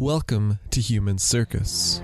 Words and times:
Welcome 0.00 0.60
to 0.70 0.80
Human 0.80 1.18
Circus. 1.18 2.00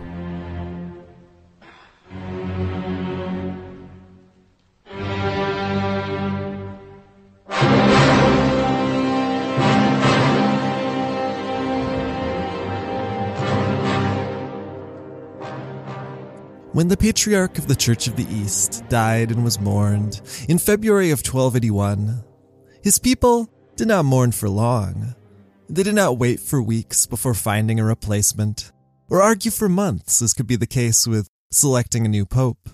When 16.73 16.89
the 16.89 16.97
Patriarch 16.99 17.59
of 17.59 17.69
the 17.69 17.77
Church 17.77 18.09
of 18.09 18.17
the 18.17 18.27
East 18.29 18.83
died 18.89 19.31
and 19.31 19.45
was 19.45 19.61
mourned 19.61 20.21
in 20.49 20.59
February 20.59 21.13
of 21.13 21.21
1281, 21.21 22.25
his 22.83 22.99
people 22.99 23.49
did 23.77 23.87
not 23.87 24.05
mourn 24.05 24.33
for 24.33 24.49
long. 24.49 25.15
They 25.69 25.83
did 25.83 25.95
not 25.95 26.19
wait 26.19 26.41
for 26.41 26.63
weeks 26.63 27.07
before 27.07 27.35
finding 27.35 27.81
a 27.81 27.85
replacement, 27.85 28.71
or 29.09 29.23
argue 29.23 29.51
for 29.51 29.69
months, 29.69 30.21
as 30.21 30.35
could 30.35 30.47
be 30.47 30.57
the 30.57 30.67
case 30.67 31.07
with 31.07 31.29
selecting 31.51 32.05
a 32.05 32.09
new 32.09 32.27
pope. 32.27 32.69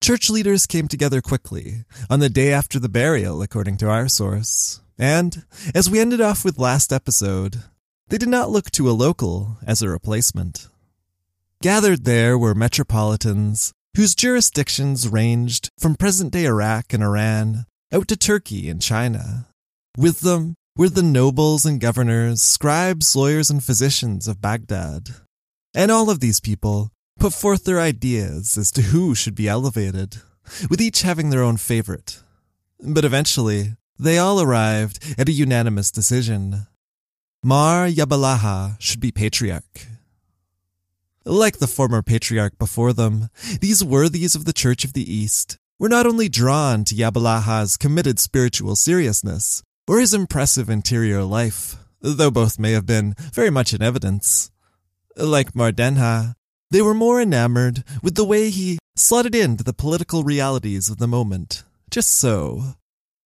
Church 0.00 0.30
leaders 0.30 0.66
came 0.66 0.86
together 0.86 1.20
quickly, 1.20 1.84
on 2.08 2.20
the 2.20 2.28
day 2.28 2.52
after 2.52 2.78
the 2.78 2.88
burial, 2.88 3.42
according 3.42 3.76
to 3.78 3.90
our 3.90 4.08
source, 4.08 4.80
and, 4.96 5.44
as 5.74 5.90
we 5.90 5.98
ended 5.98 6.20
off 6.20 6.44
with 6.44 6.58
last 6.58 6.92
episode, 6.92 7.64
they 8.08 8.18
did 8.18 8.28
not 8.28 8.50
look 8.50 8.70
to 8.70 8.88
a 8.88 8.92
local 8.92 9.58
as 9.66 9.82
a 9.82 9.88
replacement. 9.88 10.68
Gathered 11.60 12.04
there 12.04 12.38
were 12.38 12.54
metropolitans 12.54 13.72
whose 13.96 14.14
jurisdictions 14.14 15.08
ranged 15.08 15.70
from 15.78 15.96
present 15.96 16.32
day 16.32 16.44
Iraq 16.44 16.92
and 16.92 17.02
Iran 17.02 17.66
out 17.92 18.06
to 18.08 18.16
Turkey 18.16 18.68
and 18.70 18.80
China. 18.80 19.48
With 19.96 20.20
them 20.20 20.54
were 20.78 20.88
the 20.88 21.02
nobles 21.02 21.66
and 21.66 21.80
governors, 21.80 22.40
scribes, 22.40 23.16
lawyers, 23.16 23.50
and 23.50 23.64
physicians 23.64 24.28
of 24.28 24.40
Baghdad. 24.40 25.08
And 25.74 25.90
all 25.90 26.08
of 26.08 26.20
these 26.20 26.38
people 26.38 26.92
put 27.18 27.32
forth 27.32 27.64
their 27.64 27.80
ideas 27.80 28.56
as 28.56 28.70
to 28.70 28.82
who 28.82 29.16
should 29.16 29.34
be 29.34 29.48
elevated, 29.48 30.18
with 30.70 30.80
each 30.80 31.02
having 31.02 31.30
their 31.30 31.42
own 31.42 31.56
favorite. 31.56 32.22
But 32.80 33.04
eventually, 33.04 33.74
they 33.98 34.18
all 34.18 34.40
arrived 34.40 35.16
at 35.18 35.28
a 35.28 35.32
unanimous 35.32 35.90
decision. 35.90 36.68
Mar 37.42 37.88
Yabalaha 37.88 38.80
should 38.80 39.00
be 39.00 39.10
patriarch. 39.10 39.88
Like 41.24 41.58
the 41.58 41.66
former 41.66 42.02
patriarch 42.02 42.56
before 42.56 42.92
them, 42.92 43.30
these 43.60 43.82
worthies 43.82 44.36
of 44.36 44.44
the 44.44 44.52
Church 44.52 44.84
of 44.84 44.92
the 44.92 45.12
East 45.12 45.56
were 45.80 45.88
not 45.88 46.06
only 46.06 46.28
drawn 46.28 46.84
to 46.84 46.94
Yabalaha's 46.94 47.76
committed 47.76 48.20
spiritual 48.20 48.76
seriousness, 48.76 49.64
or 49.88 49.98
his 49.98 50.14
impressive 50.14 50.68
interior 50.68 51.24
life, 51.24 51.76
though 52.00 52.30
both 52.30 52.58
may 52.58 52.72
have 52.72 52.86
been 52.86 53.14
very 53.32 53.50
much 53.50 53.72
in 53.72 53.82
evidence. 53.82 54.50
Like 55.16 55.56
Mar 55.56 55.72
Denha, 55.72 56.34
they 56.70 56.82
were 56.82 56.94
more 56.94 57.20
enamored 57.20 57.82
with 58.02 58.14
the 58.14 58.24
way 58.24 58.50
he 58.50 58.78
slotted 58.94 59.34
into 59.34 59.64
the 59.64 59.72
political 59.72 60.22
realities 60.22 60.90
of 60.90 60.98
the 60.98 61.08
moment, 61.08 61.64
just 61.90 62.12
so. 62.12 62.74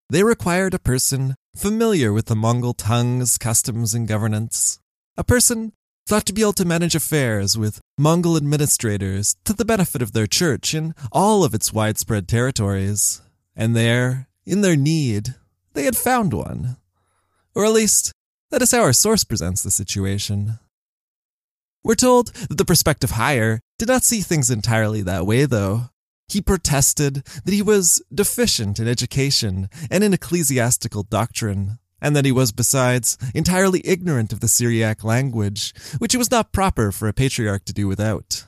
They 0.08 0.22
required 0.22 0.74
a 0.74 0.78
person 0.78 1.34
familiar 1.56 2.12
with 2.12 2.26
the 2.26 2.36
Mongol 2.36 2.74
tongues, 2.74 3.36
customs, 3.38 3.94
and 3.94 4.06
governance, 4.06 4.78
a 5.16 5.24
person 5.24 5.72
thought 6.06 6.26
to 6.26 6.32
be 6.32 6.42
able 6.42 6.52
to 6.54 6.64
manage 6.64 6.94
affairs 6.94 7.58
with 7.58 7.80
Mongol 7.98 8.36
administrators 8.36 9.36
to 9.44 9.52
the 9.52 9.64
benefit 9.64 10.02
of 10.02 10.12
their 10.12 10.26
church 10.26 10.74
in 10.74 10.94
all 11.10 11.44
of 11.44 11.54
its 11.54 11.72
widespread 11.72 12.28
territories. 12.28 13.20
And 13.54 13.76
there, 13.76 14.28
in 14.44 14.62
their 14.62 14.76
need, 14.76 15.34
they 15.74 15.84
had 15.84 15.96
found 15.96 16.32
one. 16.32 16.76
Or 17.54 17.64
at 17.64 17.72
least, 17.72 18.12
that 18.50 18.62
is 18.62 18.72
how 18.72 18.82
our 18.82 18.92
source 18.92 19.24
presents 19.24 19.62
the 19.62 19.70
situation. 19.70 20.58
We're 21.84 21.94
told 21.94 22.28
that 22.34 22.58
the 22.58 22.64
prospective 22.64 23.12
hire 23.12 23.60
did 23.78 23.88
not 23.88 24.04
see 24.04 24.20
things 24.20 24.50
entirely 24.50 25.02
that 25.02 25.26
way, 25.26 25.46
though. 25.46 25.90
He 26.28 26.40
protested 26.40 27.24
that 27.44 27.52
he 27.52 27.62
was 27.62 28.02
deficient 28.14 28.78
in 28.78 28.88
education 28.88 29.68
and 29.90 30.04
in 30.04 30.14
ecclesiastical 30.14 31.02
doctrine, 31.02 31.78
and 32.00 32.14
that 32.16 32.24
he 32.24 32.32
was, 32.32 32.52
besides, 32.52 33.18
entirely 33.34 33.82
ignorant 33.84 34.32
of 34.32 34.40
the 34.40 34.48
Syriac 34.48 35.04
language, 35.04 35.74
which 35.98 36.14
it 36.14 36.18
was 36.18 36.30
not 36.30 36.52
proper 36.52 36.92
for 36.92 37.08
a 37.08 37.12
patriarch 37.12 37.64
to 37.66 37.72
do 37.72 37.88
without. 37.88 38.46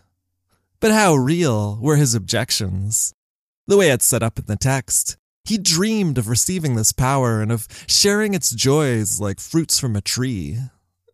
But 0.80 0.92
how 0.92 1.14
real 1.14 1.78
were 1.80 1.96
his 1.96 2.14
objections? 2.14 3.12
The 3.66 3.76
way 3.76 3.90
it's 3.90 4.04
set 4.04 4.22
up 4.22 4.38
in 4.38 4.44
the 4.46 4.56
text, 4.56 5.16
he 5.44 5.58
dreamed 5.58 6.16
of 6.16 6.28
receiving 6.28 6.74
this 6.74 6.92
power 6.92 7.42
and 7.42 7.52
of 7.52 7.68
sharing 7.86 8.34
its 8.34 8.50
joys 8.50 9.20
like 9.20 9.40
fruits 9.40 9.78
from 9.78 9.94
a 9.94 10.00
tree. 10.00 10.58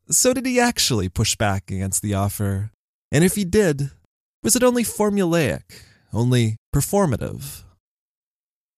So 0.08 0.32
did 0.32 0.46
he 0.46 0.60
actually 0.60 1.08
push 1.08 1.36
back 1.36 1.70
against 1.70 2.02
the 2.02 2.14
offer? 2.14 2.70
And 3.10 3.24
if 3.24 3.34
he 3.34 3.44
did, 3.44 3.90
was 4.42 4.54
it 4.54 4.62
only 4.62 4.84
formulaic, 4.84 5.82
only 6.12 6.56
performative? 6.74 7.64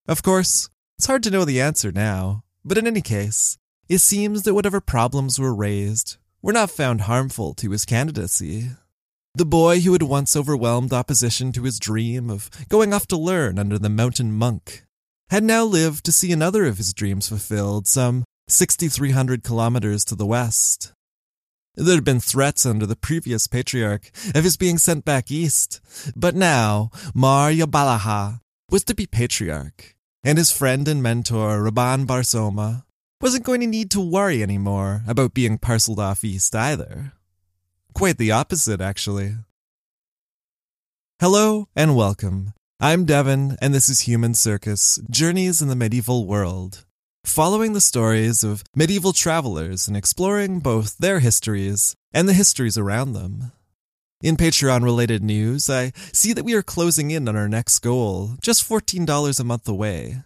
Of 0.09 0.23
course, 0.23 0.71
it's 0.99 1.07
hard 1.07 1.23
to 1.25 1.31
know 1.31 1.45
the 1.45 1.61
answer 1.61 1.93
now, 1.93 2.45
but 2.65 2.79
in 2.79 2.87
any 2.87 3.03
case, 3.03 3.59
it 3.89 3.99
seems 3.99 4.43
that 4.43 4.55
whatever 4.55 4.81
problems 4.81 5.39
were 5.39 5.55
raised 5.55 6.17
were 6.41 6.53
not 6.53 6.71
found 6.71 7.03
harmful 7.03 7.55
to 7.55 7.71
his 7.71 7.85
candidacy. 7.85 8.71
The 9.35 9.45
boy 9.45 9.81
who 9.81 9.93
had 9.93 10.03
once 10.03 10.35
overwhelmed 10.35 10.93
opposition 10.93 11.53
to 11.53 11.63
his 11.63 11.79
dream 11.79 12.31
of 12.31 12.51
going 12.69 12.93
off 12.93 13.07
to 13.09 13.17
learn 13.17 13.59
under 13.59 13.79
the 13.79 13.89
mountain 13.89 14.33
monk 14.33 14.85
had 15.33 15.43
now 15.43 15.65
lived 15.65 16.05
to 16.05 16.13
see 16.13 16.31
another 16.31 16.67
of 16.67 16.77
his 16.77 16.93
dreams 16.93 17.27
fulfilled 17.27 17.87
some 17.87 18.23
6,300 18.49 19.43
kilometers 19.43 20.05
to 20.05 20.15
the 20.15 20.27
west. 20.27 20.93
There 21.75 21.95
had 21.95 22.05
been 22.05 22.21
threats 22.21 22.67
under 22.67 22.85
the 22.85 22.97
previous 22.97 23.47
patriarch 23.47 24.11
of 24.35 24.45
his 24.45 24.59
being 24.59 24.77
sent 24.77 25.07
back 25.07 25.31
east, 25.31 25.81
but 26.15 26.35
now 26.35 26.91
Mar 27.15 27.51
Yabalaha 27.51 28.41
was 28.71 28.85
to 28.85 28.95
be 28.95 29.07
patriarch, 29.07 29.97
and 30.23 30.37
his 30.37 30.53
friend 30.53 30.87
and 30.87 31.03
mentor 31.03 31.63
Rabban 31.63 32.05
Barsauma 32.05 32.85
wasn't 33.23 33.47
going 33.47 33.63
to 33.63 33.67
need 33.67 33.91
to 33.93 34.03
worry 34.03 34.43
anymore 34.43 35.03
about 35.09 35.33
being 35.33 35.57
parceled 35.57 35.99
off 35.99 36.25
east 36.25 36.55
either. 36.55 37.15
Quite 37.95 38.19
the 38.19 38.33
opposite, 38.33 38.83
actually. 38.83 39.37
Hello 41.19 41.69
and 41.75 41.97
welcome. 41.97 42.53
I'm 42.85 43.05
Devin, 43.05 43.59
and 43.63 43.73
this 43.73 43.89
is 43.89 44.01
Human 44.01 44.35
Circus 44.35 44.99
Journeys 45.09 45.63
in 45.63 45.69
the 45.69 45.77
Medieval 45.77 46.27
World, 46.27 46.85
following 47.23 47.75
the 47.75 47.81
stories 47.81 48.43
of 48.43 48.65
medieval 48.75 49.13
travelers 49.13 49.87
and 49.87 49.97
exploring 49.97 50.59
both 50.59 50.99
their 50.99 51.21
histories 51.21 51.95
and 52.13 52.29
the 52.29 52.33
histories 52.33 52.77
around 52.77 53.13
them. 53.13 53.53
In 54.21 54.37
Patreon 54.37 54.83
related 54.83 55.23
news, 55.23 55.71
I 55.71 55.93
see 56.13 56.33
that 56.33 56.43
we 56.45 56.55
are 56.55 56.63
closing 56.65 57.13
in 57.13 57.29
on 57.29 57.37
our 57.37 57.49
next 57.49 57.79
goal, 57.79 58.33
just 58.43 58.69
$14 58.69 59.39
a 59.39 59.45
month 59.45 59.69
away. 59.69 60.25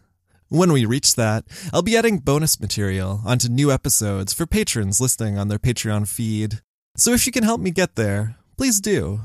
When 0.49 0.73
we 0.73 0.87
reach 0.87 1.15
that, 1.17 1.45
I'll 1.75 1.83
be 1.83 1.99
adding 1.99 2.21
bonus 2.21 2.59
material 2.59 3.21
onto 3.27 3.51
new 3.51 3.71
episodes 3.71 4.33
for 4.33 4.47
patrons 4.47 4.99
listening 4.99 5.37
on 5.37 5.49
their 5.49 5.59
Patreon 5.59 6.09
feed. 6.09 6.63
So 6.97 7.13
if 7.13 7.27
you 7.27 7.33
can 7.33 7.45
help 7.45 7.61
me 7.61 7.71
get 7.71 7.97
there, 7.97 8.37
please 8.57 8.81
do. 8.81 9.21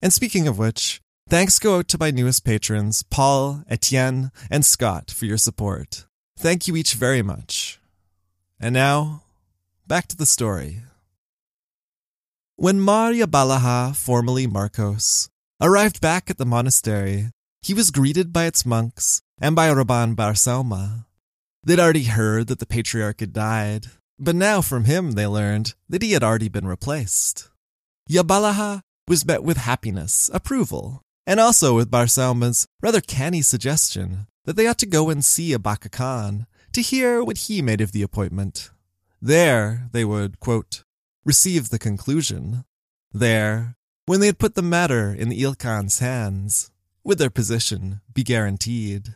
And 0.00 0.14
speaking 0.14 0.48
of 0.48 0.56
which, 0.56 1.02
thanks 1.28 1.58
go 1.58 1.78
out 1.78 1.88
to 1.88 1.98
my 1.98 2.10
newest 2.10 2.44
patrons, 2.44 3.02
Paul, 3.02 3.64
Etienne, 3.68 4.30
and 4.50 4.64
Scott, 4.64 5.10
for 5.10 5.24
your 5.24 5.38
support. 5.38 6.06
Thank 6.38 6.66
you 6.68 6.76
each 6.76 6.94
very 6.94 7.22
much. 7.22 7.80
And 8.60 8.72
now, 8.74 9.22
back 9.86 10.08
to 10.08 10.16
the 10.16 10.26
story. 10.26 10.82
When 12.56 12.80
Mar 12.80 13.12
Yabalaha, 13.12 13.96
formerly 13.96 14.46
Marcos, 14.46 15.28
arrived 15.60 16.00
back 16.00 16.30
at 16.30 16.38
the 16.38 16.46
monastery, 16.46 17.30
he 17.62 17.74
was 17.74 17.90
greeted 17.90 18.32
by 18.32 18.44
its 18.44 18.66
monks 18.66 19.22
and 19.40 19.56
by 19.56 19.68
Rabban 19.68 20.14
Barsauma. 20.14 21.06
They'd 21.64 21.80
already 21.80 22.04
heard 22.04 22.46
that 22.48 22.58
the 22.58 22.66
patriarch 22.66 23.20
had 23.20 23.32
died, 23.32 23.86
but 24.18 24.36
now 24.36 24.60
from 24.60 24.84
him 24.84 25.12
they 25.12 25.26
learned 25.26 25.74
that 25.88 26.02
he 26.02 26.12
had 26.12 26.22
already 26.22 26.48
been 26.48 26.66
replaced. 26.66 27.48
Yabalaha 28.08 28.82
was 29.08 29.26
met 29.26 29.42
with 29.42 29.56
happiness, 29.56 30.30
approval, 30.32 31.02
and 31.26 31.40
also 31.40 31.74
with 31.74 31.90
Barsauma's 31.90 32.66
rather 32.82 33.00
canny 33.00 33.42
suggestion 33.42 34.26
that 34.44 34.56
they 34.56 34.66
ought 34.66 34.78
to 34.78 34.86
go 34.86 35.10
and 35.10 35.24
see 35.24 35.50
Abaka 35.52 35.90
Khan 35.90 36.46
to 36.72 36.82
hear 36.82 37.22
what 37.22 37.38
he 37.38 37.62
made 37.62 37.80
of 37.80 37.92
the 37.92 38.02
appointment. 38.02 38.70
There 39.20 39.88
they 39.92 40.04
would, 40.04 40.40
quote, 40.40 40.84
receive 41.24 41.70
the 41.70 41.78
conclusion. 41.78 42.64
There, 43.12 43.76
when 44.06 44.20
they 44.20 44.26
had 44.26 44.38
put 44.38 44.54
the 44.54 44.62
matter 44.62 45.14
in 45.14 45.28
the 45.28 45.40
Ilkhan's 45.40 46.00
hands, 46.00 46.70
would 47.04 47.18
their 47.18 47.30
position 47.30 48.00
be 48.12 48.22
guaranteed. 48.22 49.14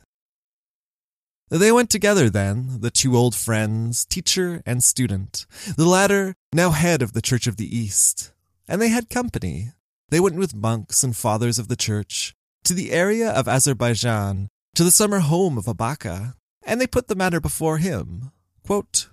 They 1.50 1.72
went 1.72 1.88
together 1.88 2.28
then, 2.28 2.81
the 2.81 2.90
two 2.90 3.16
old 3.16 3.34
friends, 3.34 4.04
teacher 4.04 4.62
and 4.66 4.84
student, 4.84 5.46
the 5.76 5.87
latter 5.87 6.34
now 6.52 6.70
head 6.70 7.00
of 7.00 7.14
the 7.14 7.22
Church 7.22 7.46
of 7.46 7.56
the 7.56 7.76
East. 7.76 8.32
And 8.66 8.82
they 8.82 8.90
had 8.90 9.08
company. 9.08 9.72
They 10.10 10.20
went 10.20 10.37
with 10.37 10.55
monks 10.55 11.02
and 11.02 11.16
fathers 11.16 11.58
of 11.58 11.69
the 11.69 11.76
church 11.76 12.34
to 12.64 12.75
the 12.75 12.93
area 12.93 13.31
of 13.31 13.49
Azerbaijan, 13.49 14.49
to 14.75 14.84
the 14.84 14.90
summer 14.90 15.20
home 15.20 15.58
of 15.58 15.66
Abaka, 15.66 16.34
and 16.64 16.81
they 16.81 16.87
put 16.87 17.08
the 17.08 17.14
matter 17.14 17.40
before 17.40 17.78
him. 17.78 18.31
Quote, 18.64 19.08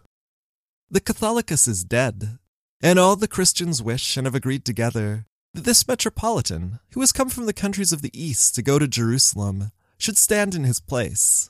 the 0.90 1.02
Catholicos 1.02 1.68
is 1.68 1.84
dead, 1.84 2.38
and 2.82 3.00
all 3.00 3.16
the 3.16 3.28
Christians 3.28 3.82
wish 3.82 4.16
and 4.18 4.28
have 4.28 4.36
agreed 4.36 4.64
together 4.64 5.26
that 5.54 5.64
this 5.64 5.88
metropolitan, 5.88 6.80
who 6.94 7.02
has 7.02 7.12
come 7.12 7.30
from 7.30 7.48
the 7.48 7.54
countries 7.54 7.92
of 7.92 8.02
the 8.02 8.12
east 8.14 8.56
to 8.56 8.62
go 8.62 8.78
to 8.78 8.88
Jerusalem, 8.88 9.72
should 9.98 10.18
stand 10.18 10.54
in 10.54 10.64
his 10.64 10.80
place. 10.80 11.50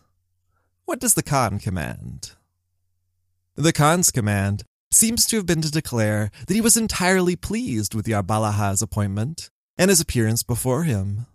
What 0.86 1.00
does 1.00 1.16
the 1.16 1.24
Khan 1.24 1.60
command? 1.60 2.32
The 3.56 3.74
Khan's 3.74 4.10
command 4.10 4.64
seems 4.96 5.26
to 5.28 5.36
have 5.36 5.46
been 5.46 5.62
to 5.62 5.72
declare 5.72 6.32
that 6.48 6.54
he 6.54 6.62
was 6.62 6.78
entirely 6.78 7.36
pleased 7.36 7.94
with 7.94 8.08
Yabalaha's 8.08 8.82
appointment 8.82 9.50
and 9.78 9.90
his 9.90 10.02
appearance 10.02 10.44
before 10.44 10.84
him. 10.84 11.26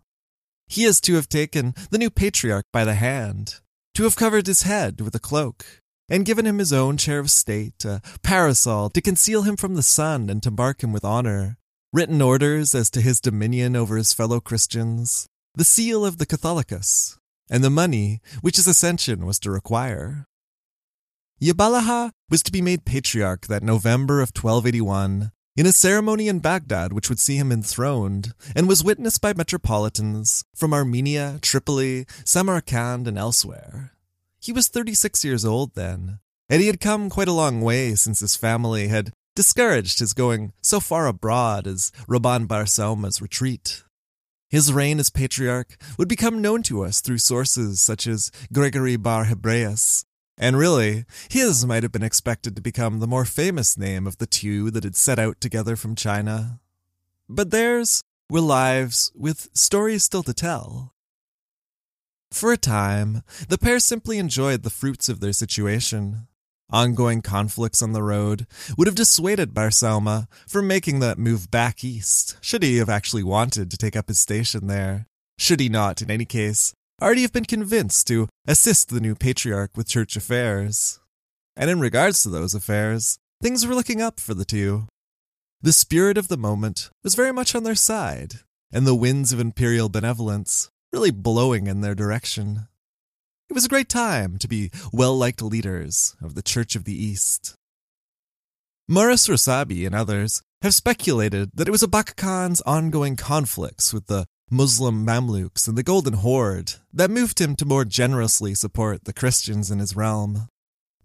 He 0.66 0.84
is 0.84 1.00
to 1.02 1.14
have 1.14 1.28
taken 1.28 1.74
the 1.90 1.98
new 1.98 2.10
patriarch 2.10 2.66
by 2.72 2.84
the 2.84 2.94
hand, 2.94 3.60
to 3.94 4.04
have 4.04 4.16
covered 4.16 4.46
his 4.46 4.62
head 4.62 5.00
with 5.00 5.14
a 5.14 5.20
cloak, 5.20 5.80
and 6.08 6.24
given 6.24 6.46
him 6.46 6.58
his 6.58 6.72
own 6.72 6.96
chair 6.96 7.18
of 7.18 7.30
state, 7.30 7.84
a 7.84 8.00
parasol 8.22 8.88
to 8.90 9.00
conceal 9.00 9.42
him 9.42 9.56
from 9.56 9.74
the 9.74 9.82
sun 9.82 10.30
and 10.30 10.42
to 10.42 10.50
mark 10.50 10.82
him 10.82 10.92
with 10.92 11.04
honor, 11.04 11.58
written 11.92 12.22
orders 12.22 12.74
as 12.74 12.90
to 12.90 13.00
his 13.00 13.20
dominion 13.20 13.76
over 13.76 13.96
his 13.96 14.12
fellow 14.12 14.40
Christians, 14.40 15.26
the 15.54 15.64
seal 15.64 16.04
of 16.06 16.18
the 16.18 16.26
Catholicos, 16.26 17.18
and 17.50 17.64
the 17.64 17.70
money 17.70 18.20
which 18.40 18.56
his 18.56 18.68
ascension 18.68 19.26
was 19.26 19.38
to 19.40 19.50
require. 19.50 20.26
Yabalaha 21.42 22.12
was 22.28 22.42
to 22.42 22.52
be 22.52 22.60
made 22.60 22.84
patriarch 22.84 23.46
that 23.46 23.62
November 23.62 24.20
of 24.20 24.28
1281 24.28 25.32
in 25.56 25.64
a 25.64 25.72
ceremony 25.72 26.28
in 26.28 26.38
Baghdad 26.38 26.92
which 26.92 27.08
would 27.08 27.18
see 27.18 27.36
him 27.36 27.50
enthroned 27.50 28.34
and 28.54 28.68
was 28.68 28.84
witnessed 28.84 29.22
by 29.22 29.32
metropolitans 29.32 30.44
from 30.54 30.74
Armenia, 30.74 31.38
Tripoli, 31.40 32.04
Samarkand, 32.26 33.08
and 33.08 33.16
elsewhere. 33.16 33.92
He 34.38 34.52
was 34.52 34.68
36 34.68 35.24
years 35.24 35.42
old 35.46 35.74
then, 35.74 36.18
and 36.50 36.60
he 36.60 36.66
had 36.66 36.78
come 36.78 37.08
quite 37.08 37.28
a 37.28 37.32
long 37.32 37.62
way 37.62 37.94
since 37.94 38.20
his 38.20 38.36
family 38.36 38.88
had 38.88 39.14
discouraged 39.34 40.00
his 40.00 40.12
going 40.12 40.52
so 40.60 40.78
far 40.78 41.06
abroad 41.06 41.66
as 41.66 41.90
Rabban 42.06 42.48
Bar 42.48 42.66
Sauma's 42.66 43.22
retreat. 43.22 43.82
His 44.50 44.74
reign 44.74 45.00
as 45.00 45.08
patriarch 45.08 45.78
would 45.96 46.08
become 46.08 46.42
known 46.42 46.62
to 46.64 46.84
us 46.84 47.00
through 47.00 47.18
sources 47.18 47.80
such 47.80 48.06
as 48.06 48.30
Gregory 48.52 48.96
Bar 48.96 49.24
Hebraeus, 49.24 50.04
and 50.40 50.56
really, 50.56 51.04
his 51.28 51.66
might 51.66 51.82
have 51.82 51.92
been 51.92 52.02
expected 52.02 52.56
to 52.56 52.62
become 52.62 52.98
the 52.98 53.06
more 53.06 53.26
famous 53.26 53.76
name 53.76 54.06
of 54.06 54.16
the 54.16 54.26
two 54.26 54.70
that 54.70 54.84
had 54.84 54.96
set 54.96 55.18
out 55.18 55.38
together 55.38 55.76
from 55.76 55.94
China. 55.94 56.60
But 57.28 57.50
theirs 57.50 58.02
were 58.30 58.40
lives 58.40 59.12
with 59.14 59.50
stories 59.52 60.02
still 60.02 60.22
to 60.22 60.32
tell. 60.32 60.94
For 62.32 62.52
a 62.52 62.56
time, 62.56 63.22
the 63.48 63.58
pair 63.58 63.78
simply 63.78 64.16
enjoyed 64.16 64.62
the 64.62 64.70
fruits 64.70 65.10
of 65.10 65.20
their 65.20 65.34
situation. 65.34 66.26
Ongoing 66.70 67.20
conflicts 67.20 67.82
on 67.82 67.92
the 67.92 68.02
road 68.02 68.46
would 68.78 68.86
have 68.86 68.94
dissuaded 68.94 69.52
Barsauma 69.52 70.26
from 70.48 70.66
making 70.66 71.00
that 71.00 71.18
move 71.18 71.50
back 71.50 71.84
east, 71.84 72.38
should 72.40 72.62
he 72.62 72.78
have 72.78 72.88
actually 72.88 73.24
wanted 73.24 73.70
to 73.70 73.76
take 73.76 73.96
up 73.96 74.08
his 74.08 74.20
station 74.20 74.68
there. 74.68 75.06
Should 75.36 75.60
he 75.60 75.68
not, 75.68 76.00
in 76.00 76.10
any 76.10 76.24
case, 76.24 76.72
already 77.00 77.22
have 77.22 77.32
been 77.32 77.44
convinced 77.44 78.06
to 78.08 78.28
assist 78.46 78.88
the 78.88 79.00
new 79.00 79.14
patriarch 79.14 79.76
with 79.76 79.88
church 79.88 80.16
affairs. 80.16 81.00
And 81.56 81.70
in 81.70 81.80
regards 81.80 82.22
to 82.22 82.28
those 82.28 82.54
affairs, 82.54 83.18
things 83.42 83.66
were 83.66 83.74
looking 83.74 84.00
up 84.00 84.20
for 84.20 84.34
the 84.34 84.44
two. 84.44 84.86
The 85.62 85.72
spirit 85.72 86.16
of 86.16 86.28
the 86.28 86.36
moment 86.36 86.90
was 87.04 87.14
very 87.14 87.32
much 87.32 87.54
on 87.54 87.64
their 87.64 87.74
side, 87.74 88.34
and 88.72 88.86
the 88.86 88.94
winds 88.94 89.32
of 89.32 89.40
imperial 89.40 89.88
benevolence 89.88 90.70
really 90.92 91.10
blowing 91.10 91.66
in 91.66 91.80
their 91.80 91.94
direction. 91.94 92.68
It 93.48 93.54
was 93.54 93.64
a 93.64 93.68
great 93.68 93.88
time 93.88 94.38
to 94.38 94.48
be 94.48 94.70
well 94.92 95.16
liked 95.16 95.42
leaders 95.42 96.16
of 96.22 96.34
the 96.34 96.42
Church 96.42 96.76
of 96.76 96.84
the 96.84 96.94
East. 96.94 97.54
Maurice 98.88 99.28
Rossabi 99.28 99.86
and 99.86 99.94
others 99.94 100.42
have 100.62 100.74
speculated 100.74 101.50
that 101.54 101.68
it 101.68 101.70
was 101.70 101.84
Khan's 102.16 102.60
ongoing 102.62 103.16
conflicts 103.16 103.92
with 103.92 104.06
the 104.06 104.26
Muslim 104.52 105.06
Mamluks 105.06 105.68
and 105.68 105.78
the 105.78 105.84
Golden 105.84 106.14
Horde 106.14 106.74
that 106.92 107.08
moved 107.08 107.40
him 107.40 107.54
to 107.54 107.64
more 107.64 107.84
generously 107.84 108.52
support 108.52 109.04
the 109.04 109.12
Christians 109.12 109.70
in 109.70 109.78
his 109.78 109.94
realm. 109.94 110.48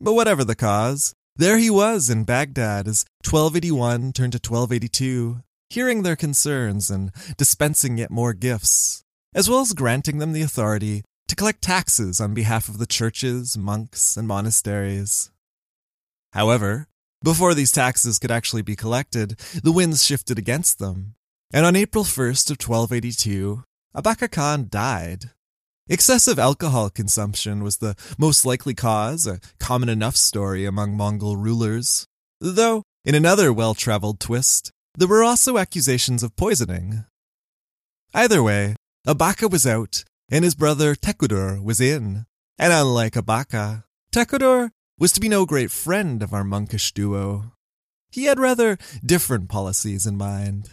But 0.01 0.13
whatever 0.13 0.43
the 0.43 0.55
cause, 0.55 1.13
there 1.35 1.59
he 1.59 1.69
was 1.69 2.09
in 2.09 2.23
Baghdad 2.23 2.87
as 2.87 3.05
1281 3.23 4.13
turned 4.13 4.33
to 4.33 4.37
1282, 4.37 5.43
hearing 5.69 6.01
their 6.01 6.15
concerns 6.15 6.89
and 6.89 7.11
dispensing 7.37 7.99
yet 7.99 8.09
more 8.09 8.33
gifts, 8.33 9.03
as 9.35 9.47
well 9.47 9.59
as 9.59 9.73
granting 9.73 10.17
them 10.17 10.33
the 10.33 10.41
authority 10.41 11.03
to 11.27 11.35
collect 11.35 11.61
taxes 11.61 12.19
on 12.19 12.33
behalf 12.33 12.67
of 12.67 12.79
the 12.79 12.87
churches, 12.87 13.55
monks, 13.55 14.17
and 14.17 14.27
monasteries. 14.27 15.29
However, 16.33 16.87
before 17.23 17.53
these 17.53 17.71
taxes 17.71 18.17
could 18.17 18.31
actually 18.31 18.63
be 18.63 18.75
collected, 18.75 19.37
the 19.63 19.71
winds 19.71 20.03
shifted 20.03 20.39
against 20.39 20.79
them, 20.79 21.13
and 21.53 21.65
on 21.65 21.75
April 21.75 22.03
1st 22.03 22.51
of 22.51 22.61
1282, 22.61 23.63
Abaka 23.95 24.31
Khan 24.31 24.67
died. 24.69 25.31
Excessive 25.87 26.39
alcohol 26.39 26.89
consumption 26.89 27.63
was 27.63 27.77
the 27.77 27.95
most 28.17 28.45
likely 28.45 28.73
cause, 28.73 29.27
a 29.27 29.39
common 29.59 29.87
enough 29.87 30.15
story 30.15 30.65
among 30.65 30.97
Mongol 30.97 31.37
rulers, 31.37 32.07
though, 32.41 32.83
in 33.05 33.13
another 33.13 33.53
well-traveled 33.53 34.19
twist, 34.19 34.71
there 34.97 35.07
were 35.07 35.23
also 35.23 35.57
accusations 35.57 36.23
of 36.23 36.35
poisoning. 36.35 37.05
Either 38.13 38.41
way, 38.41 38.75
Abaka 39.05 39.51
was 39.51 39.67
out, 39.67 40.03
and 40.29 40.43
his 40.43 40.55
brother 40.55 40.95
Tekudur 40.95 41.63
was 41.63 41.79
in. 41.79 42.25
And 42.57 42.73
unlike 42.73 43.13
Abaka, 43.13 43.83
Tekudur 44.11 44.71
was 44.97 45.11
to 45.11 45.19
be 45.19 45.29
no 45.29 45.45
great 45.45 45.69
friend 45.69 46.23
of 46.23 46.33
our 46.33 46.43
monkish 46.43 46.93
duo. 46.93 47.51
He 48.09 48.25
had 48.25 48.39
rather 48.39 48.77
different 49.05 49.49
policies 49.49 50.05
in 50.05 50.17
mind. 50.17 50.69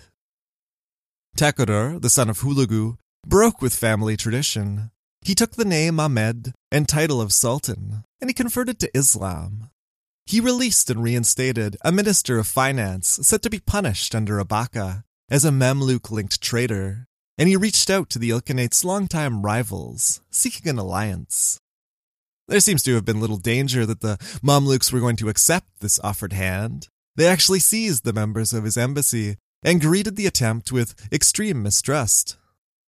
Tekudur, 1.36 2.00
the 2.00 2.10
son 2.10 2.28
of 2.30 2.40
Hulagu, 2.40 2.96
broke 3.26 3.60
with 3.60 3.74
family 3.74 4.16
tradition. 4.16 4.90
He 5.22 5.34
took 5.34 5.52
the 5.52 5.64
name 5.64 6.00
Ahmed 6.00 6.52
and 6.70 6.88
title 6.88 7.20
of 7.20 7.32
Sultan, 7.32 8.04
and 8.20 8.28
he 8.30 8.34
converted 8.34 8.78
to 8.80 8.96
Islam. 8.96 9.70
He 10.26 10.40
released 10.40 10.90
and 10.90 11.02
reinstated 11.02 11.76
a 11.84 11.92
minister 11.92 12.38
of 12.38 12.46
finance 12.46 13.18
said 13.22 13.42
to 13.42 13.50
be 13.50 13.58
punished 13.58 14.14
under 14.14 14.42
Abaka 14.42 15.02
as 15.30 15.44
a 15.44 15.50
Mamluk 15.50 16.10
linked 16.10 16.40
traitor 16.40 17.06
and 17.38 17.48
he 17.48 17.56
reached 17.56 17.90
out 17.90 18.10
to 18.10 18.18
the 18.18 18.30
Ilkhanate's 18.30 18.84
longtime 18.84 19.42
rivals, 19.42 20.20
seeking 20.30 20.68
an 20.68 20.78
alliance. 20.78 21.58
There 22.48 22.60
seems 22.60 22.82
to 22.84 22.94
have 22.94 23.04
been 23.04 23.20
little 23.20 23.38
danger 23.38 23.86
that 23.86 24.00
the 24.00 24.16
Mamluks 24.42 24.92
were 24.92 25.00
going 25.00 25.16
to 25.16 25.28
accept 25.28 25.80
this 25.80 25.98
offered 26.00 26.32
hand. 26.32 26.88
They 27.16 27.26
actually 27.26 27.60
seized 27.60 28.04
the 28.04 28.12
members 28.12 28.52
of 28.52 28.64
his 28.64 28.76
embassy 28.76 29.36
and 29.62 29.80
greeted 29.80 30.16
the 30.16 30.26
attempt 30.26 30.72
with 30.72 30.94
extreme 31.12 31.62
mistrust. 31.62 32.36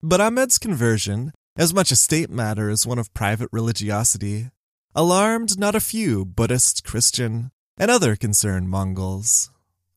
But 0.02 0.20
Ahmed's 0.20 0.58
conversion, 0.58 1.32
as 1.56 1.72
much 1.72 1.90
a 1.90 1.96
state 1.96 2.30
matter 2.30 2.68
as 2.68 2.86
one 2.86 2.98
of 2.98 3.14
private 3.14 3.48
religiosity, 3.52 4.50
alarmed 4.94 5.58
not 5.58 5.74
a 5.74 5.80
few 5.80 6.24
Buddhist, 6.24 6.84
Christian, 6.84 7.50
and 7.78 7.90
other 7.90 8.16
concerned 8.16 8.68
Mongols. 8.68 9.50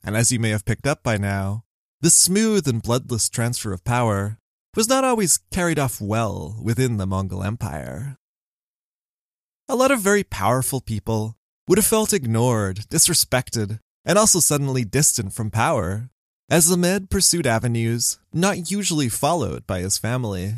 And 0.03 0.15
as 0.15 0.31
you 0.31 0.39
may 0.39 0.50
have 0.50 0.65
picked 0.65 0.88
up 0.88 1.03
by 1.03 1.17
now, 1.17 1.63
the 2.01 2.10
smooth 2.10 2.67
and 2.67 2.81
bloodless 2.81 3.29
transfer 3.29 3.74
of 3.74 3.84
power 3.84 4.38
was 4.75 4.88
not 4.88 5.03
always 5.03 5.39
carried 5.51 5.79
off 5.79 6.00
well 6.00 6.60
within 6.62 6.98
the 6.98 7.07
Mongol 7.07 7.43
Empire. 7.43 8.17
A 9.67 9.75
lot 9.75 9.91
of 9.91 10.00
very 10.00 10.24
powerful 10.24 10.79
people 10.79 11.36
would 11.67 11.77
have 11.77 11.86
felt 11.86 12.13
ignored, 12.13 12.86
disrespected, 12.89 13.79
and 14.05 14.17
also 14.17 14.39
suddenly 14.39 14.86
distant 14.86 15.34
from 15.34 15.51
power, 15.51 16.10
as 16.49 16.71
Ahmed 16.71 17.09
pursued 17.09 17.45
avenues 17.45 18.19
not 18.33 18.71
usually 18.71 19.09
followed 19.09 19.67
by 19.67 19.81
his 19.81 19.97
family. 19.97 20.55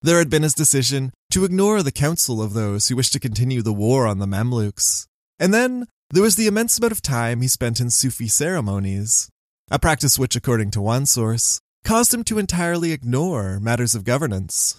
There 0.00 0.18
had 0.18 0.30
been 0.30 0.42
his 0.42 0.54
decision 0.54 1.12
to 1.30 1.44
ignore 1.44 1.82
the 1.82 1.92
counsel 1.92 2.42
of 2.42 2.54
those 2.54 2.88
who 2.88 2.96
wished 2.96 3.12
to 3.14 3.20
continue 3.20 3.62
the 3.62 3.72
war 3.72 4.06
on 4.06 4.18
the 4.18 4.26
Mamluks. 4.26 5.06
And 5.38 5.52
then 5.52 5.86
there 6.10 6.22
was 6.22 6.36
the 6.36 6.46
immense 6.46 6.78
amount 6.78 6.92
of 6.92 7.02
time 7.02 7.40
he 7.40 7.48
spent 7.48 7.80
in 7.80 7.90
Sufi 7.90 8.28
ceremonies, 8.28 9.28
a 9.70 9.78
practice 9.78 10.18
which, 10.18 10.36
according 10.36 10.70
to 10.72 10.80
one 10.80 11.06
source, 11.06 11.60
caused 11.84 12.12
him 12.12 12.22
to 12.24 12.38
entirely 12.38 12.92
ignore 12.92 13.58
matters 13.58 13.94
of 13.94 14.04
governance. 14.04 14.78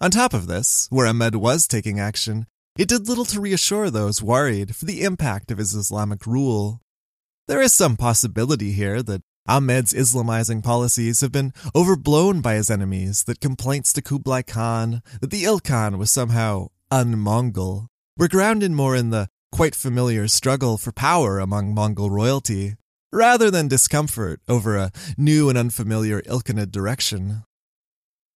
On 0.00 0.10
top 0.10 0.32
of 0.32 0.46
this, 0.46 0.86
where 0.90 1.06
Ahmed 1.06 1.36
was 1.36 1.66
taking 1.66 1.98
action, 2.00 2.46
it 2.78 2.88
did 2.88 3.08
little 3.08 3.24
to 3.26 3.40
reassure 3.40 3.90
those 3.90 4.22
worried 4.22 4.74
for 4.74 4.84
the 4.84 5.02
impact 5.02 5.50
of 5.50 5.58
his 5.58 5.74
Islamic 5.74 6.26
rule. 6.26 6.80
There 7.46 7.60
is 7.60 7.72
some 7.72 7.96
possibility 7.96 8.72
here 8.72 9.02
that 9.02 9.22
Ahmed's 9.46 9.92
Islamizing 9.92 10.62
policies 10.62 11.20
have 11.20 11.30
been 11.30 11.52
overblown 11.74 12.40
by 12.40 12.54
his 12.54 12.70
enemies, 12.70 13.24
that 13.24 13.40
complaints 13.40 13.92
to 13.92 14.00
Kublai 14.00 14.40
Khan 14.40 15.02
that 15.20 15.30
the 15.30 15.44
Ilkhan 15.44 15.98
was 15.98 16.10
somehow 16.10 16.68
un-Mongol 16.90 17.88
were 18.16 18.28
grounded 18.28 18.70
more 18.70 18.96
in 18.96 19.10
the 19.10 19.28
quite 19.52 19.74
familiar 19.74 20.28
struggle 20.28 20.78
for 20.78 20.92
power 20.92 21.38
among 21.38 21.74
Mongol 21.74 22.08
royalty 22.08 22.76
rather 23.12 23.50
than 23.50 23.68
discomfort 23.68 24.40
over 24.48 24.76
a 24.76 24.90
new 25.18 25.48
and 25.50 25.58
unfamiliar 25.58 26.22
Ilkhanid 26.22 26.70
direction. 26.70 27.44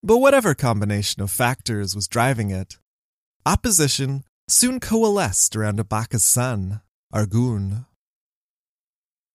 But 0.03 0.19
whatever 0.19 0.53
combination 0.53 1.23
of 1.23 1.31
factors 1.31 1.95
was 1.95 2.07
driving 2.07 2.51
it, 2.51 2.77
opposition 3.45 4.23
soon 4.47 4.79
coalesced 4.79 5.55
around 5.55 5.79
Abaka's 5.79 6.23
son, 6.23 6.81
Argun. 7.11 7.87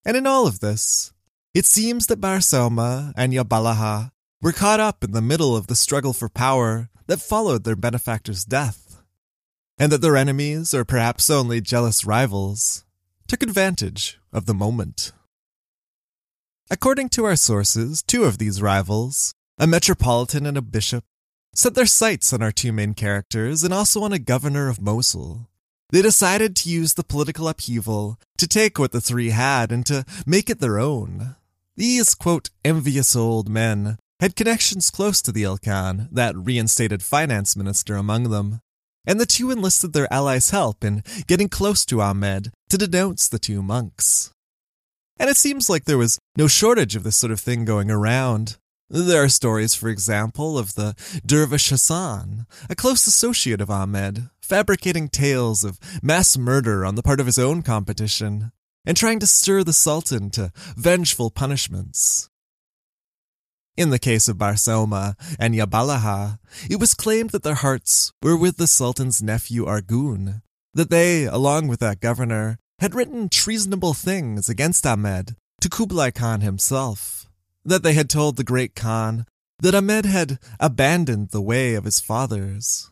And 0.05 0.17
in 0.17 0.27
all 0.27 0.47
of 0.47 0.61
this, 0.61 1.14
it 1.55 1.65
seems 1.65 2.09
that 2.09 2.21
Barsauma 2.21 3.13
and 3.17 3.33
Yabalaha 3.33 4.11
were 4.43 4.53
caught 4.53 4.81
up 4.81 5.05
in 5.05 5.13
the 5.13 5.23
middle 5.23 5.57
of 5.57 5.69
the 5.69 5.77
struggle 5.77 6.13
for 6.13 6.29
power 6.29 6.91
that 7.07 7.21
followed 7.21 7.63
their 7.63 7.77
benefactor's 7.77 8.45
death, 8.45 9.01
and 9.79 9.93
that 9.93 10.03
their 10.03 10.17
enemies, 10.17 10.75
or 10.75 10.85
perhaps 10.85 11.31
only 11.31 11.61
jealous 11.61 12.05
rivals, 12.05 12.85
took 13.29 13.43
advantage 13.43 14.19
of 14.33 14.47
the 14.47 14.55
moment. 14.55 15.13
According 16.71 17.11
to 17.11 17.25
our 17.25 17.37
sources, 17.37 18.03
two 18.03 18.25
of 18.25 18.39
these 18.39 18.61
rivals, 18.61 19.33
a 19.59 19.67
metropolitan 19.67 20.47
and 20.47 20.57
a 20.57 20.63
bishop, 20.63 21.05
set 21.55 21.75
their 21.75 21.87
sights 21.87 22.33
on 22.33 22.43
our 22.43 22.51
two 22.51 22.73
main 22.73 22.95
characters 22.95 23.63
and 23.63 23.73
also 23.73 24.03
on 24.03 24.13
a 24.13 24.19
governor 24.19 24.69
of 24.69 24.81
Mosul. 24.81 25.49
They 25.91 26.03
decided 26.03 26.57
to 26.57 26.69
use 26.69 26.95
the 26.95 27.05
political 27.05 27.47
upheaval 27.47 28.19
to 28.39 28.49
take 28.49 28.79
what 28.79 28.91
the 28.91 29.01
three 29.01 29.31
had 29.31 29.71
and 29.71 29.87
to 29.87 30.05
make 30.27 30.51
it 30.51 30.59
their 30.59 30.81
own. 30.81 31.37
These, 31.77 32.15
quote, 32.15 32.51
envious 32.65 33.17
old 33.17 33.49
men 33.49 33.99
had 34.21 34.37
connections 34.37 34.91
close 34.91 35.21
to 35.23 35.33
the 35.33 35.43
Ilkhan, 35.43 36.09
that 36.13 36.37
reinstated 36.37 37.03
finance 37.03 37.57
minister 37.57 37.97
among 37.97 38.31
them, 38.31 38.61
and 39.05 39.21
the 39.21 39.27
two 39.27 39.51
enlisted 39.51 39.93
their 39.93 40.13
allies' 40.13 40.51
help 40.51 40.85
in 40.85 41.03
getting 41.27 41.49
close 41.49 41.85
to 41.87 42.01
Ahmed 42.01 42.53
to 42.71 42.79
denounce 42.79 43.29
the 43.29 43.41
two 43.41 43.61
monks. 43.61 44.31
And 45.19 45.29
it 45.29 45.37
seems 45.37 45.69
like 45.69 45.85
there 45.85 45.99
was 45.99 46.19
no 46.37 46.47
shortage 46.47 46.95
of 46.95 47.03
this 47.03 47.17
sort 47.17 47.33
of 47.33 47.41
thing 47.41 47.65
going 47.65 47.91
around. 47.91 48.57
There 48.89 49.25
are 49.25 49.29
stories, 49.29 49.75
for 49.75 49.89
example, 49.89 50.57
of 50.57 50.75
the 50.75 50.95
Dervish 51.27 51.71
Hassan, 51.71 52.47
a 52.71 52.77
close 52.77 53.07
associate 53.07 53.61
of 53.61 53.71
Ahmed, 53.71 54.29
fabricating 54.41 55.09
tales 55.09 55.65
of 55.65 55.81
mass 56.03 56.37
murder 56.37 56.85
on 56.85 56.95
the 56.95 57.03
part 57.03 57.19
of 57.19 57.27
his 57.27 57.39
own 57.39 57.63
competition, 57.63 58.53
and 58.85 58.97
trying 58.97 59.19
to 59.21 59.27
stir 59.27 59.65
the 59.65 59.73
Sultan 59.73 60.31
to 60.31 60.53
vengeful 60.77 61.31
punishments. 61.31 62.29
In 63.77 63.91
the 63.91 63.99
case 63.99 64.29
of 64.29 64.37
Barsauma 64.37 65.17
and 65.39 65.55
Yabalaha, 65.55 66.39
it 66.71 66.79
was 66.79 66.95
claimed 66.95 67.31
that 67.31 67.43
their 67.43 67.57
hearts 67.57 68.13
were 68.23 68.37
with 68.37 68.57
the 68.57 68.69
Sultan's 68.69 69.21
nephew 69.21 69.65
Argun, 69.65 70.43
that 70.75 70.91
they, 70.91 71.25
along 71.25 71.67
with 71.67 71.81
that 71.81 72.01
governor, 72.01 72.59
had 72.79 72.95
written 72.95 73.29
treasonable 73.29 73.95
things 73.95 74.49
against 74.49 74.87
Ahmed 74.87 75.37
to 75.61 75.69
Kublai 75.69 76.13
Khan 76.13 76.41
himself, 76.41 77.29
that 77.65 77.83
they 77.83 77.95
had 77.95 78.09
told 78.09 78.37
the 78.37 78.45
great 78.45 78.77
Khan 78.77 79.27
that 79.61 79.75
Ahmed 79.75 80.05
had 80.05 80.39
abandoned 80.61 81.31
the 81.31 81.43
way 81.43 81.75
of 81.75 81.85
his 81.85 81.99
fathers. 82.01 82.91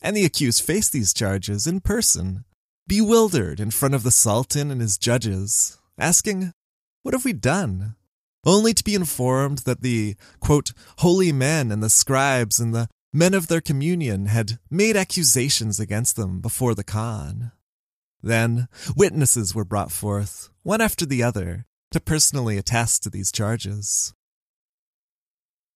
And 0.00 0.16
the 0.16 0.24
accused 0.24 0.62
faced 0.62 0.92
these 0.92 1.12
charges 1.12 1.66
in 1.66 1.80
person, 1.80 2.44
bewildered 2.86 3.60
in 3.60 3.70
front 3.70 3.94
of 3.94 4.02
the 4.02 4.10
Sultan 4.10 4.70
and 4.70 4.80
his 4.80 4.98
judges, 4.98 5.78
asking, 5.98 6.52
What 7.02 7.14
have 7.14 7.24
we 7.24 7.32
done? 7.32 7.96
Only 8.44 8.72
to 8.74 8.84
be 8.84 8.94
informed 8.94 9.58
that 9.60 9.80
the, 9.80 10.16
quote, 10.40 10.72
holy 10.98 11.32
men 11.32 11.72
and 11.72 11.82
the 11.82 11.90
scribes 11.90 12.60
and 12.60 12.74
the 12.74 12.88
men 13.12 13.34
of 13.34 13.48
their 13.48 13.60
communion 13.60 14.26
had 14.26 14.58
made 14.70 14.96
accusations 14.96 15.80
against 15.80 16.16
them 16.16 16.40
before 16.40 16.74
the 16.74 16.84
Khan. 16.84 17.52
Then 18.22 18.68
witnesses 18.96 19.54
were 19.54 19.64
brought 19.64 19.90
forth, 19.90 20.50
one 20.62 20.80
after 20.80 21.06
the 21.06 21.22
other, 21.22 21.66
to 21.90 22.00
personally 22.00 22.56
attest 22.58 23.02
to 23.02 23.10
these 23.10 23.32
charges. 23.32 24.14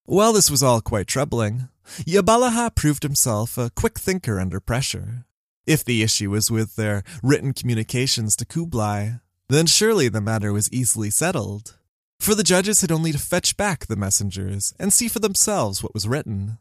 While 0.05 0.33
this 0.33 0.51
was 0.51 0.63
all 0.63 0.81
quite 0.81 1.07
troubling, 1.07 1.69
Yabalaha 2.01 2.75
proved 2.75 3.03
himself 3.03 3.57
a 3.57 3.71
quick 3.71 3.99
thinker 3.99 4.39
under 4.39 4.61
pressure. 4.61 5.25
If 5.67 5.85
the 5.85 6.03
issue 6.03 6.31
was 6.31 6.51
with 6.51 6.77
their 6.77 7.03
written 7.23 7.53
communications 7.53 8.35
to 8.37 8.45
Kublai, 8.45 9.21
then 9.49 9.67
surely 9.67 10.09
the 10.09 10.21
matter 10.21 10.53
was 10.53 10.73
easily 10.73 11.11
settled, 11.11 11.77
for 12.19 12.35
the 12.35 12.43
judges 12.43 12.81
had 12.81 12.93
only 12.93 13.13
to 13.13 13.19
fetch 13.19 13.57
back 13.57 13.87
the 13.87 13.97
messengers 13.97 14.75
and 14.79 14.93
see 14.93 15.09
for 15.09 15.19
themselves 15.19 15.83
what 15.83 15.95
was 15.95 16.09
written. 16.09 16.59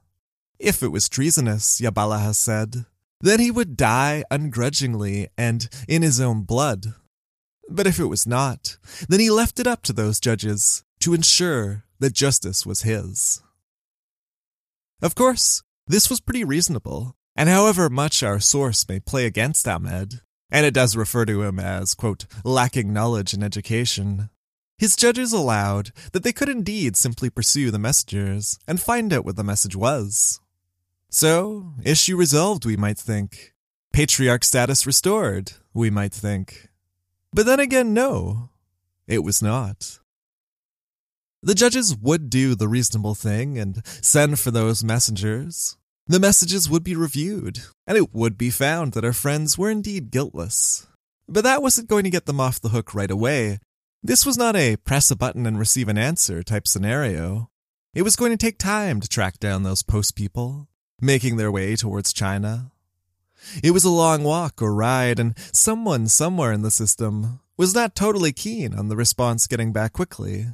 If 0.58 0.84
it 0.84 0.90
was 0.90 1.08
treasonous, 1.08 1.80
Yabalaha 1.80 2.36
said, 2.36 2.86
then 3.22 3.40
he 3.40 3.52
would 3.52 3.78
die 3.78 4.24
ungrudgingly 4.32 5.28
and 5.38 5.70
in 5.88 6.02
his 6.02 6.20
own 6.20 6.42
blood. 6.42 6.94
But 7.70 7.88
if 7.88 8.00
it 8.00 8.06
was 8.06 8.26
not, 8.26 8.78
then 9.08 9.20
he 9.20 9.30
left 9.30 9.60
it 9.60 9.68
up 9.68 9.84
to 9.84 9.94
those 9.94 10.20
judges 10.20 10.84
to 11.02 11.14
ensure 11.14 11.84
that 12.00 12.14
justice 12.14 12.66
was 12.66 12.82
his. 12.82 13.42
Of 15.02 15.16
course, 15.16 15.64
this 15.88 16.10
was 16.10 16.20
pretty 16.20 16.44
reasonable, 16.44 17.16
and 17.40 17.48
however 17.48 17.90
much 17.90 18.22
our 18.22 18.42
source 18.42 18.86
may 18.90 19.00
play 19.00 19.26
against 19.26 19.66
Ahmed, 19.66 20.20
and 20.52 20.66
it 20.66 20.74
does 20.74 20.98
refer 20.98 21.24
to 21.24 21.44
him 21.44 21.58
as, 21.58 21.94
quote, 21.94 22.26
lacking 22.44 22.92
knowledge 22.92 23.34
and 23.34 23.42
education, 23.42 24.30
his 24.78 24.98
judges 24.98 25.32
allowed 25.32 25.94
that 26.12 26.24
they 26.24 26.34
could 26.34 26.50
indeed 26.50 26.98
simply 26.98 27.30
pursue 27.30 27.72
the 27.72 27.80
messengers 27.80 28.60
and 28.68 28.82
find 28.82 29.14
out 29.14 29.24
what 29.24 29.38
the 29.38 29.44
message 29.46 29.74
was. 29.74 30.42
So, 31.10 31.76
issue 31.82 32.18
resolved, 32.18 32.66
we 32.66 32.76
might 32.76 32.98
think. 32.98 33.54
Patriarch 33.94 34.44
status 34.44 34.86
restored, 34.86 35.54
we 35.74 35.90
might 35.90 36.14
think. 36.14 36.68
But 37.32 37.46
then 37.46 37.62
again, 37.62 37.94
no, 37.94 38.50
it 39.08 39.24
was 39.24 39.42
not. 39.42 40.00
The 41.42 41.56
judges 41.56 41.96
would 41.96 42.30
do 42.30 42.54
the 42.54 42.68
reasonable 42.68 43.16
thing 43.16 43.58
and 43.58 43.82
send 43.86 44.42
for 44.42 44.52
those 44.52 44.84
messengers, 44.84 45.78
the 46.10 46.20
messages 46.20 46.68
would 46.68 46.84
be 46.84 46.96
reviewed, 46.96 47.60
and 47.86 47.96
it 47.96 48.16
would 48.16 48.36
be 48.36 48.50
found 48.50 48.94
that 48.94 49.06
our 49.06 49.14
friends 49.14 49.60
were 49.60 49.70
indeed 49.70 50.10
guiltless. 50.10 50.88
But 51.28 51.44
that 51.44 51.62
wasn't 51.62 51.88
going 51.88 52.04
to 52.04 52.10
get 52.10 52.26
them 52.26 52.40
off 52.40 52.60
the 52.60 52.70
hook 52.70 52.96
right 52.96 53.12
away. 53.12 53.60
This 54.02 54.26
was 54.26 54.36
not 54.36 54.56
a 54.56 54.78
press 54.78 55.12
a 55.12 55.16
button 55.16 55.46
and 55.46 55.60
receive 55.60 55.88
an 55.88 56.00
answer 56.00 56.42
type 56.42 56.68
scenario. 56.68 57.52
It 57.94 58.02
was 58.02 58.16
going 58.16 58.32
to 58.32 58.38
take 58.38 58.58
time 58.58 59.00
to 59.02 59.08
track 59.08 59.40
down 59.40 59.62
those 59.62 59.84
post 59.84 60.16
people, 60.16 60.68
making 61.00 61.38
their 61.38 61.52
way 61.52 61.76
towards 61.76 62.12
China. 62.12 62.72
It 63.64 63.72
was 63.72 63.86
a 63.86 63.92
long 63.92 64.24
walk 64.24 64.64
or 64.64 64.74
ride, 64.74 65.20
and 65.20 65.38
someone 65.54 66.08
somewhere 66.08 66.52
in 66.52 66.64
the 66.64 66.72
system 66.72 67.40
was 67.56 67.76
not 67.76 67.94
totally 67.94 68.32
keen 68.32 68.74
on 68.74 68.90
the 68.90 68.96
response 68.96 69.46
getting 69.46 69.72
back 69.72 69.94
quickly. 69.94 70.48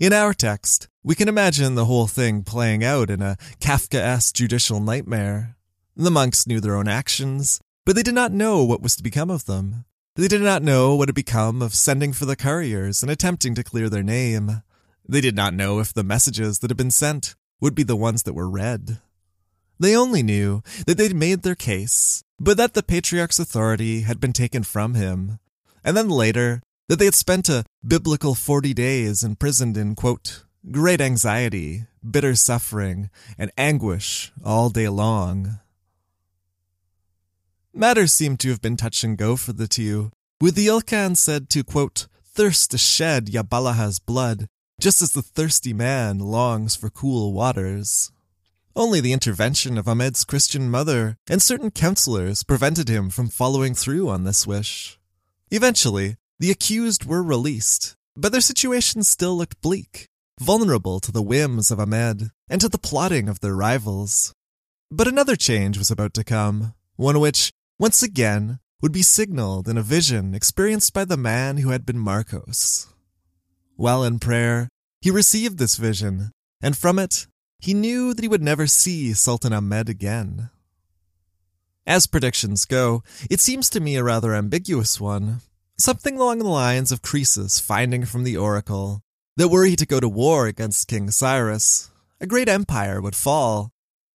In 0.00 0.12
our 0.12 0.34
text, 0.34 0.88
we 1.02 1.14
can 1.14 1.28
imagine 1.28 1.74
the 1.74 1.86
whole 1.86 2.06
thing 2.06 2.42
playing 2.42 2.84
out 2.84 3.10
in 3.10 3.22
a 3.22 3.36
Kafkaesque 3.60 4.34
judicial 4.34 4.80
nightmare. 4.80 5.56
The 5.96 6.10
monks 6.10 6.46
knew 6.46 6.60
their 6.60 6.76
own 6.76 6.88
actions, 6.88 7.60
but 7.84 7.96
they 7.96 8.02
did 8.02 8.14
not 8.14 8.32
know 8.32 8.62
what 8.64 8.82
was 8.82 8.94
to 8.96 9.02
become 9.02 9.30
of 9.30 9.46
them. 9.46 9.84
They 10.16 10.28
did 10.28 10.42
not 10.42 10.62
know 10.62 10.94
what 10.94 11.08
had 11.08 11.14
become 11.14 11.62
of 11.62 11.74
sending 11.74 12.12
for 12.12 12.24
the 12.24 12.36
couriers 12.36 13.02
and 13.02 13.10
attempting 13.10 13.54
to 13.54 13.64
clear 13.64 13.88
their 13.88 14.02
name. 14.02 14.62
They 15.08 15.20
did 15.20 15.36
not 15.36 15.54
know 15.54 15.78
if 15.78 15.92
the 15.92 16.02
messages 16.02 16.58
that 16.58 16.70
had 16.70 16.76
been 16.76 16.90
sent 16.90 17.36
would 17.60 17.74
be 17.74 17.84
the 17.84 17.96
ones 17.96 18.24
that 18.24 18.34
were 18.34 18.50
read. 18.50 18.98
They 19.78 19.96
only 19.96 20.22
knew 20.22 20.62
that 20.86 20.98
they'd 20.98 21.14
made 21.14 21.42
their 21.42 21.54
case, 21.54 22.24
but 22.40 22.56
that 22.56 22.74
the 22.74 22.82
patriarch's 22.82 23.38
authority 23.38 24.02
had 24.02 24.20
been 24.20 24.32
taken 24.32 24.64
from 24.64 24.94
him, 24.94 25.38
and 25.84 25.96
then 25.96 26.08
later 26.08 26.62
that 26.88 26.98
they 26.98 27.04
had 27.04 27.14
spent 27.14 27.48
a 27.48 27.64
biblical 27.86 28.34
40 28.34 28.74
days 28.74 29.22
imprisoned 29.22 29.76
in, 29.76 29.94
quote, 29.94 30.44
great 30.70 31.00
anxiety, 31.00 31.84
bitter 32.08 32.34
suffering, 32.34 33.10
and 33.38 33.52
anguish 33.56 34.32
all 34.44 34.70
day 34.70 34.88
long. 34.88 35.58
Matters 37.74 38.12
seemed 38.12 38.40
to 38.40 38.48
have 38.48 38.62
been 38.62 38.76
touch 38.76 39.04
and 39.04 39.16
go 39.16 39.36
for 39.36 39.52
the 39.52 39.68
two, 39.68 40.10
with 40.40 40.54
the 40.54 40.66
Ilkhan 40.66 41.16
said 41.16 41.50
to, 41.50 41.62
quote, 41.62 42.06
thirst 42.24 42.70
to 42.70 42.78
shed 42.78 43.26
Yabalaha's 43.26 43.98
blood, 43.98 44.48
just 44.80 45.02
as 45.02 45.12
the 45.12 45.22
thirsty 45.22 45.72
man 45.72 46.18
longs 46.18 46.74
for 46.74 46.88
cool 46.88 47.32
waters. 47.32 48.10
Only 48.74 49.00
the 49.00 49.12
intervention 49.12 49.76
of 49.76 49.88
Ahmed's 49.88 50.24
Christian 50.24 50.70
mother 50.70 51.16
and 51.28 51.42
certain 51.42 51.70
counselors 51.70 52.44
prevented 52.44 52.88
him 52.88 53.10
from 53.10 53.28
following 53.28 53.74
through 53.74 54.08
on 54.08 54.24
this 54.24 54.46
wish. 54.46 54.98
Eventually, 55.50 56.16
the 56.38 56.50
accused 56.50 57.04
were 57.04 57.22
released, 57.22 57.96
but 58.16 58.32
their 58.32 58.40
situation 58.40 59.02
still 59.02 59.36
looked 59.36 59.60
bleak, 59.60 60.06
vulnerable 60.40 61.00
to 61.00 61.12
the 61.12 61.22
whims 61.22 61.70
of 61.70 61.80
Ahmed 61.80 62.30
and 62.48 62.60
to 62.60 62.68
the 62.68 62.78
plotting 62.78 63.28
of 63.28 63.40
their 63.40 63.54
rivals. 63.54 64.32
But 64.90 65.08
another 65.08 65.36
change 65.36 65.78
was 65.78 65.90
about 65.90 66.14
to 66.14 66.24
come, 66.24 66.74
one 66.96 67.20
which, 67.20 67.50
once 67.78 68.02
again, 68.02 68.58
would 68.80 68.92
be 68.92 69.02
signaled 69.02 69.68
in 69.68 69.76
a 69.76 69.82
vision 69.82 70.34
experienced 70.34 70.94
by 70.94 71.04
the 71.04 71.16
man 71.16 71.58
who 71.58 71.70
had 71.70 71.84
been 71.84 71.98
Marcos. 71.98 72.86
While 73.76 74.04
in 74.04 74.18
prayer, 74.18 74.68
he 75.00 75.10
received 75.10 75.58
this 75.58 75.76
vision, 75.76 76.30
and 76.60 76.76
from 76.76 76.98
it, 76.98 77.26
he 77.60 77.74
knew 77.74 78.14
that 78.14 78.22
he 78.22 78.28
would 78.28 78.42
never 78.42 78.66
see 78.66 79.12
Sultan 79.12 79.52
Ahmed 79.52 79.88
again. 79.88 80.50
As 81.86 82.06
predictions 82.06 82.64
go, 82.64 83.02
it 83.30 83.40
seems 83.40 83.68
to 83.70 83.80
me 83.80 83.96
a 83.96 84.04
rather 84.04 84.34
ambiguous 84.34 85.00
one, 85.00 85.40
Something 85.80 86.18
along 86.18 86.38
the 86.38 86.48
lines 86.48 86.90
of 86.90 87.02
Croesus 87.02 87.60
finding 87.60 88.04
from 88.04 88.24
the 88.24 88.36
oracle 88.36 89.02
that 89.36 89.48
were 89.48 89.64
he 89.64 89.76
to 89.76 89.86
go 89.86 90.00
to 90.00 90.08
war 90.08 90.48
against 90.48 90.88
King 90.88 91.12
Cyrus, 91.12 91.92
a 92.20 92.26
great 92.26 92.48
empire 92.48 93.00
would 93.00 93.14
fall. 93.14 93.70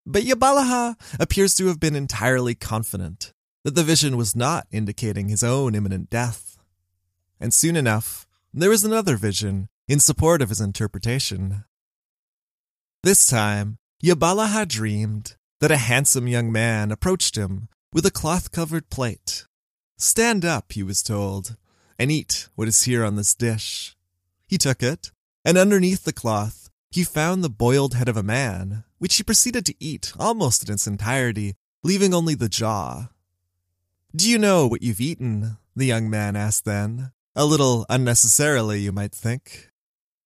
But 0.06 0.24
Yabalaha 0.24 0.96
appears 1.22 1.56
to 1.56 1.68
have 1.68 1.80
been 1.80 1.96
entirely 1.96 2.54
confident 2.54 3.32
that 3.64 3.76
the 3.76 3.84
vision 3.84 4.18
was 4.18 4.36
not 4.36 4.68
indicating 4.72 5.30
his 5.30 5.42
own 5.42 5.74
imminent 5.74 6.10
death. 6.10 6.58
And 7.40 7.54
soon 7.54 7.78
enough, 7.78 8.28
there 8.54 8.70
was 8.70 8.84
another 8.84 9.16
vision 9.16 9.70
in 9.88 10.02
support 10.02 10.42
of 10.42 10.50
his 10.50 10.60
interpretation. 10.60 11.64
This 13.04 13.26
time, 13.26 13.78
Yabalaha 14.04 14.68
dreamed 14.68 15.38
that 15.62 15.72
a 15.72 15.78
handsome 15.78 16.28
young 16.28 16.52
man 16.52 16.92
approached 16.92 17.38
him 17.38 17.70
with 17.94 18.06
a 18.06 18.12
cloth 18.12 18.52
covered 18.52 18.90
plate. 18.90 19.46
Stand 20.04 20.44
up, 20.44 20.74
he 20.74 20.84
was 20.84 21.02
told, 21.02 21.56
and 21.98 22.12
eat 22.12 22.50
what 22.56 22.68
is 22.68 22.84
here 22.84 23.06
on 23.06 23.16
this 23.16 23.34
dish. 23.34 23.96
He 24.46 24.58
took 24.58 24.84
it, 24.84 25.12
and 25.46 25.58
underneath 25.58 26.04
the 26.04 26.12
cloth, 26.12 26.70
he 26.92 27.06
found 27.06 27.42
the 27.42 27.50
boiled 27.50 27.94
head 27.94 28.10
of 28.10 28.18
a 28.18 28.22
man, 28.22 28.84
which 28.98 29.16
he 29.16 29.24
proceeded 29.24 29.66
to 29.66 29.76
eat 29.80 30.12
almost 30.20 30.68
in 30.68 30.74
its 30.74 30.88
entirety, 30.88 31.56
leaving 31.84 32.14
only 32.14 32.36
the 32.36 32.50
jaw. 32.50 33.12
Do 34.14 34.30
you 34.30 34.38
know 34.38 34.68
what 34.68 34.84
you've 34.84 35.00
eaten? 35.00 35.56
the 35.74 35.86
young 35.86 36.10
man 36.10 36.36
asked 36.36 36.66
then, 36.66 37.14
a 37.34 37.46
little 37.46 37.86
unnecessarily, 37.90 38.82
you 38.82 38.92
might 38.92 39.14
think. 39.14 39.70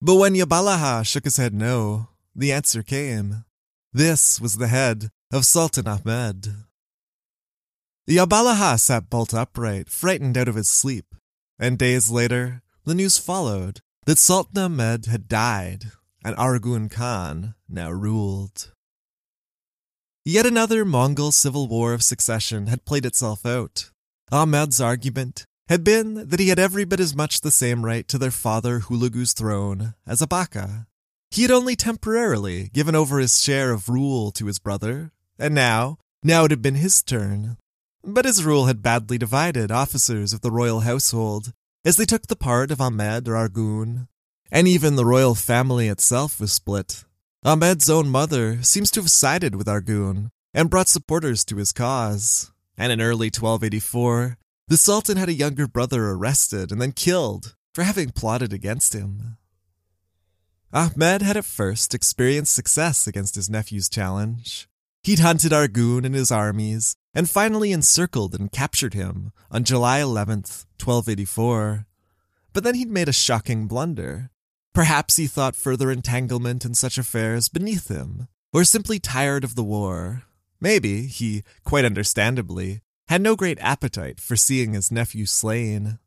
But 0.02 0.16
when 0.16 0.34
Yabalaha 0.34 1.06
shook 1.06 1.26
his 1.26 1.38
head 1.38 1.54
no, 1.54 2.08
the 2.36 2.52
answer 2.52 2.82
came. 2.82 3.46
This 3.94 4.42
was 4.42 4.58
the 4.58 4.70
head 4.70 5.12
of 5.32 5.46
Sultan 5.46 5.88
Ahmed. 5.88 6.67
Yabalaha 8.08 8.80
sat 8.80 9.10
bolt 9.10 9.34
upright, 9.34 9.90
frightened 9.90 10.38
out 10.38 10.48
of 10.48 10.56
his 10.56 10.70
sleep, 10.70 11.14
and 11.60 11.78
days 11.78 12.10
later, 12.10 12.62
the 12.86 12.96
news 12.96 13.18
followed 13.18 13.82
that 14.06 14.18
Sultan 14.18 14.58
Ahmed 14.58 15.08
had 15.08 15.28
died 15.28 15.92
and 16.24 16.36
Arghun 16.38 16.90
Khan 16.90 17.56
now 17.68 17.92
ruled. 17.92 18.72
Yet 20.24 20.46
another 20.46 20.86
Mongol 20.86 21.32
civil 21.32 21.68
war 21.68 21.94
of 21.94 22.04
succession 22.04 22.68
had 22.68 22.86
played 22.86 23.06
itself 23.06 23.46
out. 23.46 23.92
Ahmed's 24.32 24.82
argument 24.82 25.46
had 25.70 25.84
been 25.84 26.30
that 26.30 26.40
he 26.40 26.50
had 26.50 26.60
every 26.60 26.86
bit 26.86 27.00
as 27.00 27.16
much 27.16 27.42
the 27.42 27.52
same 27.52 27.86
right 27.86 28.08
to 28.08 28.18
their 28.18 28.32
father 28.32 28.80
Hulagu's 28.80 29.34
throne 29.34 29.94
as 30.06 30.22
Abaka. 30.22 30.86
He 31.32 31.42
had 31.42 31.52
only 31.52 31.76
temporarily 31.76 32.70
given 32.74 32.96
over 32.96 33.20
his 33.20 33.42
share 33.42 33.72
of 33.72 33.90
rule 33.90 34.32
to 34.32 34.46
his 34.48 34.60
brother, 34.60 35.12
and 35.38 35.54
now, 35.54 35.98
now 36.24 36.46
it 36.46 36.52
had 36.52 36.62
been 36.62 36.76
his 36.76 37.04
turn. 37.04 37.58
But 38.10 38.24
his 38.24 38.46
rule 38.46 38.68
had 38.68 38.82
badly 38.82 39.18
divided 39.18 39.70
officers 39.70 40.32
of 40.32 40.40
the 40.40 40.50
royal 40.50 40.80
household, 40.80 41.52
as 41.84 41.98
they 41.98 42.06
took 42.06 42.28
the 42.28 42.38
part 42.38 42.72
of 42.72 42.80
Ahmed 42.80 43.28
or 43.28 43.34
Arghun, 43.34 44.08
and 44.50 44.66
even 44.66 44.96
the 44.96 45.06
royal 45.06 45.36
family 45.36 45.90
itself 45.90 46.40
was 46.40 46.54
split. 46.54 47.04
Ahmed's 47.44 47.90
own 47.90 48.08
mother 48.08 48.64
seems 48.64 48.90
to 48.92 49.02
have 49.02 49.12
sided 49.12 49.56
with 49.56 49.68
Arghun 49.68 50.30
and 50.54 50.70
brought 50.70 50.88
supporters 50.88 51.44
to 51.46 51.58
his 51.58 51.74
cause. 51.74 52.54
And 52.78 52.94
in 52.94 53.02
early 53.02 53.28
1284, 53.28 54.38
the 54.70 54.78
Sultan 54.78 55.18
had 55.18 55.28
a 55.28 55.34
younger 55.34 55.68
brother 55.68 56.08
arrested 56.08 56.72
and 56.72 56.82
then 56.82 56.94
killed 56.94 57.56
for 57.76 57.84
having 57.84 58.12
plotted 58.12 58.54
against 58.54 58.94
him. 58.94 59.38
Ahmed 60.72 61.22
had 61.22 61.36
at 61.36 61.44
first 61.44 61.94
experienced 61.94 62.56
success 62.56 63.06
against 63.06 63.36
his 63.36 63.50
nephew's 63.50 63.90
challenge. 63.90 64.70
He'd 65.04 65.20
hunted 65.20 65.52
Arghun 65.52 66.06
and 66.06 66.16
his 66.16 66.32
armies 66.32 66.96
and 67.18 67.28
finally 67.28 67.72
encircled 67.72 68.36
and 68.36 68.52
captured 68.52 68.94
him 68.94 69.32
on 69.50 69.64
July 69.64 70.02
11th, 70.02 70.68
1284. 70.80 71.88
But 72.54 72.64
then 72.64 72.76
he'd 72.76 72.92
made 72.92 73.10
a 73.10 73.12
shocking 73.12 73.66
blunder. 73.66 74.30
Perhaps 74.72 75.16
he 75.16 75.26
thought 75.26 75.56
further 75.56 75.90
entanglement 75.90 76.64
in 76.64 76.76
such 76.76 77.00
affairs 77.00 77.50
beneath 77.50 77.88
him, 77.88 78.28
or 78.54 78.64
simply 78.64 79.00
tired 79.00 79.44
of 79.44 79.56
the 79.56 79.64
war. 79.64 80.26
Maybe 80.62 81.08
he, 81.08 81.42
quite 81.64 81.86
understandably, 81.86 82.82
had 83.08 83.24
no 83.24 83.36
great 83.36 83.58
appetite 83.62 84.20
for 84.20 84.36
seeing 84.36 84.74
his 84.74 84.92
nephew 84.92 85.26
slain. 85.26 85.98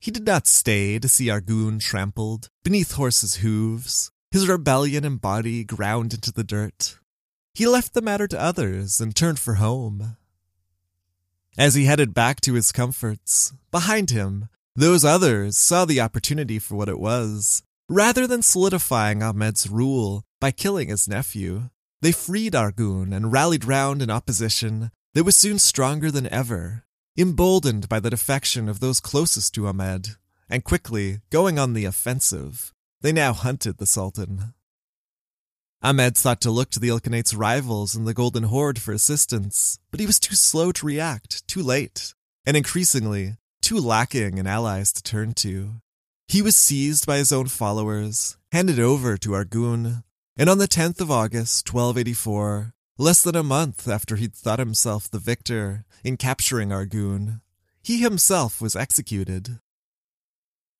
He 0.00 0.10
did 0.10 0.26
not 0.26 0.48
stay 0.48 0.98
to 0.98 1.08
see 1.08 1.26
Arghun 1.26 1.80
trampled 1.80 2.50
beneath 2.64 2.94
horses' 2.94 3.36
hooves, 3.36 4.10
his 4.32 4.48
rebellion 4.48 5.04
and 5.04 5.20
body 5.20 5.62
ground 5.62 6.14
into 6.14 6.32
the 6.32 6.42
dirt. 6.42 6.98
He 7.54 7.68
left 7.68 7.94
the 7.94 8.02
matter 8.02 8.26
to 8.26 8.40
others 8.40 9.00
and 9.00 9.14
turned 9.14 9.38
for 9.38 9.54
home. 9.54 10.16
As 11.58 11.74
he 11.74 11.84
headed 11.84 12.14
back 12.14 12.40
to 12.42 12.54
his 12.54 12.72
comforts, 12.72 13.52
behind 13.70 14.10
him, 14.10 14.48
those 14.74 15.04
others 15.04 15.58
saw 15.58 15.84
the 15.84 16.00
opportunity 16.00 16.58
for 16.58 16.76
what 16.76 16.88
it 16.88 17.00
was 17.00 17.62
Rather 17.90 18.26
than 18.26 18.42
solidifying 18.42 19.22
Ahmed's 19.22 19.70
rule 19.70 20.22
by 20.40 20.50
killing 20.50 20.88
his 20.88 21.08
nephew, 21.08 21.70
they 22.02 22.12
freed 22.12 22.52
Argun 22.52 23.14
and 23.14 23.32
rallied 23.32 23.64
round 23.64 24.02
an 24.02 24.10
opposition 24.10 24.90
that 25.14 25.24
was 25.24 25.38
soon 25.38 25.58
stronger 25.58 26.10
than 26.10 26.28
ever, 26.28 26.84
emboldened 27.16 27.88
by 27.88 27.98
the 27.98 28.10
defection 28.10 28.68
of 28.68 28.80
those 28.80 29.00
closest 29.00 29.54
to 29.54 29.66
Ahmed, 29.66 30.16
and 30.50 30.64
quickly 30.64 31.20
going 31.30 31.58
on 31.58 31.72
the 31.72 31.86
offensive. 31.86 32.74
They 33.00 33.10
now 33.10 33.32
hunted 33.32 33.78
the 33.78 33.86
Sultan. 33.86 34.52
Ahmed 35.80 36.16
sought 36.16 36.40
to 36.40 36.50
look 36.50 36.70
to 36.70 36.80
the 36.80 36.88
Ilkhanate's 36.88 37.34
rivals 37.34 37.94
in 37.94 38.04
the 38.04 38.14
Golden 38.14 38.44
Horde 38.44 38.80
for 38.80 38.92
assistance, 38.92 39.78
but 39.92 40.00
he 40.00 40.06
was 40.06 40.18
too 40.18 40.34
slow 40.34 40.72
to 40.72 40.86
react, 40.86 41.46
too 41.46 41.62
late, 41.62 42.14
and 42.44 42.56
increasingly 42.56 43.36
too 43.62 43.78
lacking 43.78 44.38
in 44.38 44.46
allies 44.46 44.92
to 44.92 45.02
turn 45.02 45.34
to. 45.34 45.74
He 46.26 46.42
was 46.42 46.56
seized 46.56 47.06
by 47.06 47.18
his 47.18 47.30
own 47.30 47.46
followers, 47.46 48.36
handed 48.50 48.80
over 48.80 49.16
to 49.18 49.30
Arghun, 49.30 50.02
and 50.36 50.50
on 50.50 50.58
the 50.58 50.66
10th 50.66 51.00
of 51.00 51.12
August, 51.12 51.72
1284, 51.72 52.74
less 52.98 53.22
than 53.22 53.36
a 53.36 53.44
month 53.44 53.86
after 53.86 54.16
he'd 54.16 54.34
thought 54.34 54.58
himself 54.58 55.08
the 55.08 55.20
victor 55.20 55.84
in 56.02 56.16
capturing 56.16 56.70
Arghun, 56.70 57.40
he 57.80 58.00
himself 58.00 58.60
was 58.60 58.74
executed. 58.74 59.60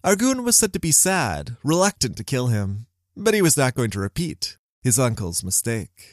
Arghun 0.05 0.43
was 0.43 0.57
said 0.57 0.73
to 0.73 0.81
be 0.81 0.93
sad, 0.93 1.57
reluctant 1.63 2.17
to 2.17 2.25
kill 2.25 2.49
him, 2.49 2.87
but 3.17 3.35
he 3.35 3.43
was 3.43 3.57
not 3.57 3.75
going 3.75 3.91
to 3.91 4.01
repeat 4.01 4.58
his 4.83 4.99
uncle's 4.99 5.45
mistake. 5.45 6.13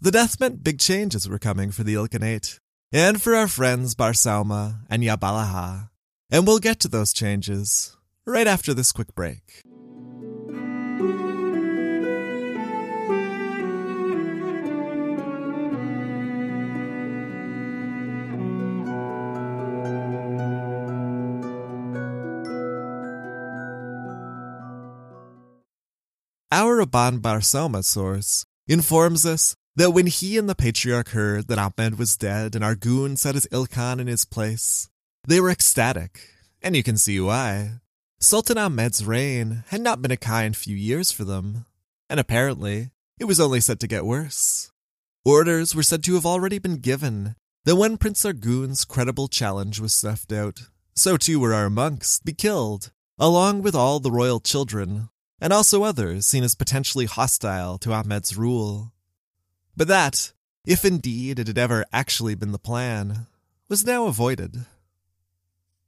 The 0.00 0.10
death 0.10 0.38
meant 0.38 0.62
big 0.62 0.78
changes 0.78 1.28
were 1.28 1.38
coming 1.38 1.70
for 1.72 1.82
the 1.82 1.94
Ilkhanate, 1.94 2.58
and 2.92 3.20
for 3.20 3.34
our 3.34 3.48
friends 3.48 3.94
Barsauma 3.94 4.80
and 4.88 5.02
Yabalaha. 5.02 5.90
And 6.30 6.46
we'll 6.46 6.60
get 6.60 6.78
to 6.80 6.88
those 6.88 7.12
changes 7.12 7.96
right 8.26 8.46
after 8.46 8.72
this 8.74 8.92
quick 8.92 9.14
break. 9.14 9.62
Our 26.50 26.78
Rabban 26.82 27.20
Barsauma 27.20 27.84
source 27.84 28.46
informs 28.66 29.26
us 29.26 29.54
that 29.76 29.90
when 29.90 30.06
he 30.06 30.38
and 30.38 30.48
the 30.48 30.54
patriarch 30.54 31.10
heard 31.10 31.46
that 31.48 31.58
Ahmed 31.58 31.98
was 31.98 32.16
dead 32.16 32.54
and 32.54 32.64
Arghun 32.64 33.18
set 33.18 33.34
his 33.34 33.46
Ilkhan 33.48 34.00
in 34.00 34.06
his 34.06 34.24
place, 34.24 34.88
they 35.26 35.42
were 35.42 35.50
ecstatic, 35.50 36.20
and 36.62 36.74
you 36.74 36.82
can 36.82 36.96
see 36.96 37.20
why. 37.20 37.80
Sultan 38.18 38.56
Ahmed's 38.56 39.04
reign 39.04 39.64
had 39.68 39.82
not 39.82 40.00
been 40.00 40.10
a 40.10 40.16
kind 40.16 40.56
few 40.56 40.74
years 40.74 41.12
for 41.12 41.24
them, 41.24 41.66
and 42.08 42.18
apparently 42.18 42.92
it 43.20 43.26
was 43.26 43.38
only 43.38 43.60
set 43.60 43.78
to 43.80 43.86
get 43.86 44.06
worse. 44.06 44.72
Orders 45.26 45.74
were 45.74 45.82
said 45.82 46.02
to 46.04 46.14
have 46.14 46.24
already 46.24 46.58
been 46.58 46.78
given 46.78 47.36
that 47.66 47.76
when 47.76 47.98
Prince 47.98 48.24
Arghun's 48.24 48.86
credible 48.86 49.28
challenge 49.28 49.80
was 49.80 49.94
snuffed 49.94 50.32
out, 50.32 50.62
so 50.96 51.18
too 51.18 51.38
were 51.40 51.52
our 51.52 51.68
monks 51.68 52.20
be 52.24 52.32
killed, 52.32 52.90
along 53.18 53.60
with 53.60 53.74
all 53.74 54.00
the 54.00 54.10
royal 54.10 54.40
children, 54.40 55.10
and 55.40 55.52
also 55.52 55.82
others 55.82 56.26
seen 56.26 56.44
as 56.44 56.54
potentially 56.54 57.06
hostile 57.06 57.78
to 57.78 57.92
Ahmed's 57.92 58.36
rule. 58.36 58.92
But 59.76 59.88
that, 59.88 60.32
if 60.64 60.84
indeed 60.84 61.38
it 61.38 61.46
had 61.46 61.58
ever 61.58 61.84
actually 61.92 62.34
been 62.34 62.52
the 62.52 62.58
plan, 62.58 63.26
was 63.68 63.86
now 63.86 64.06
avoided. 64.06 64.66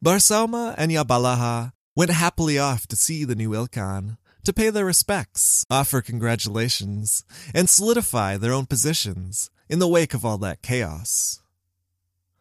Barsauma 0.05 0.75
and 0.79 0.91
Yabalaha 0.91 1.73
went 1.95 2.11
happily 2.11 2.59
off 2.59 2.87
to 2.87 2.97
see 2.97 3.25
the 3.25 3.35
new 3.35 3.51
Ilkhan, 3.51 4.17
to 4.45 4.53
pay 4.53 4.71
their 4.71 4.85
respects, 4.87 5.67
offer 5.71 6.01
congratulations, 6.01 7.25
and 7.55 7.69
solidify 7.69 8.37
their 8.37 8.53
own 8.53 8.67
positions 8.67 9.51
in 9.69 9.79
the 9.79 9.89
wake 9.89 10.15
of 10.15 10.25
all 10.25 10.39
that 10.39 10.63
chaos. 10.63 11.41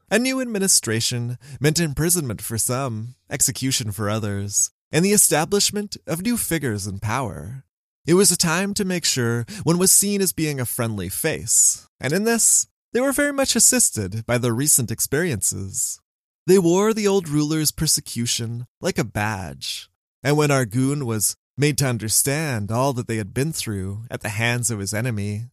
A 0.10 0.18
new 0.18 0.42
administration 0.42 1.38
meant 1.60 1.80
imprisonment 1.80 2.42
for 2.42 2.58
some, 2.58 3.16
execution 3.30 3.92
for 3.92 4.10
others, 4.10 4.72
and 4.92 5.04
the 5.04 5.14
establishment 5.14 5.98
of 6.08 6.22
new 6.22 6.38
figures 6.38 6.88
in 6.88 7.00
power. 7.00 7.64
It 8.06 8.16
was 8.16 8.32
a 8.32 8.38
time 8.38 8.74
to 8.76 8.86
make 8.86 9.06
sure 9.06 9.46
one 9.64 9.78
was 9.78 9.92
seen 9.92 10.22
as 10.22 10.34
being 10.34 10.60
a 10.60 10.66
friendly 10.66 11.10
face, 11.10 11.88
and 12.00 12.14
in 12.14 12.24
this, 12.24 12.68
they 12.94 13.02
were 13.02 13.12
very 13.12 13.34
much 13.34 13.56
assisted 13.56 14.26
by 14.26 14.38
their 14.38 14.54
recent 14.54 14.90
experiences. 14.90 16.00
They 16.48 16.58
wore 16.58 16.94
the 16.94 17.08
old 17.08 17.30
ruler's 17.30 17.72
persecution 17.72 18.66
like 18.82 18.98
a 18.98 19.04
badge, 19.04 19.90
and 20.24 20.38
when 20.38 20.50
Arghun 20.50 21.04
was 21.04 21.36
made 21.58 21.78
to 21.78 21.86
understand 21.86 22.72
all 22.72 22.94
that 22.94 23.08
they 23.08 23.18
had 23.18 23.34
been 23.34 23.52
through 23.52 24.06
at 24.10 24.22
the 24.22 24.30
hands 24.30 24.72
of 24.72 24.80
his 24.80 24.94
enemy, 24.94 25.50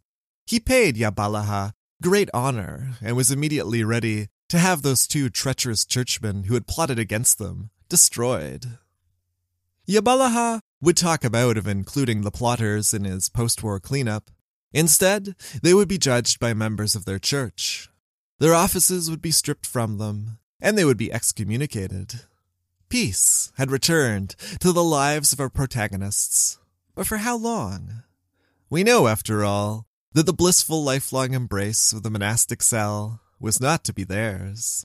he 0.47 0.61
paid 0.61 0.97
Yabalaha 0.97 1.73
great 2.03 2.31
honor 2.33 2.93
and 3.03 3.17
was 3.17 3.31
immediately 3.31 3.83
ready 3.83 4.29
to 4.49 4.59
have 4.59 4.83
those 4.83 5.07
two 5.07 5.29
treacherous 5.29 5.85
churchmen 5.85 6.45
who 6.45 6.55
had 6.55 6.67
plotted 6.67 6.99
against 6.99 7.39
them 7.39 7.71
destroyed. 7.89 8.79
Yabalaha 9.89 10.61
would 10.81 10.97
talk 10.97 11.25
about 11.25 11.57
of 11.57 11.69
including 11.69 12.23
the 12.23 12.31
plotters 12.31 12.93
in 12.93 13.05
his 13.05 13.29
post 13.29 13.63
war 13.63 13.79
cleanup. 13.79 14.31
Instead, 14.73 15.37
they 15.63 15.73
would 15.73 15.89
be 15.89 15.97
judged 15.97 16.41
by 16.41 16.53
members 16.53 16.95
of 16.95 17.05
their 17.05 17.21
church. 17.21 17.89
Their 18.39 18.55
offices 18.55 19.09
would 19.09 19.23
be 19.23 19.31
stripped 19.31 19.65
from 19.65 19.99
them, 19.99 20.39
and 20.61 20.77
they 20.77 20.85
would 20.85 20.99
be 20.99 21.13
excommunicated. 21.13 22.21
Peace 22.89 23.53
had 23.57 23.71
returned 23.71 24.31
to 24.61 24.73
the 24.73 24.83
lives 24.85 25.33
of 25.33 25.41
our 25.41 25.49
protagonists. 25.49 26.59
But 26.95 27.07
for 27.07 27.19
how 27.19 27.37
long? 27.37 28.03
We 28.69 28.83
know, 28.83 29.07
after 29.07 29.45
all, 29.45 29.87
that 30.13 30.27
the 30.27 30.33
blissful 30.33 30.83
lifelong 30.83 31.33
embrace 31.33 31.93
of 31.93 32.03
the 32.03 32.11
monastic 32.11 32.63
cell 32.63 33.21
was 33.39 33.61
not 33.61 33.85
to 33.85 33.93
be 33.93 34.03
theirs. 34.03 34.85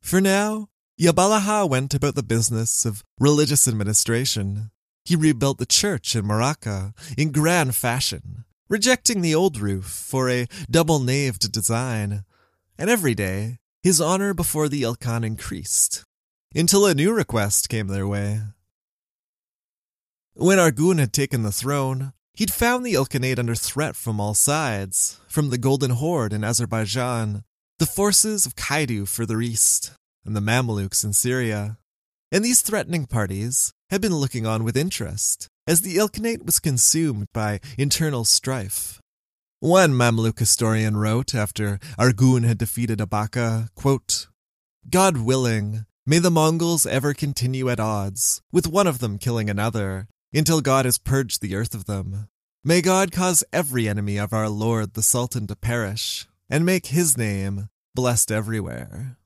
For 0.00 0.20
now, 0.20 0.68
Yabalaha 0.98 1.68
went 1.68 1.94
about 1.94 2.16
the 2.16 2.24
business 2.24 2.84
of 2.84 3.04
religious 3.20 3.68
administration. 3.68 4.72
He 5.04 5.14
rebuilt 5.14 5.58
the 5.58 5.66
church 5.66 6.16
in 6.16 6.24
Maragha 6.24 6.92
in 7.16 7.30
grand 7.30 7.76
fashion, 7.76 8.44
rejecting 8.68 9.20
the 9.20 9.34
old 9.34 9.58
roof 9.58 9.84
for 9.84 10.28
a 10.28 10.48
double 10.68 10.98
naved 10.98 11.52
design. 11.52 12.24
And 12.76 12.90
every 12.90 13.14
day, 13.14 13.58
his 13.80 14.00
honor 14.00 14.34
before 14.34 14.68
the 14.68 14.82
Ilkhan 14.82 15.24
increased, 15.24 16.04
until 16.52 16.84
a 16.84 16.94
new 16.94 17.12
request 17.12 17.68
came 17.68 17.86
their 17.86 18.08
way. 18.08 18.40
When 20.34 20.58
Argun 20.58 20.98
had 20.98 21.12
taken 21.12 21.44
the 21.44 21.52
throne, 21.52 22.12
he'd 22.34 22.52
found 22.52 22.84
the 22.84 22.94
Ilkhanate 22.94 23.38
under 23.38 23.54
threat 23.54 23.94
from 23.94 24.20
all 24.20 24.34
sides, 24.34 25.20
from 25.28 25.50
the 25.50 25.58
Golden 25.58 25.92
Horde 25.92 26.32
in 26.32 26.42
Azerbaijan, 26.42 27.44
the 27.78 27.86
forces 27.86 28.46
of 28.46 28.56
Kaidu 28.56 29.06
further 29.06 29.40
east, 29.40 29.92
and 30.28 30.36
the 30.36 30.40
Mamluks 30.40 31.02
in 31.02 31.12
Syria. 31.12 31.78
And 32.30 32.44
these 32.44 32.60
threatening 32.60 33.06
parties 33.06 33.72
had 33.90 34.02
been 34.02 34.14
looking 34.14 34.46
on 34.46 34.62
with 34.62 34.76
interest, 34.76 35.48
as 35.66 35.80
the 35.80 35.96
Ilkhanate 35.96 36.44
was 36.44 36.60
consumed 36.60 37.26
by 37.32 37.60
internal 37.78 38.24
strife. 38.24 39.00
One 39.60 39.92
Mamluk 39.92 40.38
historian 40.38 40.98
wrote 40.98 41.34
after 41.34 41.78
Argun 41.98 42.44
had 42.44 42.58
defeated 42.58 42.98
Abaka, 42.98 43.68
quote, 43.74 44.28
God 44.88 45.16
willing, 45.16 45.86
may 46.06 46.18
the 46.18 46.30
Mongols 46.30 46.86
ever 46.86 47.14
continue 47.14 47.68
at 47.70 47.80
odds, 47.80 48.42
with 48.52 48.68
one 48.68 48.86
of 48.86 48.98
them 48.98 49.18
killing 49.18 49.48
another, 49.48 50.06
until 50.32 50.60
God 50.60 50.84
has 50.84 50.98
purged 50.98 51.40
the 51.40 51.54
earth 51.54 51.74
of 51.74 51.86
them. 51.86 52.28
May 52.62 52.82
God 52.82 53.12
cause 53.12 53.42
every 53.52 53.88
enemy 53.88 54.18
of 54.18 54.34
our 54.34 54.48
Lord 54.48 54.92
the 54.92 55.02
Sultan 55.02 55.46
to 55.46 55.56
perish, 55.56 56.28
and 56.50 56.66
make 56.66 56.86
his 56.86 57.16
name 57.16 57.68
blessed 57.94 58.30
everywhere. 58.30 59.16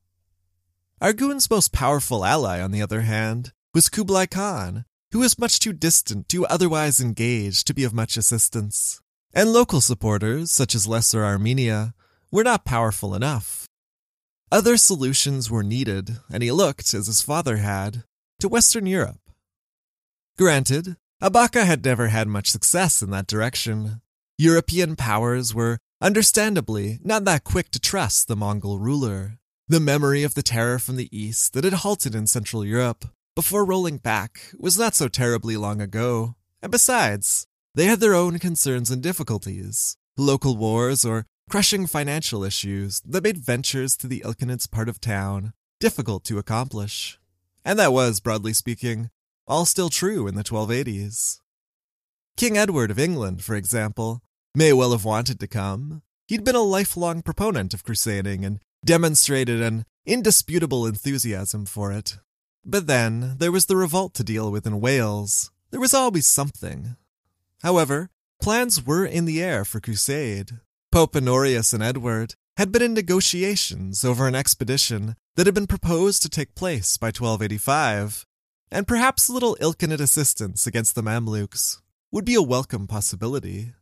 Argun's 1.02 1.50
most 1.50 1.72
powerful 1.72 2.24
ally, 2.24 2.60
on 2.60 2.70
the 2.70 2.80
other 2.80 3.00
hand, 3.00 3.52
was 3.74 3.88
Kublai 3.88 4.26
Khan, 4.26 4.84
who 5.10 5.18
was 5.18 5.36
much 5.36 5.58
too 5.58 5.72
distant 5.72 6.28
to 6.28 6.46
otherwise 6.46 7.00
engage 7.00 7.64
to 7.64 7.74
be 7.74 7.82
of 7.82 7.92
much 7.92 8.16
assistance. 8.16 9.00
And 9.34 9.52
local 9.52 9.80
supporters, 9.80 10.52
such 10.52 10.76
as 10.76 10.86
Lesser 10.86 11.24
Armenia, 11.24 11.94
were 12.30 12.44
not 12.44 12.64
powerful 12.64 13.16
enough. 13.16 13.66
Other 14.52 14.76
solutions 14.76 15.50
were 15.50 15.64
needed, 15.64 16.18
and 16.30 16.40
he 16.40 16.52
looked, 16.52 16.94
as 16.94 17.08
his 17.08 17.20
father 17.20 17.56
had, 17.56 18.04
to 18.38 18.48
Western 18.48 18.86
Europe. 18.86 19.18
Granted, 20.38 20.98
Abaka 21.20 21.64
had 21.66 21.84
never 21.84 22.08
had 22.08 22.28
much 22.28 22.48
success 22.48 23.02
in 23.02 23.10
that 23.10 23.26
direction. 23.26 24.02
European 24.38 24.94
powers 24.94 25.52
were, 25.52 25.78
understandably, 26.00 27.00
not 27.02 27.24
that 27.24 27.42
quick 27.42 27.72
to 27.72 27.80
trust 27.80 28.28
the 28.28 28.36
Mongol 28.36 28.78
ruler. 28.78 29.40
The 29.72 29.80
memory 29.80 30.22
of 30.22 30.34
the 30.34 30.42
terror 30.42 30.78
from 30.78 30.96
the 30.96 31.08
east 31.10 31.54
that 31.54 31.64
had 31.64 31.72
halted 31.72 32.14
in 32.14 32.26
Central 32.26 32.62
Europe 32.62 33.06
before 33.34 33.64
rolling 33.64 33.96
back 33.96 34.52
was 34.58 34.78
not 34.78 34.94
so 34.94 35.08
terribly 35.08 35.56
long 35.56 35.80
ago. 35.80 36.34
And 36.60 36.70
besides, 36.70 37.46
they 37.74 37.86
had 37.86 37.98
their 37.98 38.12
own 38.12 38.38
concerns 38.38 38.90
and 38.90 39.02
difficulties 39.02 39.96
local 40.18 40.58
wars 40.58 41.06
or 41.06 41.24
crushing 41.48 41.86
financial 41.86 42.44
issues 42.44 43.00
that 43.00 43.24
made 43.24 43.38
ventures 43.38 43.96
to 43.96 44.06
the 44.06 44.20
Ilkhanate's 44.26 44.66
part 44.66 44.90
of 44.90 45.00
town 45.00 45.54
difficult 45.80 46.24
to 46.24 46.36
accomplish. 46.36 47.18
And 47.64 47.78
that 47.78 47.94
was, 47.94 48.20
broadly 48.20 48.52
speaking, 48.52 49.08
all 49.46 49.64
still 49.64 49.88
true 49.88 50.26
in 50.26 50.34
the 50.34 50.44
1280s. 50.44 51.38
King 52.36 52.58
Edward 52.58 52.90
of 52.90 52.98
England, 52.98 53.42
for 53.42 53.54
example, 53.54 54.20
may 54.54 54.74
well 54.74 54.92
have 54.92 55.06
wanted 55.06 55.40
to 55.40 55.46
come. 55.46 56.02
He'd 56.28 56.44
been 56.44 56.56
a 56.56 56.60
lifelong 56.60 57.22
proponent 57.22 57.72
of 57.72 57.84
crusading 57.84 58.44
and 58.44 58.60
demonstrated 58.84 59.60
an 59.60 59.84
indisputable 60.04 60.86
enthusiasm 60.86 61.66
for 61.66 61.92
it. 61.92 62.18
But 62.64 62.86
then 62.86 63.36
there 63.38 63.52
was 63.52 63.66
the 63.66 63.76
revolt 63.76 64.14
to 64.14 64.24
deal 64.24 64.50
with 64.50 64.66
in 64.66 64.80
Wales. 64.80 65.50
There 65.70 65.80
was 65.80 65.94
always 65.94 66.26
something. 66.26 66.96
However, 67.62 68.10
plans 68.40 68.84
were 68.84 69.04
in 69.04 69.24
the 69.24 69.42
air 69.42 69.64
for 69.64 69.80
crusade. 69.80 70.58
Pope 70.90 71.16
Honorius 71.16 71.72
and 71.72 71.82
Edward 71.82 72.34
had 72.56 72.70
been 72.70 72.82
in 72.82 72.92
negotiations 72.94 74.04
over 74.04 74.28
an 74.28 74.34
expedition 74.34 75.16
that 75.36 75.46
had 75.46 75.54
been 75.54 75.66
proposed 75.66 76.22
to 76.22 76.28
take 76.28 76.54
place 76.54 76.98
by 76.98 77.06
1285, 77.06 78.26
and 78.70 78.86
perhaps 78.86 79.28
a 79.28 79.32
little 79.32 79.56
Ilkhanate 79.60 80.00
assistance 80.00 80.66
against 80.66 80.94
the 80.94 81.02
Mamluks 81.02 81.80
would 82.10 82.24
be 82.24 82.34
a 82.34 82.42
welcome 82.42 82.86
possibility. 82.86 83.72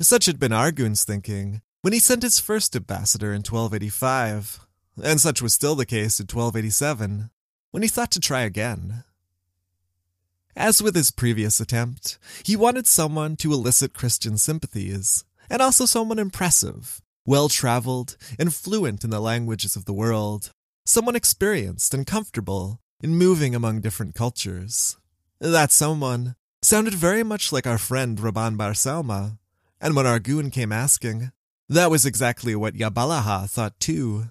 Such 0.00 0.26
had 0.26 0.38
been 0.38 0.52
Argun's 0.52 1.04
thinking 1.04 1.60
when 1.82 1.92
he 1.92 1.98
sent 1.98 2.22
his 2.22 2.40
first 2.40 2.74
ambassador 2.74 3.28
in 3.28 3.42
1285, 3.42 4.66
and 5.02 5.20
such 5.20 5.40
was 5.40 5.54
still 5.54 5.74
the 5.74 5.86
case 5.86 6.18
in 6.18 6.24
1287, 6.24 7.30
when 7.70 7.82
he 7.82 7.88
thought 7.88 8.10
to 8.10 8.20
try 8.20 8.42
again. 8.42 9.04
As 10.56 10.82
with 10.82 10.96
his 10.96 11.12
previous 11.12 11.60
attempt, 11.60 12.18
he 12.44 12.56
wanted 12.56 12.86
someone 12.86 13.36
to 13.36 13.52
elicit 13.52 13.94
Christian 13.94 14.38
sympathies, 14.38 15.24
and 15.48 15.62
also 15.62 15.86
someone 15.86 16.18
impressive, 16.18 17.00
well 17.24 17.48
traveled, 17.48 18.16
and 18.38 18.52
fluent 18.52 19.04
in 19.04 19.10
the 19.10 19.20
languages 19.20 19.76
of 19.76 19.84
the 19.84 19.92
world, 19.92 20.52
someone 20.84 21.14
experienced 21.14 21.94
and 21.94 22.06
comfortable 22.06 22.80
in 23.00 23.14
moving 23.14 23.54
among 23.54 23.80
different 23.80 24.16
cultures. 24.16 24.96
That 25.38 25.70
someone 25.70 26.34
sounded 26.60 26.94
very 26.94 27.22
much 27.22 27.52
like 27.52 27.66
our 27.66 27.78
friend 27.78 28.18
Rabban 28.18 28.56
Barsauma, 28.56 29.38
and 29.80 29.94
when 29.94 30.06
Argun 30.06 30.50
came 30.50 30.72
asking, 30.72 31.30
that 31.68 31.90
was 31.90 32.06
exactly 32.06 32.54
what 32.54 32.74
Yabalaha 32.74 33.48
thought 33.48 33.78
too. 33.78 34.30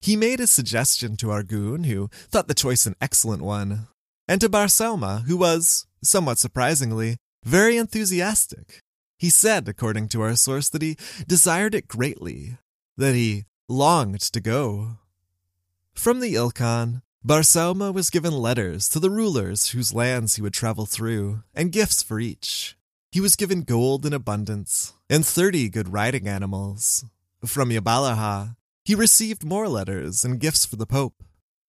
He 0.00 0.16
made 0.16 0.40
a 0.40 0.46
suggestion 0.46 1.16
to 1.18 1.26
Argun, 1.26 1.86
who 1.86 2.10
thought 2.28 2.48
the 2.48 2.54
choice 2.54 2.86
an 2.86 2.96
excellent 3.00 3.42
one, 3.42 3.86
and 4.26 4.40
to 4.40 4.48
Barsauma, 4.48 5.24
who 5.26 5.36
was, 5.36 5.86
somewhat 6.02 6.38
surprisingly, 6.38 7.18
very 7.44 7.76
enthusiastic. 7.76 8.80
He 9.18 9.30
said, 9.30 9.68
according 9.68 10.08
to 10.08 10.22
our 10.22 10.34
source, 10.34 10.68
that 10.70 10.82
he 10.82 10.96
desired 11.28 11.74
it 11.76 11.86
greatly, 11.86 12.58
that 12.96 13.14
he 13.14 13.44
longed 13.68 14.20
to 14.20 14.40
go. 14.40 14.98
From 15.94 16.18
the 16.18 16.34
Ilkhan, 16.34 17.02
Barsauma 17.24 17.94
was 17.94 18.10
given 18.10 18.32
letters 18.32 18.88
to 18.88 18.98
the 18.98 19.10
rulers 19.10 19.70
whose 19.70 19.94
lands 19.94 20.34
he 20.34 20.42
would 20.42 20.52
travel 20.52 20.86
through, 20.86 21.44
and 21.54 21.70
gifts 21.70 22.02
for 22.02 22.18
each. 22.18 22.76
He 23.12 23.20
was 23.20 23.36
given 23.36 23.60
gold 23.60 24.06
in 24.06 24.14
abundance, 24.14 24.94
and 25.10 25.24
thirty 25.24 25.68
good 25.68 25.92
riding 25.92 26.26
animals. 26.26 27.04
From 27.44 27.68
Yabalaha, 27.68 28.56
he 28.86 28.94
received 28.94 29.44
more 29.44 29.68
letters 29.68 30.24
and 30.24 30.40
gifts 30.40 30.64
for 30.64 30.76
the 30.76 30.86
Pope. 30.86 31.22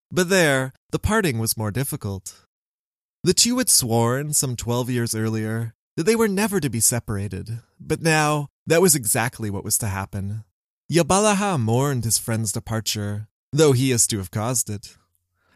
But 0.10 0.30
there, 0.30 0.72
the 0.92 1.00
parting 1.00 1.40
was 1.40 1.58
more 1.58 1.70
difficult. 1.70 2.46
The 3.26 3.34
two 3.34 3.58
had 3.58 3.70
sworn 3.70 4.32
some 4.32 4.56
twelve 4.56 4.90
years 4.90 5.14
earlier 5.14 5.76
that 5.98 6.06
they 6.06 6.16
were 6.16 6.30
never 6.30 6.62
to 6.62 6.70
be 6.70 6.80
separated, 6.80 7.60
but 7.78 8.02
now 8.02 8.48
that 8.66 8.82
was 8.82 8.96
exactly 8.96 9.50
what 9.50 9.66
was 9.66 9.78
to 9.80 9.88
happen. 9.88 10.46
Yabalaha 10.90 11.60
mourned 11.60 12.06
his 12.06 12.18
friend's 12.18 12.54
departure, 12.54 13.28
though 13.52 13.74
he 13.74 13.92
is 13.92 14.08
to 14.08 14.18
have 14.18 14.32
caused 14.32 14.70
it. 14.70 14.96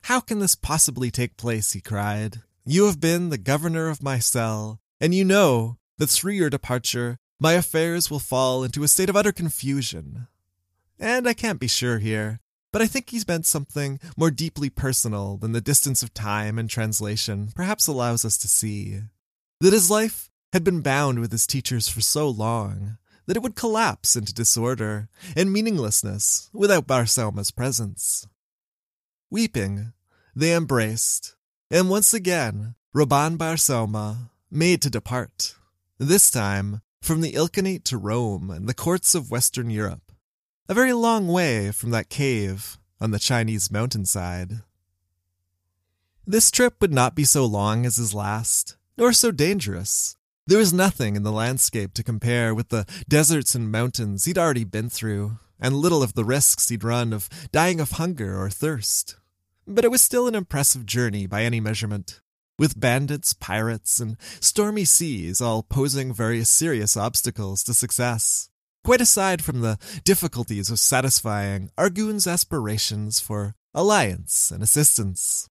How 0.03 0.19
can 0.19 0.39
this 0.39 0.53
possibly 0.53 1.11
take 1.11 1.37
place? 1.37 1.71
he 1.71 1.79
cried. 1.79 2.41
You 2.65 2.87
have 2.87 2.99
been 2.99 3.29
the 3.29 3.37
governor 3.37 3.87
of 3.87 4.03
my 4.03 4.19
cell, 4.19 4.81
and 4.99 5.13
you 5.13 5.23
know 5.23 5.77
that 5.97 6.07
through 6.07 6.33
your 6.33 6.49
departure, 6.49 7.17
my 7.39 7.53
affairs 7.53 8.09
will 8.09 8.19
fall 8.19 8.63
into 8.63 8.83
a 8.83 8.87
state 8.87 9.09
of 9.09 9.15
utter 9.15 9.31
confusion. 9.31 10.27
And 10.99 11.27
I 11.27 11.33
can't 11.33 11.59
be 11.59 11.67
sure 11.67 11.99
here, 11.99 12.39
but 12.71 12.81
I 12.81 12.87
think 12.87 13.09
he's 13.09 13.27
meant 13.27 13.45
something 13.45 13.99
more 14.15 14.31
deeply 14.31 14.69
personal 14.69 15.37
than 15.37 15.51
the 15.51 15.61
distance 15.61 16.01
of 16.01 16.13
time 16.13 16.57
and 16.57 16.69
translation 16.69 17.49
perhaps 17.55 17.87
allows 17.87 18.25
us 18.25 18.37
to 18.39 18.47
see. 18.47 19.01
That 19.61 19.73
his 19.73 19.89
life 19.91 20.29
had 20.53 20.63
been 20.63 20.81
bound 20.81 21.19
with 21.19 21.31
his 21.31 21.47
teachers 21.47 21.87
for 21.87 22.01
so 22.01 22.29
long 22.29 22.97
that 23.25 23.35
it 23.35 23.43
would 23.43 23.55
collapse 23.55 24.15
into 24.15 24.33
disorder 24.33 25.09
and 25.35 25.51
meaninglessness 25.51 26.49
without 26.53 26.87
Barsauma's 26.87 27.51
presence. 27.51 28.27
Weeping, 29.29 29.93
they 30.35 30.55
embraced, 30.55 31.35
and 31.69 31.89
once 31.89 32.13
again, 32.13 32.75
Rabban 32.95 33.37
Barsauma 33.37 34.29
made 34.49 34.81
to 34.81 34.89
depart, 34.89 35.55
this 35.97 36.31
time 36.31 36.81
from 37.01 37.21
the 37.21 37.33
Ilkhanate 37.33 37.83
to 37.85 37.97
Rome 37.97 38.49
and 38.49 38.67
the 38.67 38.73
courts 38.73 39.13
of 39.13 39.31
Western 39.31 39.69
Europe, 39.69 40.11
a 40.69 40.73
very 40.73 40.93
long 40.93 41.27
way 41.27 41.71
from 41.71 41.91
that 41.91 42.09
cave 42.09 42.77
on 43.01 43.11
the 43.11 43.19
Chinese 43.19 43.71
mountainside. 43.71 44.61
This 46.25 46.51
trip 46.51 46.75
would 46.81 46.93
not 46.93 47.15
be 47.15 47.23
so 47.23 47.45
long 47.45 47.85
as 47.85 47.97
his 47.97 48.13
last, 48.13 48.77
nor 48.97 49.13
so 49.13 49.31
dangerous. 49.31 50.15
There 50.45 50.59
was 50.59 50.73
nothing 50.73 51.15
in 51.15 51.23
the 51.23 51.31
landscape 51.31 51.93
to 51.95 52.03
compare 52.03 52.55
with 52.55 52.69
the 52.69 52.85
deserts 53.07 53.53
and 53.53 53.71
mountains 53.71 54.25
he'd 54.25 54.37
already 54.37 54.63
been 54.63 54.89
through, 54.89 55.39
and 55.59 55.75
little 55.75 56.03
of 56.03 56.13
the 56.13 56.25
risks 56.25 56.69
he'd 56.69 56.83
run 56.83 57.11
of 57.11 57.29
dying 57.51 57.79
of 57.79 57.91
hunger 57.91 58.41
or 58.41 58.49
thirst. 58.49 59.17
But 59.65 59.83
it 59.83 59.91
was 59.91 60.01
still 60.01 60.27
an 60.27 60.35
impressive 60.35 60.85
journey 60.85 61.27
by 61.27 61.43
any 61.43 61.59
measurement, 61.59 62.21
with 62.57 62.79
bandits, 62.79 63.33
pirates, 63.33 63.99
and 63.99 64.17
stormy 64.39 64.85
seas 64.85 65.41
all 65.41 65.63
posing 65.63 66.13
various 66.13 66.49
serious 66.49 66.97
obstacles 66.97 67.63
to 67.63 67.73
success, 67.73 68.49
quite 68.83 69.01
aside 69.01 69.43
from 69.43 69.61
the 69.61 69.77
difficulties 70.03 70.69
of 70.69 70.79
satisfying 70.79 71.69
Arghun's 71.77 72.27
aspirations 72.27 73.19
for 73.19 73.55
alliance 73.73 74.51
and 74.51 74.63
assistance. 74.63 75.47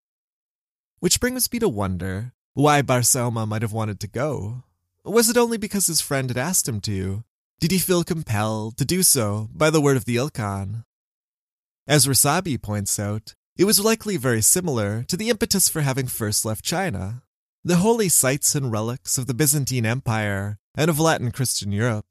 Which 1.01 1.21
brings 1.21 1.51
me 1.53 1.59
to 1.61 1.69
wonder 1.69 2.33
why 2.55 2.83
Barsauma 2.83 3.47
might 3.47 3.63
have 3.63 3.73
wanted 3.73 4.01
to 4.01 4.09
go. 4.09 4.65
Was 5.05 5.29
it 5.29 5.37
only 5.37 5.59
because 5.59 5.87
his 5.87 6.01
friend 6.01 6.31
had 6.31 6.39
asked 6.39 6.67
him 6.67 6.81
to? 6.81 7.23
Did 7.61 7.71
he 7.71 7.79
feel 7.79 8.03
compelled 8.03 8.77
to 8.79 8.85
do 8.85 9.03
so 9.03 9.49
by 9.53 9.71
the 9.71 9.81
word 9.81 9.97
of 9.97 10.05
the 10.05 10.17
Ilkhan? 10.17 10.85
As 11.87 12.07
Rossabi 12.07 12.61
points 12.61 12.99
out, 12.99 13.35
it 13.57 13.65
was 13.65 13.81
likely 13.81 14.17
very 14.17 14.43
similar 14.43 15.03
to 15.05 15.17
the 15.17 15.31
impetus 15.31 15.69
for 15.69 15.81
having 15.81 16.07
first 16.07 16.45
left 16.45 16.65
China. 16.65 17.23
The 17.65 17.77
holy 17.77 18.09
sites 18.09 18.55
and 18.55 18.71
relics 18.71 19.19
of 19.19 19.27
the 19.27 19.35
Byzantine 19.35 19.87
Empire 19.87 20.59
and 20.77 20.91
of 20.91 21.01
Latin 21.01 21.31
Christian 21.31 21.73
Europe 21.73 22.07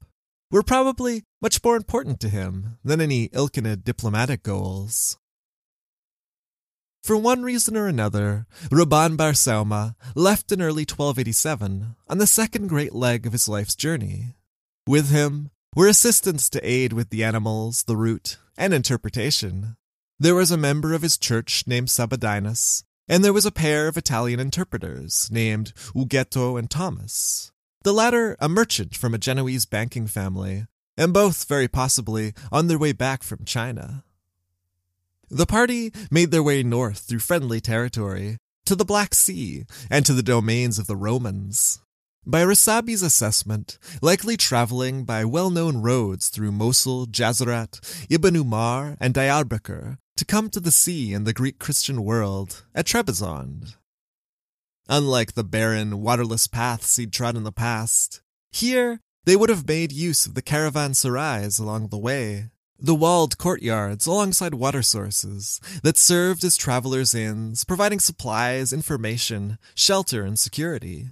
were 0.51 0.63
probably 0.63 1.23
much 1.41 1.63
more 1.63 1.75
important 1.75 2.19
to 2.21 2.29
him 2.29 2.77
than 2.83 2.99
any 2.99 3.29
Ilkhanid 3.29 3.83
diplomatic 3.83 4.43
goals. 4.43 5.17
For 7.03 7.15
one 7.15 7.43
reason 7.43 7.77
or 7.77 7.87
another, 7.87 8.47
Rabban 8.71 9.15
Bar 9.15 9.33
Sauma 9.33 9.93
left 10.15 10.51
in 10.51 10.59
early 10.59 10.81
1287 10.81 11.95
on 12.07 12.17
the 12.17 12.25
second 12.25 12.67
great 12.67 12.95
leg 12.95 13.27
of 13.27 13.31
his 13.33 13.47
life's 13.47 13.75
journey. 13.75 14.33
With 14.87 15.11
him 15.11 15.51
were 15.75 15.87
assistants 15.87 16.49
to 16.49 16.67
aid 16.67 16.93
with 16.93 17.11
the 17.11 17.23
animals, 17.23 17.83
the 17.83 17.95
route, 17.95 18.39
and 18.57 18.73
interpretation. 18.73 19.77
There 20.17 20.35
was 20.35 20.49
a 20.49 20.57
member 20.57 20.93
of 20.93 21.01
his 21.01 21.17
church 21.17 21.65
named 21.67 21.89
Sabadinus, 21.89 22.83
and 23.07 23.23
there 23.23 23.33
was 23.33 23.45
a 23.45 23.51
pair 23.51 23.89
of 23.89 23.97
Italian 23.97 24.39
interpreters 24.39 25.29
named 25.29 25.73
Ughetto 25.93 26.57
and 26.57 26.71
Thomas. 26.71 27.51
The 27.83 27.93
latter 27.93 28.37
a 28.39 28.47
merchant 28.47 28.95
from 28.95 29.13
a 29.13 29.17
Genoese 29.17 29.65
banking 29.65 30.07
family, 30.07 30.67
and 30.97 31.13
both 31.13 31.49
very 31.49 31.67
possibly 31.67 32.33
on 32.49 32.67
their 32.67 32.77
way 32.77 32.93
back 32.93 33.23
from 33.23 33.43
China. 33.43 34.05
The 35.29 35.45
party 35.45 35.91
made 36.09 36.31
their 36.31 36.43
way 36.43 36.63
north 36.63 36.99
through 36.99 37.19
friendly 37.19 37.59
territory, 37.59 38.37
to 38.65 38.75
the 38.75 38.85
Black 38.85 39.13
Sea, 39.13 39.65
and 39.89 40.05
to 40.05 40.13
the 40.13 40.23
domains 40.23 40.79
of 40.79 40.87
the 40.87 40.95
Romans. 40.95 41.81
By 42.27 42.43
Rossabi's 42.43 43.03
assessment, 43.03 43.77
likely 44.01 44.35
traveling 44.35 45.03
by 45.03 45.23
well 45.25 45.51
known 45.51 45.83
roads 45.83 46.29
through 46.29 46.53
Mosul, 46.53 47.05
Jazirat, 47.05 48.07
Ibn 48.09 48.35
Umar, 48.35 48.97
and 48.99 49.13
Diyarbakir 49.13 49.99
to 50.17 50.25
come 50.25 50.49
to 50.49 50.59
the 50.59 50.71
sea 50.71 51.13
in 51.13 51.25
the 51.25 51.33
Greek 51.33 51.59
Christian 51.59 52.03
world 52.03 52.65
at 52.73 52.87
Trebizond. 52.87 53.75
Unlike 54.89 55.33
the 55.33 55.43
barren, 55.43 56.01
waterless 56.01 56.47
paths 56.47 56.95
he'd 56.95 57.13
trod 57.13 57.37
in 57.37 57.43
the 57.43 57.51
past, 57.51 58.21
here 58.51 59.01
they 59.25 59.35
would 59.35 59.49
have 59.49 59.67
made 59.67 59.91
use 59.91 60.25
of 60.25 60.33
the 60.33 60.41
caravanserais 60.41 61.59
along 61.59 61.89
the 61.89 61.97
way, 61.99 62.49
the 62.79 62.95
walled 62.95 63.37
courtyards 63.37 64.07
alongside 64.07 64.55
water 64.55 64.81
sources 64.81 65.61
that 65.83 65.95
served 65.95 66.43
as 66.43 66.57
travelers' 66.57 67.13
inns, 67.13 67.63
providing 67.63 67.99
supplies, 67.99 68.73
information, 68.73 69.59
shelter, 69.75 70.23
and 70.23 70.39
security. 70.39 71.11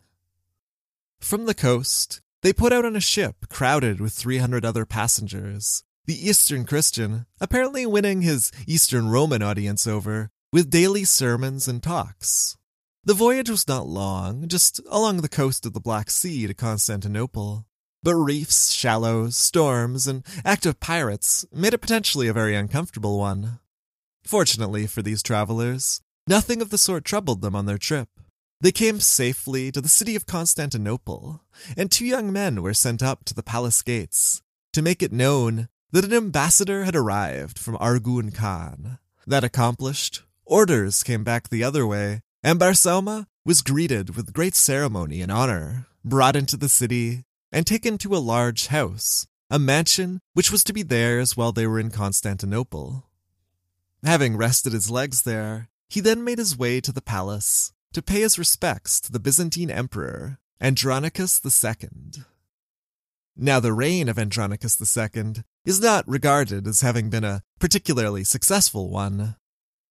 From 1.24 1.46
the 1.46 1.54
coast, 1.56 2.22
they 2.42 2.52
put 2.52 2.74
out 2.74 2.84
on 2.84 2.98
a 2.98 3.00
ship 3.00 3.48
crowded 3.48 4.02
with 4.02 4.12
300 4.12 4.66
other 4.66 4.86
passengers, 4.86 5.86
the 6.06 6.30
Eastern 6.30 6.66
Christian 6.66 7.28
apparently 7.40 7.86
winning 7.86 8.24
his 8.24 8.52
Eastern 8.68 9.08
Roman 9.08 9.42
audience 9.42 9.88
over 9.88 10.32
with 10.52 10.70
daily 10.70 11.06
sermons 11.06 11.66
and 11.66 11.82
talks. 11.82 12.58
The 13.06 13.14
voyage 13.14 13.50
was 13.50 13.70
not 13.70 13.88
long, 13.88 14.50
just 14.50 14.82
along 14.90 15.22
the 15.22 15.30
coast 15.30 15.66
of 15.66 15.72
the 15.72 15.80
Black 15.80 16.12
Sea 16.12 16.46
to 16.46 16.54
Constantinople. 16.54 17.68
But 18.04 18.16
reefs, 18.16 18.72
shallows, 18.72 19.38
storms, 19.38 20.08
and 20.08 20.26
active 20.44 20.82
pirates 20.82 21.46
made 21.54 21.74
it 21.74 21.80
potentially 21.80 22.28
a 22.28 22.34
very 22.34 22.54
uncomfortable 22.54 23.18
one. 23.18 23.60
Fortunately 24.26 24.88
for 24.88 25.02
these 25.02 25.24
travelers, 25.24 26.02
nothing 26.28 26.62
of 26.62 26.70
the 26.70 26.78
sort 26.78 27.06
troubled 27.06 27.42
them 27.42 27.56
on 27.56 27.66
their 27.66 27.78
trip. 27.78 28.10
They 28.64 28.72
came 28.72 29.02
safely 29.02 29.74
to 29.74 29.82
the 29.82 29.90
city 29.90 30.16
of 30.16 30.26
Constantinople, 30.26 31.44
and 31.76 31.92
two 31.92 32.06
young 32.06 32.32
men 32.32 32.62
were 32.62 32.74
sent 32.74 33.04
up 33.04 33.26
to 33.26 33.34
the 33.34 33.44
palace 33.44 33.82
gates 33.82 34.42
to 34.72 34.82
make 34.82 35.04
it 35.04 35.12
known 35.12 35.68
that 35.92 36.06
an 36.06 36.14
ambassador 36.14 36.86
had 36.86 36.96
arrived 36.96 37.60
from 37.60 37.76
Arghun 37.76 38.34
Khan. 38.34 39.00
That 39.28 39.44
accomplished, 39.44 40.24
orders 40.46 41.04
came 41.04 41.26
back 41.26 41.50
the 41.50 41.62
other 41.62 41.86
way, 41.86 42.22
and 42.42 42.58
Barsauma 42.58 43.28
was 43.44 43.62
greeted 43.62 44.16
with 44.16 44.32
great 44.32 44.56
ceremony 44.56 45.22
and 45.22 45.30
honor, 45.30 45.88
brought 46.06 46.38
into 46.38 46.56
the 46.56 46.70
city, 46.70 47.26
and 47.52 47.68
taken 47.68 47.98
to 47.98 48.16
a 48.16 48.24
large 48.24 48.68
house, 48.68 49.28
a 49.50 49.60
mansion 49.60 50.22
which 50.36 50.54
was 50.54 50.64
to 50.64 50.72
be 50.72 50.84
theirs 50.84 51.36
while 51.36 51.52
they 51.52 51.68
were 51.68 51.82
in 51.82 51.92
Constantinople. 51.92 53.10
Having 54.06 54.38
rested 54.38 54.72
his 54.72 54.90
legs 54.90 55.24
there, 55.24 55.68
he 55.90 56.00
then 56.00 56.24
made 56.24 56.38
his 56.38 56.58
way 56.58 56.80
to 56.80 56.94
the 56.94 57.02
palace 57.02 57.73
to 57.94 58.02
pay 58.02 58.22
his 58.22 58.40
respects 58.40 59.00
to 59.02 59.12
the 59.12 59.20
Byzantine 59.20 59.70
Emperor, 59.70 60.40
Andronicus 60.60 61.40
II. 61.46 62.24
Now, 63.36 63.60
the 63.60 63.74
reign 63.74 64.10
of 64.10 64.20
Andronicus 64.20 64.80
II 64.80 65.44
is 65.66 65.80
not 65.80 66.08
regarded 66.08 66.68
as 66.68 66.82
having 66.82 67.10
been 67.10 67.24
a 67.24 67.44
particularly 67.60 68.24
successful 68.24 68.90
one. 68.90 69.36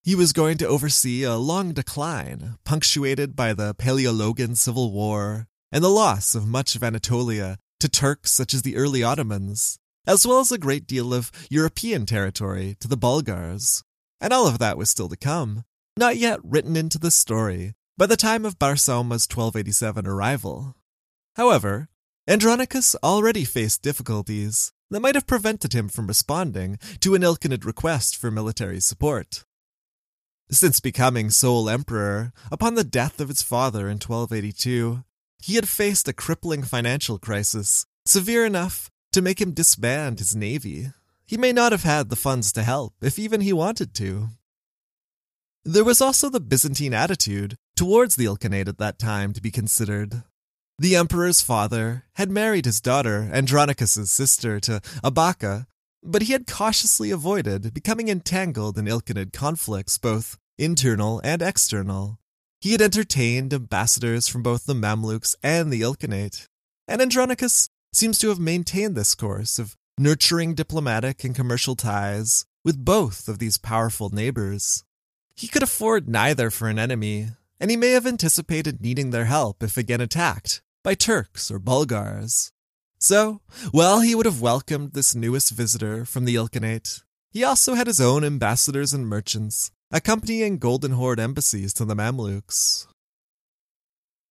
He 0.03 0.15
was 0.15 0.33
going 0.33 0.59
to 0.59 0.67
oversee 0.67 1.23
a 1.23 1.37
long 1.37 1.73
decline, 1.73 2.59
punctuated 2.65 3.37
by 3.37 3.53
the 3.53 3.75
Paleologan 3.75 4.57
Civil 4.57 4.93
War 4.93 5.47
and 5.71 5.83
the 5.83 5.89
loss 5.89 6.35
of 6.35 6.47
much 6.47 6.75
of 6.75 6.83
Anatolia 6.83 7.59
to 7.81 7.89
Turks 7.89 8.33
such 8.33 8.53
as 8.53 8.63
the 8.63 8.77
early 8.77 9.03
Ottomans, 9.03 9.79
as 10.07 10.27
well 10.27 10.41
as 10.41 10.51
a 10.51 10.59
great 10.59 10.87
deal 10.87 11.15
of 11.15 11.31
European 11.51 12.05
territory 12.05 12.77
to 12.81 12.89
the 12.89 12.97
Bulgars. 12.97 13.85
And 14.21 14.33
all 14.33 14.47
of 14.47 14.59
that 14.59 14.77
was 14.77 14.91
still 14.91 15.09
to 15.09 15.17
come, 15.17 15.65
not 15.97 16.17
yet 16.17 16.41
written 16.43 16.77
into 16.77 16.99
the 16.99 17.11
story 17.11 17.75
by 18.03 18.07
the 18.07 18.17
time 18.17 18.45
of 18.45 18.59
Barsauma's 18.59 19.29
1287 19.31 20.09
arrival. 20.09 20.75
However, 21.37 21.89
Andronicus 22.27 22.97
already 23.01 23.45
faced 23.45 23.81
difficulties 23.81 24.73
that 24.91 24.99
might 24.99 25.15
have 25.15 25.29
prevented 25.29 25.73
him 25.73 25.89
from 25.89 26.09
responding 26.09 26.81
to 26.99 27.15
an 27.15 27.23
Ilkhanid 27.23 27.65
request 27.65 28.17
for 28.17 28.29
military 28.29 28.81
support. 28.81 29.45
Since 30.51 30.81
becoming 30.81 31.31
sole 31.31 31.71
emperor 31.71 32.33
upon 32.51 32.75
the 32.75 32.83
death 32.83 33.21
of 33.21 33.29
his 33.29 33.41
father 33.41 33.83
in 33.83 34.01
1282, 34.01 35.05
he 35.39 35.55
had 35.55 35.69
faced 35.69 36.09
a 36.09 36.13
crippling 36.13 36.65
financial 36.65 37.21
crisis, 37.21 37.87
severe 38.05 38.45
enough 38.45 38.91
to 39.13 39.23
make 39.23 39.41
him 39.41 39.53
disband 39.53 40.19
his 40.19 40.35
navy. 40.35 40.89
He 41.25 41.37
may 41.37 41.53
not 41.53 41.71
have 41.71 41.85
had 41.85 42.09
the 42.09 42.17
funds 42.17 42.53
to 42.55 42.65
help, 42.65 42.95
if 43.01 43.17
even 43.17 43.43
he 43.43 43.53
wanted 43.53 43.95
to. 43.95 44.31
There 45.65 45.85
was 45.85 46.01
also 46.01 46.29
the 46.29 46.41
Byzantine 46.41 46.93
attitude 46.93 47.57
towards 47.77 48.17
the 48.17 48.25
Ilkhanate 48.25 48.67
at 48.67 48.79
that 48.79 48.99
time 48.99 49.33
to 49.33 49.41
be 49.41 49.53
considered. 49.53 50.25
The 50.79 50.97
emperor's 50.97 51.41
father 51.41 52.05
had 52.15 52.31
married 52.31 52.65
his 52.65 52.81
daughter, 52.81 53.31
Andronicus's 53.33 54.11
sister, 54.11 54.59
to 54.59 54.81
Abaka, 55.05 55.67
but 56.03 56.23
he 56.23 56.33
had 56.33 56.49
cautiously 56.49 57.13
avoided 57.13 57.73
becoming 57.73 58.09
entangled 58.09 58.77
in 58.77 58.87
Ilkhanid 58.87 59.33
conflicts, 59.33 59.99
both 59.99 60.37
internal 60.59 61.21
and 61.23 61.41
external. 61.41 62.19
He 62.61 62.73
had 62.73 62.83
entertained 62.83 63.55
ambassadors 63.55 64.27
from 64.27 64.43
both 64.43 64.67
the 64.67 64.75
Mamluks 64.75 65.37
and 65.45 65.73
the 65.73 65.83
Ilkhanate, 65.83 66.49
and 66.89 67.01
Andronicus 67.01 67.69
seems 67.93 68.19
to 68.19 68.31
have 68.31 68.41
maintained 68.41 68.97
this 68.97 69.15
course 69.15 69.61
of 69.61 69.77
nurturing 69.97 70.55
diplomatic 70.55 71.23
and 71.23 71.37
commercial 71.37 71.77
ties 71.77 72.47
with 72.65 72.85
both 72.85 73.29
of 73.29 73.39
these 73.39 73.59
powerful 73.59 74.11
neighbors. 74.11 74.83
He 75.35 75.49
could 75.49 75.63
afford 75.63 76.09
neither 76.09 76.51
for 76.51 76.69
an 76.69 76.79
enemy, 76.79 77.29
and 77.59 77.71
he 77.71 77.77
may 77.77 77.91
have 77.91 78.07
anticipated 78.07 78.81
needing 78.81 79.11
their 79.11 79.27
help 79.27 79.63
if 79.63 79.77
again 79.77 80.01
attacked 80.01 80.63
by 80.83 80.95
Turks 80.95 81.51
or 81.51 81.59
Bulgars. 81.59 82.53
So, 82.99 83.41
while 83.71 84.01
he 84.01 84.15
would 84.15 84.27
have 84.27 84.41
welcomed 84.41 84.93
this 84.93 85.15
newest 85.15 85.51
visitor 85.51 86.05
from 86.05 86.25
the 86.25 86.37
Ilkhanate, 86.37 87.03
he 87.31 87.43
also 87.43 87.75
had 87.75 87.87
his 87.87 88.01
own 88.01 88.25
ambassadors 88.25 88.93
and 88.93 89.07
merchants 89.07 89.71
accompanying 89.91 90.59
Golden 90.59 90.93
Horde 90.93 91.21
embassies 91.21 91.73
to 91.75 91.85
the 91.85 91.95
Mamluks. 91.95 92.87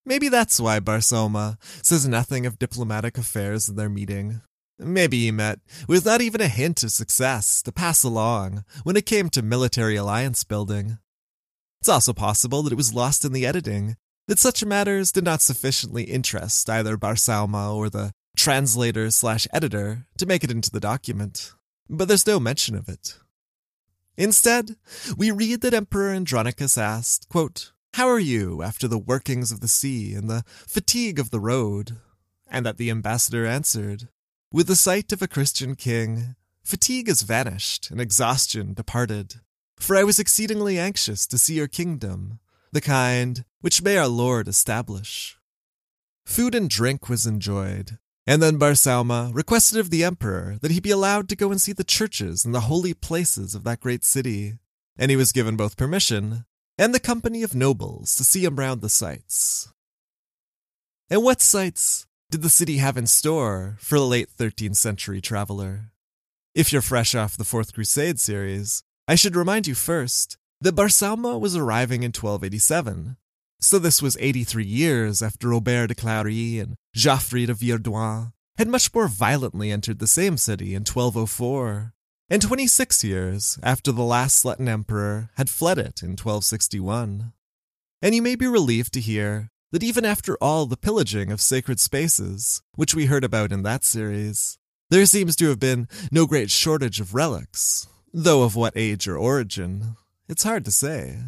Maybe 0.04 0.28
that's 0.28 0.58
why 0.58 0.80
Barsauma 0.80 1.56
says 1.82 2.08
nothing 2.08 2.46
of 2.46 2.58
diplomatic 2.58 3.16
affairs 3.18 3.68
in 3.68 3.76
their 3.76 3.88
meeting. 3.88 4.40
Maybe 4.78 5.20
he 5.24 5.30
met 5.30 5.60
with 5.86 6.04
not 6.04 6.20
even 6.20 6.40
a 6.40 6.48
hint 6.48 6.82
of 6.82 6.92
success 6.92 7.62
to 7.62 7.72
pass 7.72 8.02
along 8.02 8.64
when 8.82 8.96
it 8.96 9.06
came 9.06 9.28
to 9.30 9.42
military 9.42 9.96
alliance 9.96 10.44
building. 10.44 10.98
It's 11.80 11.88
also 11.88 12.12
possible 12.12 12.62
that 12.62 12.72
it 12.72 12.76
was 12.76 12.94
lost 12.94 13.24
in 13.24 13.32
the 13.32 13.46
editing, 13.46 13.96
that 14.28 14.38
such 14.38 14.64
matters 14.64 15.12
did 15.12 15.24
not 15.24 15.42
sufficiently 15.42 16.04
interest 16.04 16.70
either 16.70 16.96
Barsauma 16.96 17.74
or 17.74 17.90
the 17.90 18.12
translator 18.36 19.10
slash 19.10 19.46
editor 19.52 20.06
to 20.18 20.26
make 20.26 20.44
it 20.44 20.50
into 20.50 20.70
the 20.70 20.80
document. 20.80 21.52
But 21.88 22.08
there's 22.08 22.26
no 22.26 22.40
mention 22.40 22.74
of 22.74 22.88
it. 22.88 23.18
Instead, 24.16 24.76
we 25.16 25.30
read 25.30 25.60
that 25.62 25.74
Emperor 25.74 26.10
Andronicus 26.10 26.78
asked, 26.78 27.28
quote, 27.28 27.72
How 27.94 28.08
are 28.08 28.20
you 28.20 28.62
after 28.62 28.86
the 28.86 28.98
workings 28.98 29.50
of 29.50 29.60
the 29.60 29.68
sea 29.68 30.14
and 30.14 30.28
the 30.28 30.44
fatigue 30.46 31.18
of 31.18 31.30
the 31.30 31.40
road? 31.40 31.98
And 32.46 32.66
that 32.66 32.76
the 32.76 32.90
ambassador 32.90 33.46
answered, 33.46 34.08
With 34.54 34.66
the 34.66 34.76
sight 34.76 35.12
of 35.12 35.22
a 35.22 35.28
Christian 35.28 35.76
king, 35.76 36.36
fatigue 36.62 37.08
has 37.08 37.22
vanished 37.22 37.90
and 37.90 37.98
exhaustion 37.98 38.74
departed. 38.74 39.36
For 39.78 39.96
I 39.96 40.04
was 40.04 40.18
exceedingly 40.18 40.78
anxious 40.78 41.26
to 41.28 41.38
see 41.38 41.54
your 41.54 41.68
kingdom, 41.68 42.38
the 42.70 42.82
kind 42.82 43.46
which 43.62 43.80
may 43.80 43.96
our 43.96 44.08
Lord 44.08 44.48
establish. 44.48 45.38
Food 46.26 46.54
and 46.54 46.68
drink 46.68 47.08
was 47.08 47.26
enjoyed, 47.26 47.96
and 48.26 48.42
then 48.42 48.58
Barsauma 48.58 49.34
requested 49.34 49.78
of 49.78 49.88
the 49.88 50.04
emperor 50.04 50.58
that 50.60 50.70
he 50.70 50.80
be 50.80 50.90
allowed 50.90 51.30
to 51.30 51.36
go 51.36 51.50
and 51.50 51.58
see 51.58 51.72
the 51.72 51.82
churches 51.82 52.44
and 52.44 52.54
the 52.54 52.68
holy 52.68 52.92
places 52.92 53.54
of 53.54 53.64
that 53.64 53.80
great 53.80 54.04
city, 54.04 54.58
and 54.98 55.10
he 55.10 55.16
was 55.16 55.32
given 55.32 55.56
both 55.56 55.78
permission 55.78 56.44
and 56.76 56.94
the 56.94 57.00
company 57.00 57.42
of 57.42 57.54
nobles 57.54 58.14
to 58.16 58.22
see 58.22 58.44
him 58.44 58.56
round 58.56 58.82
the 58.82 58.90
sights. 58.90 59.72
And 61.08 61.22
what 61.24 61.40
sights 61.40 62.06
did 62.32 62.40
the 62.40 62.48
city 62.48 62.78
have 62.78 62.96
in 62.96 63.06
store 63.06 63.76
for 63.78 63.98
the 63.98 64.06
late 64.06 64.30
13th 64.38 64.76
century 64.76 65.20
traveler? 65.20 65.90
If 66.54 66.72
you're 66.72 66.80
fresh 66.80 67.14
off 67.14 67.36
the 67.36 67.44
Fourth 67.44 67.74
Crusade 67.74 68.18
series, 68.18 68.82
I 69.06 69.16
should 69.16 69.36
remind 69.36 69.66
you 69.66 69.74
first 69.74 70.38
that 70.62 70.74
Barsauma 70.74 71.38
was 71.38 71.54
arriving 71.54 72.02
in 72.02 72.08
1287, 72.08 73.18
so 73.60 73.78
this 73.78 74.00
was 74.00 74.16
83 74.18 74.64
years 74.64 75.20
after 75.20 75.50
Robert 75.50 75.88
de 75.88 75.94
Clary 75.94 76.58
and 76.58 76.76
Geoffrey 76.94 77.44
de 77.44 77.52
Villehardouin 77.52 78.32
had 78.56 78.68
much 78.68 78.94
more 78.94 79.08
violently 79.08 79.70
entered 79.70 79.98
the 79.98 80.06
same 80.06 80.38
city 80.38 80.74
in 80.74 80.86
1204, 80.86 81.92
and 82.30 82.40
26 82.40 83.04
years 83.04 83.58
after 83.62 83.92
the 83.92 84.02
last 84.02 84.42
Latin 84.42 84.70
emperor 84.70 85.28
had 85.36 85.50
fled 85.50 85.76
it 85.76 86.02
in 86.02 86.12
1261. 86.12 87.34
And 88.00 88.14
you 88.14 88.22
may 88.22 88.36
be 88.36 88.46
relieved 88.46 88.94
to 88.94 89.00
hear 89.00 89.51
that 89.72 89.82
even 89.82 90.04
after 90.04 90.36
all 90.36 90.66
the 90.66 90.76
pillaging 90.76 91.32
of 91.32 91.40
sacred 91.40 91.80
spaces, 91.80 92.62
which 92.76 92.94
we 92.94 93.06
heard 93.06 93.24
about 93.24 93.50
in 93.50 93.62
that 93.64 93.84
series, 93.84 94.58
there 94.90 95.06
seems 95.06 95.34
to 95.36 95.48
have 95.48 95.58
been 95.58 95.88
no 96.10 96.26
great 96.26 96.50
shortage 96.50 97.00
of 97.00 97.14
relics, 97.14 97.88
though 98.12 98.42
of 98.42 98.54
what 98.54 98.74
age 98.76 99.08
or 99.08 99.16
origin, 99.16 99.96
it's 100.28 100.44
hard 100.44 100.64
to 100.66 100.70
say. 100.70 101.18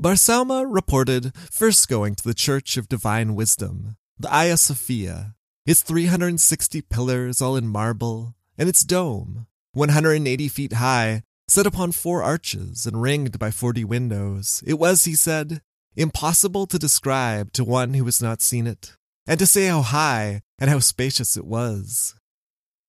Barsauma 0.00 0.64
reported 0.66 1.34
first 1.50 1.88
going 1.88 2.14
to 2.14 2.24
the 2.24 2.32
Church 2.32 2.76
of 2.76 2.88
Divine 2.88 3.34
Wisdom, 3.34 3.96
the 4.18 4.28
Hagia 4.28 4.56
Sophia, 4.56 5.34
its 5.66 5.82
360 5.82 6.80
pillars 6.82 7.42
all 7.42 7.56
in 7.56 7.66
marble, 7.66 8.34
and 8.56 8.68
its 8.68 8.84
dome, 8.84 9.46
180 9.72 10.48
feet 10.48 10.74
high, 10.74 11.24
set 11.48 11.66
upon 11.66 11.90
four 11.90 12.22
arches 12.22 12.86
and 12.86 13.02
ringed 13.02 13.38
by 13.38 13.50
40 13.50 13.84
windows. 13.84 14.62
It 14.64 14.78
was, 14.78 15.04
he 15.04 15.14
said, 15.14 15.60
impossible 15.96 16.66
to 16.66 16.78
describe 16.78 17.52
to 17.52 17.64
one 17.64 17.94
who 17.94 18.04
has 18.04 18.22
not 18.22 18.42
seen 18.42 18.66
it, 18.66 18.96
and 19.26 19.38
to 19.38 19.46
say 19.46 19.66
how 19.66 19.82
high 19.82 20.42
and 20.58 20.70
how 20.70 20.78
spacious 20.78 21.36
it 21.36 21.44
was. 21.44 22.14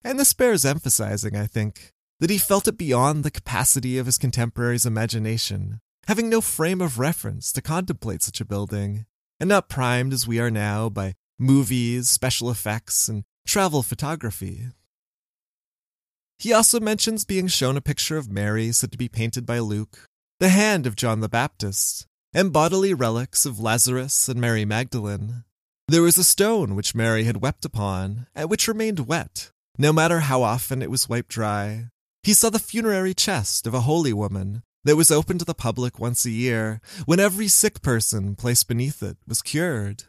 And 0.04 0.20
this 0.20 0.34
bears 0.34 0.66
emphasizing, 0.66 1.36
I 1.36 1.48
think, 1.48 1.92
that 2.20 2.30
he 2.30 2.38
felt 2.38 2.68
it 2.68 2.78
beyond 2.78 3.24
the 3.24 3.32
capacity 3.32 3.98
of 3.98 4.06
his 4.06 4.18
contemporaries' 4.18 4.86
imagination 4.86 5.80
having 6.08 6.30
no 6.30 6.42
frame 6.42 6.82
of 6.82 7.00
reference 7.00 7.52
to 7.54 7.62
contemplate 7.62 8.22
such 8.22 8.42
a 8.42 8.46
building, 8.46 9.06
and 9.40 9.48
not 9.48 9.70
primed 9.70 10.14
as 10.14 10.28
we 10.28 10.40
are 10.40 10.52
now 10.52 10.90
by 10.90 11.14
movies, 11.40 12.10
special 12.10 12.50
effects, 12.50 13.08
and 13.08 13.24
travel 13.46 13.84
photography. 13.84 14.68
He 16.38 16.54
also 16.54 16.80
mentions 16.80 17.24
being 17.24 17.48
shown 17.48 17.78
a 17.78 17.82
picture 17.82 18.18
of 18.18 18.32
Mary 18.32 18.72
said 18.72 18.92
to 18.92 18.98
be 18.98 19.08
painted 19.08 19.46
by 19.46 19.60
Luke, 19.60 20.06
the 20.40 20.50
hand 20.50 20.88
of 20.88 20.96
John 20.96 21.20
the 21.20 21.30
Baptist, 21.30 22.08
and 22.34 22.54
bodily 22.54 22.94
relics 22.94 23.46
of 23.46 23.60
Lazarus 23.60 24.30
and 24.30 24.40
Mary 24.40 24.66
Magdalene. 24.66 25.44
There 25.88 26.02
was 26.02 26.18
a 26.18 26.24
stone 26.24 26.76
which 26.76 26.96
Mary 26.96 27.26
had 27.26 27.42
wept 27.42 27.66
upon, 27.66 28.28
and 28.34 28.50
which 28.50 28.68
remained 28.68 29.08
wet, 29.08 29.52
no 29.78 29.92
matter 29.92 30.22
how 30.22 30.42
often 30.42 30.82
it 30.82 30.92
was 30.92 31.10
wiped 31.10 31.30
dry. 31.30 31.88
He 32.24 32.34
saw 32.34 32.50
the 32.50 32.60
funerary 32.60 33.14
chest 33.14 33.68
of 33.68 33.74
a 33.74 33.82
holy 33.82 34.14
woman, 34.14 34.64
that 34.84 34.96
was 34.96 35.12
open 35.12 35.38
to 35.38 35.46
the 35.46 35.54
public 35.54 36.00
once 36.00 36.26
a 36.26 36.32
year 36.32 36.82
when 37.06 37.20
every 37.20 37.48
sick 37.48 37.82
person 37.82 38.36
placed 38.36 38.68
beneath 38.68 39.04
it 39.04 39.18
was 39.28 39.42
cured. 39.42 40.06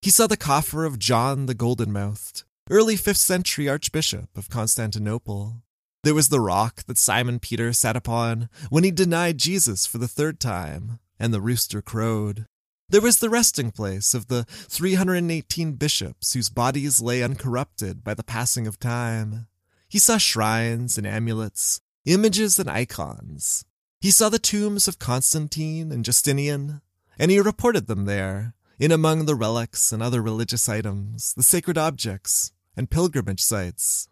He 0.00 0.10
saw 0.10 0.26
the 0.26 0.36
coffer 0.36 0.84
of 0.84 0.98
John 0.98 1.46
the 1.46 1.54
Golden 1.54 1.92
Mouthed, 1.92 2.44
early 2.70 2.96
5th 2.96 3.16
century 3.16 3.68
Archbishop 3.68 4.36
of 4.36 4.50
Constantinople. 4.50 5.62
There 6.02 6.14
was 6.14 6.28
the 6.28 6.40
rock 6.40 6.84
that 6.84 6.98
Simon 6.98 7.38
Peter 7.38 7.72
sat 7.72 7.96
upon 7.96 8.48
when 8.68 8.84
he 8.84 8.90
denied 8.90 9.38
Jesus 9.38 9.86
for 9.86 9.98
the 9.98 10.08
third 10.08 10.38
time, 10.38 10.98
and 11.18 11.32
the 11.32 11.40
rooster 11.40 11.82
crowed. 11.82 12.46
There 12.88 13.00
was 13.00 13.18
the 13.18 13.30
resting 13.30 13.70
place 13.70 14.14
of 14.14 14.28
the 14.28 14.44
318 14.44 15.72
bishops 15.72 16.34
whose 16.34 16.50
bodies 16.50 17.00
lay 17.00 17.22
uncorrupted 17.22 18.04
by 18.04 18.14
the 18.14 18.22
passing 18.22 18.66
of 18.66 18.78
time. 18.78 19.46
He 19.88 19.98
saw 19.98 20.18
shrines 20.18 20.98
and 20.98 21.06
amulets, 21.06 21.80
images 22.04 22.58
and 22.58 22.68
icons, 22.68 23.64
he 24.04 24.10
saw 24.10 24.28
the 24.28 24.38
tombs 24.38 24.86
of 24.86 24.98
Constantine 24.98 25.90
and 25.90 26.04
Justinian, 26.04 26.82
and 27.18 27.30
he 27.30 27.40
reported 27.40 27.86
them 27.86 28.04
there, 28.04 28.52
in 28.78 28.92
among 28.92 29.24
the 29.24 29.34
relics 29.34 29.92
and 29.92 30.02
other 30.02 30.20
religious 30.20 30.68
items, 30.68 31.32
the 31.32 31.42
sacred 31.42 31.78
objects, 31.78 32.52
and 32.76 32.90
pilgrimage 32.90 33.40
sites. 33.40 34.10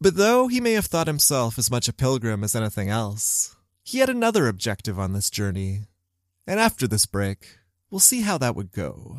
But 0.00 0.16
though 0.16 0.48
he 0.48 0.58
may 0.58 0.72
have 0.72 0.86
thought 0.86 1.06
himself 1.06 1.58
as 1.58 1.70
much 1.70 1.86
a 1.86 1.92
pilgrim 1.92 2.42
as 2.42 2.56
anything 2.56 2.88
else, 2.88 3.54
he 3.82 3.98
had 3.98 4.08
another 4.08 4.48
objective 4.48 4.98
on 4.98 5.12
this 5.12 5.30
journey. 5.30 5.82
And 6.46 6.58
after 6.58 6.86
this 6.86 7.06
break, 7.06 7.58
we'll 7.90 8.00
see 8.00 8.22
how 8.22 8.38
that 8.38 8.56
would 8.56 8.72
go. 8.72 9.18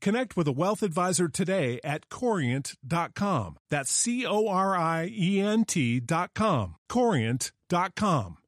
connect 0.00 0.36
with 0.36 0.48
a 0.48 0.52
wealth 0.52 0.82
advisor 0.82 1.28
today 1.28 1.80
at 1.84 2.08
corient.com. 2.08 3.56
That's 3.70 3.92
C 3.92 4.26
O 4.26 4.48
R 4.48 4.76
I 4.76 5.10
E 5.12 5.40
N 5.40 5.64
T.com. 5.64 6.76
Corient.com. 6.88 8.38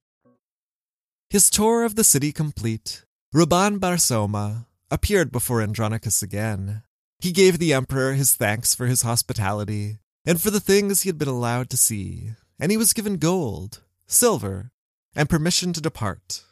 His 1.31 1.49
tour 1.49 1.85
of 1.85 1.95
the 1.95 2.03
city 2.03 2.33
complete, 2.33 3.05
Rabban 3.33 3.79
Barsauma 3.79 4.67
appeared 4.91 5.31
before 5.31 5.63
Andronicus 5.63 6.23
again. 6.23 6.83
He 7.21 7.31
gave 7.31 7.59
the 7.59 7.73
emperor 7.73 8.15
his 8.15 8.35
thanks 8.35 8.75
for 8.75 8.87
his 8.87 9.03
hospitality 9.03 9.99
and 10.27 10.43
for 10.43 10.51
the 10.51 10.59
things 10.59 11.03
he 11.03 11.09
had 11.09 11.19
been 11.19 11.29
allowed 11.29 11.71
to 11.71 11.77
see, 11.77 12.31
and 12.59 12.73
he 12.73 12.77
was 12.77 12.93
given 12.93 13.17
gold, 13.19 13.83
silver, 14.09 14.73
and 15.15 15.31
permission 15.31 15.73
to 15.73 15.81
depart. 15.81 16.43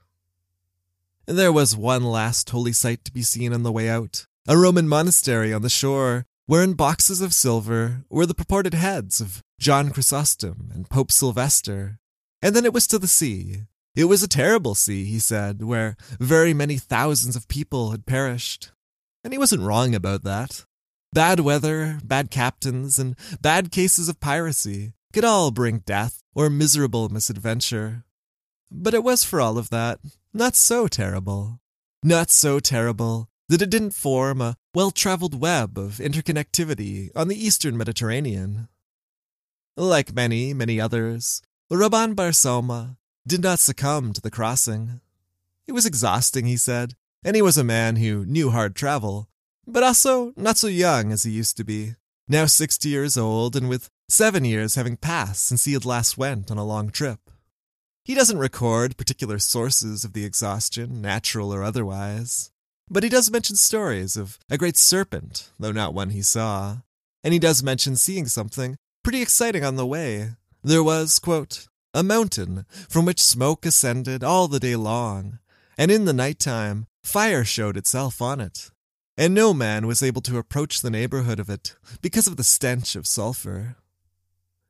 There 1.27 1.53
was 1.53 1.77
one 1.77 2.05
last 2.05 2.49
holy 2.49 2.73
sight 2.73 3.05
to 3.05 3.13
be 3.13 3.23
seen 3.23 3.53
on 3.53 3.65
the 3.65 3.73
way 3.73 3.89
out, 3.89 4.28
a 4.49 4.57
Roman 4.57 4.89
monastery 4.89 5.53
on 5.53 5.61
the 5.61 5.69
shore 5.69 6.25
where 6.47 6.63
in 6.63 6.73
boxes 6.73 7.21
of 7.21 7.35
silver 7.35 8.05
were 8.09 8.25
the 8.25 8.35
purported 8.35 8.73
heads 8.73 9.21
of 9.21 9.43
John 9.61 9.91
Chrysostom 9.91 10.71
and 10.75 10.89
Pope 10.89 11.13
Sylvester. 11.13 11.99
And 12.41 12.57
then 12.57 12.65
it 12.65 12.73
was 12.73 12.87
to 12.87 12.99
the 12.99 13.07
sea. 13.07 13.65
It 13.95 14.05
was 14.05 14.23
a 14.23 14.29
terrible 14.29 14.75
sea, 14.75 15.05
he 15.05 15.19
said, 15.19 15.63
where 15.63 15.99
very 16.19 16.55
many 16.55 16.79
thousands 16.79 17.37
of 17.37 17.47
people 17.49 17.91
had 17.91 18.07
perished. 18.07 18.73
And 19.23 19.35
he 19.35 19.39
wasn't 19.39 19.65
wrong 19.65 19.95
about 19.95 20.25
that. 20.25 20.65
Bad 21.13 21.41
weather, 21.41 21.99
bad 22.03 22.31
captains, 22.31 22.99
and 22.99 23.17
bad 23.43 23.71
cases 23.71 24.09
of 24.09 24.19
piracy 24.19 24.95
could 25.13 25.27
all 25.27 25.51
bring 25.51 25.81
death 25.81 26.23
or 26.35 26.49
miserable 26.49 27.11
misadventure. 27.11 28.05
But 28.71 28.95
it 28.95 29.05
was 29.05 29.25
for 29.25 29.43
all 29.43 29.59
of 29.59 29.69
that 29.69 29.99
not 30.33 30.57
so 30.57 30.89
terrible. 30.89 31.61
Not 32.03 32.31
so 32.31 32.61
terrible 32.61 33.29
that 33.49 33.63
it 33.63 33.71
didn't 33.71 33.93
form 33.93 34.41
a 34.41 34.57
well 34.75 34.91
traveled 34.91 35.41
web 35.41 35.79
of 35.79 35.99
interconnectivity 35.99 37.11
on 37.17 37.29
the 37.29 37.47
eastern 37.47 37.77
Mediterranean. 37.77 38.69
Like 39.77 40.15
many, 40.15 40.53
many 40.53 40.81
others, 40.81 41.43
Rabban 41.71 42.15
Barsauma 42.15 42.97
did 43.27 43.43
not 43.43 43.59
succumb 43.59 44.13
to 44.13 44.21
the 44.21 44.31
crossing. 44.31 45.01
It 45.67 45.73
was 45.73 45.87
exhausting, 45.87 46.47
he 46.47 46.57
said, 46.57 46.95
and 47.23 47.37
he 47.37 47.43
was 47.43 47.59
a 47.59 47.65
man 47.65 47.97
who 47.97 48.25
knew 48.25 48.51
hard 48.51 48.75
travel, 48.75 49.29
but 49.67 49.83
also 49.83 50.33
not 50.37 50.57
so 50.57 50.67
young 50.67 51.13
as 51.13 51.25
he 51.25 51.31
used 51.31 51.57
to 51.59 51.65
be, 51.65 51.95
now 52.27 52.47
sixty 52.47 52.89
years 52.89 53.17
old 53.17 53.55
and 53.55 53.69
with 53.69 53.91
seven 54.09 54.45
years 54.45 54.75
having 54.75 54.97
passed 54.97 55.45
since 55.45 55.65
he 55.65 55.75
had 55.75 55.85
last 55.85 56.17
went 56.17 56.51
on 56.51 56.59
a 56.59 56.65
long 56.65 56.91
trip. 56.91 57.31
He 58.05 58.15
doesn't 58.15 58.39
record 58.39 58.97
particular 58.97 59.39
sources 59.39 60.05
of 60.05 60.15
the 60.15 60.25
exhaustion, 60.25 61.03
natural 61.03 61.53
or 61.53 61.63
otherwise, 61.63 62.51
but 62.91 63.03
he 63.03 63.09
does 63.09 63.31
mention 63.31 63.57
stories 63.57 64.17
of 64.17 64.39
a 64.51 64.59
great 64.59 64.77
serpent, 64.77 65.51
though 65.59 65.73
not 65.73 65.95
one 65.95 66.11
he 66.11 66.23
saw, 66.23 66.79
and 67.23 67.33
he 67.33 67.39
does 67.39 67.63
mention 67.63 67.97
seeing 67.97 68.27
something 68.27 68.77
pretty 69.03 69.23
exciting 69.23 69.65
on 69.65 69.77
the 69.77 69.87
way. 69.87 70.31
There 70.63 70.83
was, 70.83 71.19
quote, 71.19 71.69
a 71.95 72.03
mountain 72.03 72.67
from 72.89 73.05
which 73.05 73.23
smoke 73.23 73.65
ascended 73.65 74.23
all 74.23 74.49
the 74.49 74.61
day 74.61 74.77
long, 74.77 75.39
and 75.77 75.91
in 75.91 76.05
the 76.05 76.13
night 76.13 76.39
time 76.39 76.87
fire 77.03 77.45
showed 77.45 77.77
itself 77.77 78.21
on 78.21 78.41
it, 78.41 78.71
and 79.17 79.35
no 79.35 79.55
man 79.55 79.87
was 79.87 80.03
able 80.03 80.23
to 80.23 80.39
approach 80.39 80.81
the 80.81 80.91
neighborhood 80.91 81.41
of 81.41 81.49
it 81.49 81.75
because 82.03 82.27
of 82.27 82.37
the 82.37 82.45
stench 82.45 82.97
of 82.97 83.07
sulfur. 83.07 83.77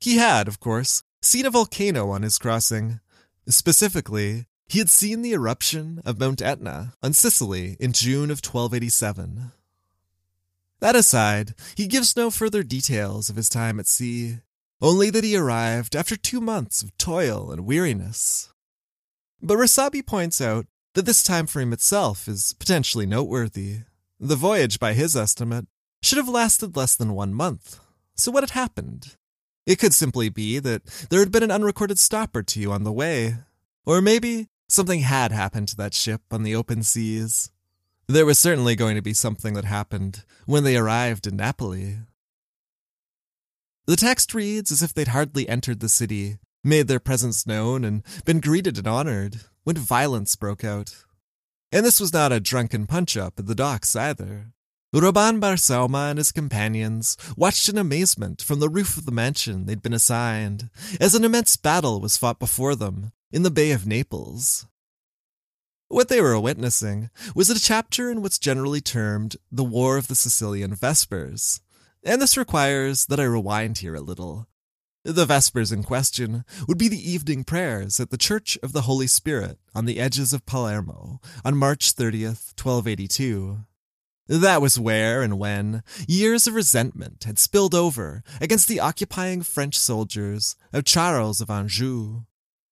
He 0.01 0.17
had, 0.17 0.47
of 0.47 0.61
course, 0.61 1.03
seen 1.21 1.47
a 1.47 1.51
volcano 1.51 2.11
on 2.11 2.23
his 2.23 2.39
crossing, 2.39 3.01
Specifically, 3.49 4.45
he 4.69 4.79
had 4.79 4.91
seen 4.91 5.23
the 5.23 5.33
eruption 5.33 6.03
of 6.05 6.21
Mount 6.21 6.43
Etna 6.43 6.93
on 7.03 7.15
Sicily 7.15 7.77
in 7.81 7.93
June 7.93 8.31
of 8.31 8.45
1287. 8.45 9.53
That 10.81 10.95
aside, 10.95 11.55
he 11.75 11.87
gives 11.87 12.17
no 12.17 12.31
further 12.31 12.63
details 12.63 13.31
of 13.31 13.37
his 13.37 13.49
time 13.49 13.81
at 13.81 13.87
sea, 13.87 14.39
only 14.81 15.11
that 15.11 15.25
he 15.25 15.37
arrived 15.37 15.97
after 15.97 16.17
two 16.17 16.41
months 16.41 16.83
of 16.83 16.97
toil 16.99 17.51
and 17.51 17.67
weariness. 17.67 18.53
But 19.43 19.57
Rossabi 19.57 20.07
points 20.07 20.41
out 20.41 20.67
that 20.95 21.07
this 21.07 21.23
time 21.23 21.47
frame 21.47 21.73
itself 21.73 22.29
is 22.29 22.55
potentially 22.59 23.07
noteworthy. 23.07 23.79
The 24.21 24.37
voyage, 24.37 24.79
by 24.79 24.93
his 24.93 25.17
estimate, 25.17 25.67
should 26.03 26.19
have 26.19 26.29
lasted 26.29 26.77
less 26.77 26.95
than 26.95 27.15
one 27.15 27.35
month. 27.35 27.81
So 28.17 28.31
what 28.31 28.43
had 28.43 28.51
happened? 28.51 29.17
It 29.67 29.79
could 29.79 29.95
simply 29.95 30.29
be 30.29 30.59
that 30.59 30.85
there 31.11 31.21
had 31.21 31.33
been 31.33 31.43
an 31.43 31.51
unrecorded 31.51 31.99
stop 31.99 32.35
or 32.37 32.43
two 32.43 32.71
on 32.73 32.85
the 32.85 32.93
way, 32.93 33.37
or 33.85 34.01
maybe 34.01 34.49
something 34.69 35.01
had 35.01 35.33
happened 35.33 35.69
to 35.69 35.77
that 35.77 35.95
ship 35.95 36.23
on 36.31 36.43
the 36.43 36.55
open 36.55 36.83
seas. 36.83 37.51
There 38.07 38.27
was 38.27 38.39
certainly 38.39 38.77
going 38.77 38.97
to 38.97 39.03
be 39.03 39.15
something 39.15 39.55
that 39.55 39.65
happened 39.65 40.25
when 40.47 40.65
they 40.65 40.77
arrived 40.77 41.27
in 41.27 41.37
Napoli. 41.37 41.99
The 43.87 43.97
text 43.97 44.35
reads 44.35 44.71
as 44.71 44.83
if 44.83 44.93
they'd 44.93 45.09
hardly 45.09 45.49
entered 45.49 45.81
the 45.81 45.89
city, 45.89 46.39
made 46.63 46.89
their 46.89 47.01
presence 47.01 47.47
known, 47.47 47.85
and 47.85 48.03
been 48.25 48.41
greeted 48.41 48.79
and 48.79 48.87
honored 48.87 49.41
when 49.65 49.77
violence 49.77 50.37
broke 50.37 50.65
out. 50.65 51.05
And 51.73 51.85
this 51.85 52.01
was 52.01 52.13
not 52.13 52.33
a 52.33 52.41
drunken 52.41 52.87
punch 52.87 53.17
up 53.17 53.39
at 53.39 53.47
the 53.47 53.55
docks 53.55 53.95
either. 53.97 54.53
Rabban 54.95 55.39
Barsauma 55.39 56.11
and 56.11 56.19
his 56.19 56.33
companions 56.33 57.17
watched 57.37 57.69
in 57.69 57.77
amazement 57.77 58.41
from 58.41 58.59
the 58.59 58.71
roof 58.71 58.97
of 58.97 59.05
the 59.05 59.13
mansion 59.13 59.67
they'd 59.67 59.83
been 59.83 59.93
assigned 59.93 60.71
as 60.99 61.15
an 61.15 61.25
immense 61.25 61.59
battle 61.59 62.01
was 62.01 62.17
fought 62.17 62.39
before 62.39 62.75
them 62.75 63.13
in 63.31 63.43
the 63.43 63.51
Bay 63.51 63.73
of 63.73 63.87
Naples. 63.87 64.67
What 65.89 66.09
they 66.09 66.21
were 66.21 66.39
witnessing 66.39 67.11
was 67.35 67.51
a 67.51 67.61
chapter 67.61 68.11
in 68.11 68.23
what's 68.23 68.39
generally 68.39 68.81
termed 68.81 69.37
the 69.51 69.65
War 69.65 69.97
of 69.97 70.09
the 70.09 70.15
Sicilian 70.15 70.75
Vespers, 70.75 71.61
and 72.05 72.21
this 72.21 72.37
requires 72.37 73.07
that 73.07 73.21
I 73.21 73.25
rewind 73.25 73.79
here 73.79 73.95
a 73.95 74.01
little. 74.01 74.47
The 75.05 75.27
Vespers 75.27 75.73
in 75.73 75.85
question 75.85 76.45
would 76.67 76.77
be 76.77 76.89
the 76.89 77.11
evening 77.11 77.45
prayers 77.45 78.01
at 78.01 78.11
the 78.11 78.19
Church 78.19 78.59
of 78.63 78.73
the 78.73 78.83
Holy 78.83 79.07
Spirit 79.07 79.59
on 79.75 79.87
the 79.87 80.01
edges 80.01 80.33
of 80.33 80.45
Palermo 80.45 81.21
on 81.45 81.57
March 81.57 81.95
30th, 81.95 82.53
1282. 82.61 83.61
That 84.27 84.61
was 84.61 84.79
where 84.79 85.23
and 85.23 85.39
when 85.39 85.83
years 86.07 86.47
of 86.47 86.55
resentment 86.55 87.25
had 87.25 87.39
spilled 87.39 87.75
over 87.75 88.23
against 88.41 88.69
the 88.69 88.81
occupying 88.81 89.43
French 89.43 89.79
soldiers 89.79 90.57
of 90.73 90.85
Charles 90.85 91.41
of 91.41 91.49
Anjou. 91.49 92.25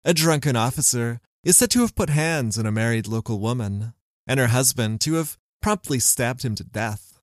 A 0.09 0.15
drunken 0.15 0.55
officer 0.55 1.21
is 1.43 1.57
said 1.57 1.73
to 1.73 1.81
have 1.81 1.97
put 1.97 2.11
hands 2.11 2.57
on 2.57 2.65
a 2.65 2.71
married 2.71 3.09
local 3.09 3.41
woman, 3.41 3.93
and 4.25 4.39
her 4.39 4.47
husband 4.47 5.01
to 5.01 5.15
have 5.15 5.37
promptly 5.61 5.99
stabbed 5.99 6.45
him 6.45 6.55
to 6.55 6.63
death. 6.63 7.19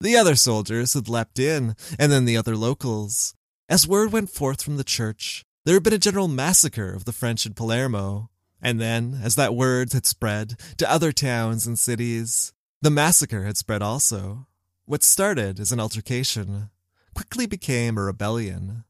The 0.00 0.16
other 0.16 0.34
soldiers 0.34 0.94
had 0.94 1.10
leapt 1.10 1.38
in, 1.38 1.76
and 1.98 2.10
then 2.10 2.24
the 2.24 2.38
other 2.38 2.56
locals. 2.56 3.34
As 3.68 3.86
word 3.86 4.12
went 4.12 4.30
forth 4.30 4.62
from 4.62 4.78
the 4.78 4.82
church, 4.82 5.44
there 5.66 5.74
had 5.74 5.82
been 5.82 5.92
a 5.92 5.98
general 5.98 6.26
massacre 6.26 6.90
of 6.90 7.04
the 7.04 7.12
French 7.12 7.44
in 7.44 7.52
Palermo, 7.52 8.30
and 8.62 8.80
then, 8.80 9.20
as 9.22 9.34
that 9.34 9.54
word 9.54 9.92
had 9.92 10.06
spread 10.06 10.58
to 10.78 10.90
other 10.90 11.12
towns 11.12 11.66
and 11.66 11.78
cities, 11.78 12.54
the 12.80 12.88
massacre 12.88 13.44
had 13.44 13.58
spread 13.58 13.82
also. 13.82 14.46
What 14.86 15.02
started 15.02 15.60
as 15.60 15.70
an 15.70 15.80
altercation 15.80 16.70
quickly 17.14 17.44
became 17.44 17.98
a 17.98 18.02
rebellion. 18.02 18.84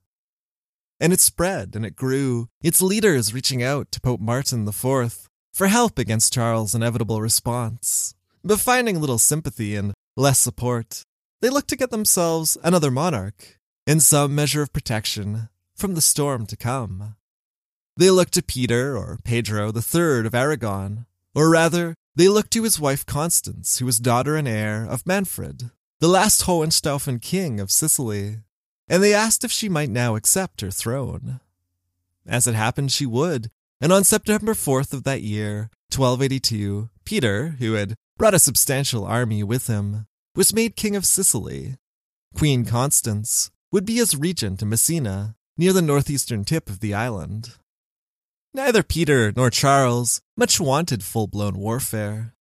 And 1.01 1.13
it 1.13 1.21
spread 1.21 1.75
and 1.75 1.87
it 1.87 1.97
grew, 1.97 2.49
its 2.63 2.83
leaders 2.83 3.33
reaching 3.33 3.63
out 3.63 3.91
to 3.93 4.01
Pope 4.01 4.21
Martin 4.21 4.69
IV 4.69 5.29
for 5.53 5.67
help 5.67 5.99
against 5.99 6.33
Charles' 6.33 6.75
inevitable 6.75 7.23
response. 7.23 8.15
But 8.45 8.61
finding 8.61 9.01
little 9.01 9.19
sympathy 9.19 9.77
and 9.77 9.95
less 10.17 10.39
support, 10.39 11.03
they 11.41 11.49
looked 11.49 11.69
to 11.71 11.77
get 11.77 11.91
themselves 11.91 12.59
another 12.63 12.91
monarch 12.91 13.59
and 13.87 14.03
some 14.03 14.35
measure 14.35 14.63
of 14.63 14.73
protection 14.73 15.49
from 15.75 15.95
the 15.95 16.03
storm 16.03 16.47
to 16.47 16.57
come. 16.57 17.17
They 17.97 18.11
looked 18.11 18.35
to 18.35 18.43
Peter 18.43 18.97
or 18.97 19.19
Pedro 19.25 19.73
III 19.75 20.27
of 20.27 20.35
Aragon, 20.35 21.07
or 21.35 21.49
rather, 21.49 21.95
they 22.15 22.29
looked 22.29 22.51
to 22.53 22.63
his 22.63 22.79
wife 22.79 23.07
Constance, 23.07 23.79
who 23.79 23.87
was 23.87 23.99
daughter 23.99 24.37
and 24.37 24.47
heir 24.47 24.85
of 24.85 25.07
Manfred, 25.07 25.71
the 26.01 26.09
last 26.09 26.43
Hohenstaufen 26.43 27.21
king 27.21 27.61
of 27.61 27.71
Sicily, 27.71 28.39
and 28.91 29.03
they 29.05 29.15
asked 29.15 29.45
if 29.45 29.53
she 29.53 29.69
might 29.69 29.89
now 29.89 30.17
accept 30.17 30.61
her 30.61 30.71
throne. 30.71 31.39
As 32.27 32.49
it 32.49 32.57
happened, 32.57 32.91
she 32.91 33.07
would, 33.07 33.51
and 33.81 33.93
on 33.93 34.03
September 34.03 34.53
4th 34.53 34.93
of 34.93 35.05
that 35.05 35.23
year, 35.23 35.71
1282, 35.95 36.91
Peter, 37.05 37.57
who 37.61 37.75
had 37.75 37.95
brought 38.19 38.35
a 38.35 38.41
substantial 38.41 39.05
army 39.05 39.45
with 39.45 39.69
him, 39.69 40.07
was 40.35 40.53
made 40.53 40.75
king 40.75 40.97
of 40.97 41.07
Sicily. 41.07 41.77
Queen 42.37 42.65
Constance 42.65 43.53
would 43.71 43.87
be 43.87 44.01
as 44.01 44.17
regent 44.17 44.61
in 44.61 44.69
Messina, 44.69 45.37
near 45.57 45.73
the 45.73 45.83
northeastern 45.83 46.45
tip 46.45 46.69
of 46.69 46.81
the 46.81 46.93
island. 46.93 47.55
Neither 48.53 48.83
Peter 48.83 49.33
nor 49.37 49.51
Charles 49.51 50.21
much 50.37 50.59
wanted 50.59 51.05
full 51.05 51.29
blown 51.29 51.57
warfare. 51.59 52.35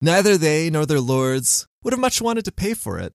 Neither 0.00 0.36
they 0.36 0.68
nor 0.68 0.84
their 0.84 1.00
lords 1.00 1.68
would 1.84 1.92
have 1.92 2.00
much 2.00 2.20
wanted 2.20 2.44
to 2.46 2.52
pay 2.52 2.74
for 2.74 2.98
it. 2.98 3.14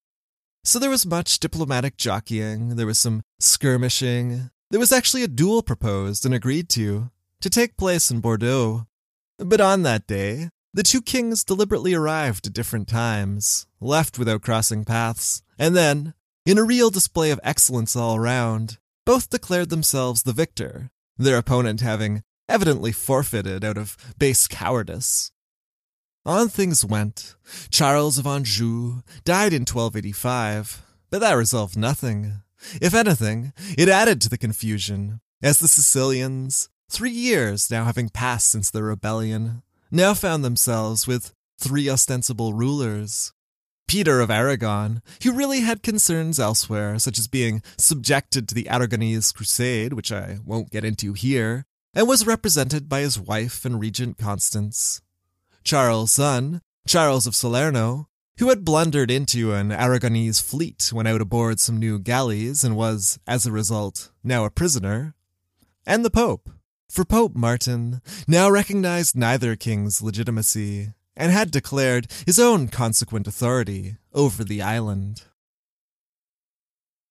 So 0.67 0.79
there 0.79 0.89
was 0.89 1.05
much 1.05 1.39
diplomatic 1.39 1.95
jockeying, 1.95 2.75
there 2.75 2.85
was 2.85 2.99
some 2.99 3.21
skirmishing, 3.39 4.49
there 4.69 4.81
was 4.81 4.91
actually 4.91 5.23
a 5.23 5.29
duel 5.29 5.63
proposed 5.63 6.25
and 6.25 6.33
agreed 6.33 6.67
to, 6.71 7.09
to 7.39 7.49
take 7.49 7.77
place 7.77 8.11
in 8.11 8.19
Bordeaux. 8.19 8.85
But 9.37 9.61
on 9.61 9.83
that 9.83 10.07
day, 10.07 10.49
the 10.73 10.83
two 10.83 11.01
kings 11.01 11.45
deliberately 11.45 11.93
arrived 11.93 12.47
at 12.47 12.51
different 12.51 12.89
times, 12.89 13.65
left 13.79 14.19
without 14.19 14.41
crossing 14.41 14.83
paths, 14.83 15.41
and 15.57 15.73
then, 15.73 16.13
in 16.45 16.57
a 16.57 16.65
real 16.65 16.89
display 16.89 17.31
of 17.31 17.39
excellence 17.43 17.95
all 17.95 18.17
around, 18.17 18.77
both 19.05 19.29
declared 19.29 19.69
themselves 19.69 20.23
the 20.23 20.33
victor, 20.33 20.91
their 21.17 21.37
opponent 21.37 21.79
having 21.79 22.23
evidently 22.49 22.91
forfeited 22.91 23.63
out 23.63 23.77
of 23.77 23.95
base 24.19 24.49
cowardice. 24.49 25.31
On 26.27 26.49
things 26.49 26.83
went. 26.83 27.35
Charles 27.69 28.17
of 28.17 28.27
Anjou 28.27 29.01
died 29.23 29.53
in 29.53 29.61
1285, 29.61 30.83
but 31.09 31.21
that 31.21 31.31
resolved 31.31 31.77
nothing. 31.77 32.41
If 32.81 32.93
anything, 32.93 33.53
it 33.77 33.87
added 33.87 34.19
to 34.21 34.29
the 34.29 34.37
confusion, 34.37 35.21
as 35.41 35.59
the 35.59 35.69
Sicilians, 35.69 36.67
three 36.89 37.11
years 37.11 37.71
now 37.71 37.85
having 37.85 38.09
passed 38.09 38.51
since 38.51 38.69
the 38.69 38.83
rebellion, 38.83 39.63
now 39.89 40.13
found 40.13 40.43
themselves 40.43 41.07
with 41.07 41.33
three 41.57 41.89
ostensible 41.89 42.51
rulers. 42.51 43.31
Peter 43.87 44.19
of 44.19 44.29
Aragon, 44.29 45.01
who 45.23 45.31
really 45.31 45.61
had 45.61 45.81
concerns 45.81 46.41
elsewhere, 46.41 46.99
such 46.99 47.17
as 47.17 47.29
being 47.29 47.63
subjected 47.77 48.49
to 48.49 48.55
the 48.55 48.65
Aragonese 48.69 49.33
Crusade, 49.33 49.93
which 49.93 50.11
I 50.11 50.39
won't 50.43 50.71
get 50.71 50.83
into 50.83 51.13
here, 51.13 51.63
and 51.93 52.05
was 52.05 52.27
represented 52.27 52.89
by 52.89 52.99
his 52.99 53.17
wife 53.17 53.63
and 53.63 53.79
regent 53.79 54.17
Constance. 54.17 55.01
Charles' 55.67 56.13
son, 56.13 56.61
Charles 56.87 57.27
of 57.27 57.35
Salerno, 57.35 58.07
who 58.39 58.47
had 58.47 58.63
blundered 58.63 59.11
into 59.11 59.51
an 59.51 59.69
Aragonese 59.69 60.41
fleet 60.41 60.91
when 60.93 61.05
out 61.05 61.19
aboard 61.19 61.59
some 61.59 61.75
new 61.75 61.99
galleys 61.99 62.63
and 62.63 62.77
was, 62.77 63.19
as 63.27 63.45
a 63.45 63.51
result, 63.51 64.09
now 64.23 64.45
a 64.45 64.49
prisoner, 64.49 65.13
and 65.85 66.05
the 66.05 66.09
Pope, 66.09 66.49
for 66.89 67.03
Pope 67.03 67.35
Martin 67.35 68.01
now 68.29 68.49
recognized 68.49 69.17
neither 69.17 69.57
king's 69.57 70.01
legitimacy 70.01 70.93
and 71.17 71.33
had 71.33 71.51
declared 71.51 72.07
his 72.25 72.39
own 72.39 72.69
consequent 72.69 73.27
authority 73.27 73.97
over 74.13 74.45
the 74.45 74.61
island. 74.61 75.23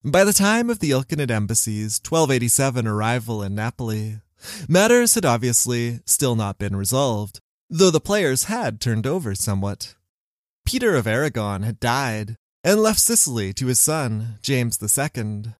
By 0.02 0.24
the 0.24 0.32
time 0.32 0.70
of 0.70 0.78
the 0.78 0.92
Ilkhanid 0.92 1.30
embassy's 1.30 2.00
1287 2.02 2.86
arrival 2.86 3.42
in 3.42 3.54
Napoli, 3.54 4.20
matters 4.66 5.14
had 5.14 5.26
obviously 5.26 6.00
still 6.06 6.36
not 6.36 6.56
been 6.56 6.74
resolved, 6.74 7.42
though 7.68 7.90
the 7.90 8.00
players 8.00 8.44
had 8.44 8.80
turned 8.80 9.06
over 9.06 9.34
somewhat. 9.34 9.94
Peter 10.64 10.96
of 10.96 11.06
Aragon 11.06 11.62
had 11.62 11.80
died 11.80 12.36
and 12.64 12.80
left 12.80 12.98
Sicily 12.98 13.52
to 13.54 13.66
his 13.66 13.78
son, 13.78 14.38
James 14.42 14.78
II. 14.82 15.54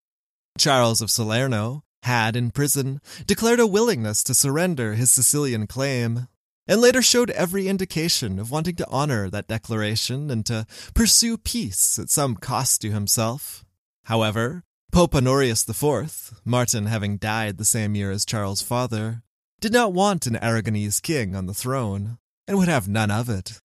Charles 0.57 1.01
of 1.01 1.11
Salerno 1.11 1.83
had, 2.03 2.35
in 2.35 2.51
prison, 2.51 2.99
declared 3.25 3.59
a 3.59 3.67
willingness 3.67 4.23
to 4.23 4.33
surrender 4.33 4.93
his 4.93 5.11
Sicilian 5.11 5.67
claim, 5.67 6.27
and 6.67 6.81
later 6.81 7.01
showed 7.01 7.29
every 7.31 7.67
indication 7.67 8.39
of 8.39 8.51
wanting 8.51 8.75
to 8.75 8.87
honor 8.89 9.29
that 9.29 9.47
declaration 9.47 10.29
and 10.29 10.45
to 10.45 10.65
pursue 10.93 11.37
peace 11.37 11.97
at 11.97 12.09
some 12.09 12.35
cost 12.35 12.81
to 12.81 12.91
himself. 12.91 13.63
However, 14.03 14.63
Pope 14.91 15.15
Honorius 15.15 15.67
IV, 15.67 16.41
Martin 16.43 16.85
having 16.85 17.17
died 17.17 17.57
the 17.57 17.65
same 17.65 17.95
year 17.95 18.11
as 18.11 18.25
Charles' 18.25 18.61
father, 18.61 19.21
did 19.59 19.73
not 19.73 19.93
want 19.93 20.27
an 20.27 20.35
Aragonese 20.35 21.01
king 21.01 21.35
on 21.35 21.45
the 21.45 21.53
throne, 21.53 22.17
and 22.47 22.57
would 22.57 22.67
have 22.67 22.87
none 22.87 23.11
of 23.11 23.29
it. 23.29 23.59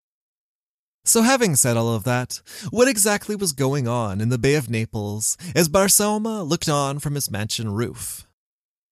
So, 1.05 1.23
having 1.23 1.57
said 1.57 1.77
all 1.77 1.95
of 1.95 2.05
that, 2.05 2.41
what 2.71 2.89
exactly 2.89 3.35
was 3.35 3.53
going 3.53 3.89
on 3.89 4.21
in 4.21 4.29
the 4.29 4.39
Bay 4.39 4.55
of 4.55 4.71
Naples 4.71 5.37
as 5.55 5.69
Barsauma 5.69 6.49
looked 6.49 6.69
on 6.69 7.01
from 7.01 7.17
his 7.17 7.31
mansion 7.31 7.73
roof? 7.73 8.27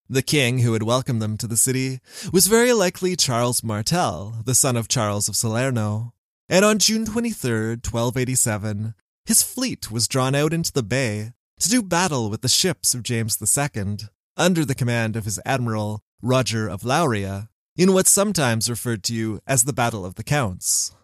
The 0.08 0.22
king 0.22 0.58
who 0.58 0.72
had 0.72 0.82
welcomed 0.82 1.22
them 1.22 1.36
to 1.38 1.46
the 1.46 1.56
city 1.56 2.00
was 2.32 2.48
very 2.48 2.72
likely 2.72 3.14
Charles 3.14 3.62
Martel, 3.62 4.42
the 4.44 4.56
son 4.56 4.76
of 4.76 4.88
Charles 4.88 5.28
of 5.28 5.36
Salerno, 5.36 6.12
and 6.48 6.64
on 6.64 6.80
June 6.80 7.06
23, 7.06 7.76
1287, 7.76 8.94
his 9.24 9.44
fleet 9.44 9.92
was 9.92 10.08
drawn 10.08 10.34
out 10.34 10.52
into 10.52 10.72
the 10.72 10.82
bay 10.82 11.32
to 11.60 11.68
do 11.68 11.80
battle 11.80 12.28
with 12.28 12.40
the 12.40 12.48
ships 12.48 12.92
of 12.92 13.04
James 13.04 13.38
II, 13.40 13.98
under 14.36 14.64
the 14.64 14.74
command 14.74 15.14
of 15.14 15.26
his 15.26 15.38
admiral 15.46 16.02
Roger 16.22 16.68
of 16.68 16.82
Lauria, 16.82 17.48
in 17.76 17.94
what's 17.94 18.10
sometimes 18.10 18.68
referred 18.68 19.02
to 19.04 19.40
as 19.46 19.64
the 19.64 19.72
Battle 19.72 20.04
of 20.04 20.16
the 20.16 20.22
Counts. 20.22 20.94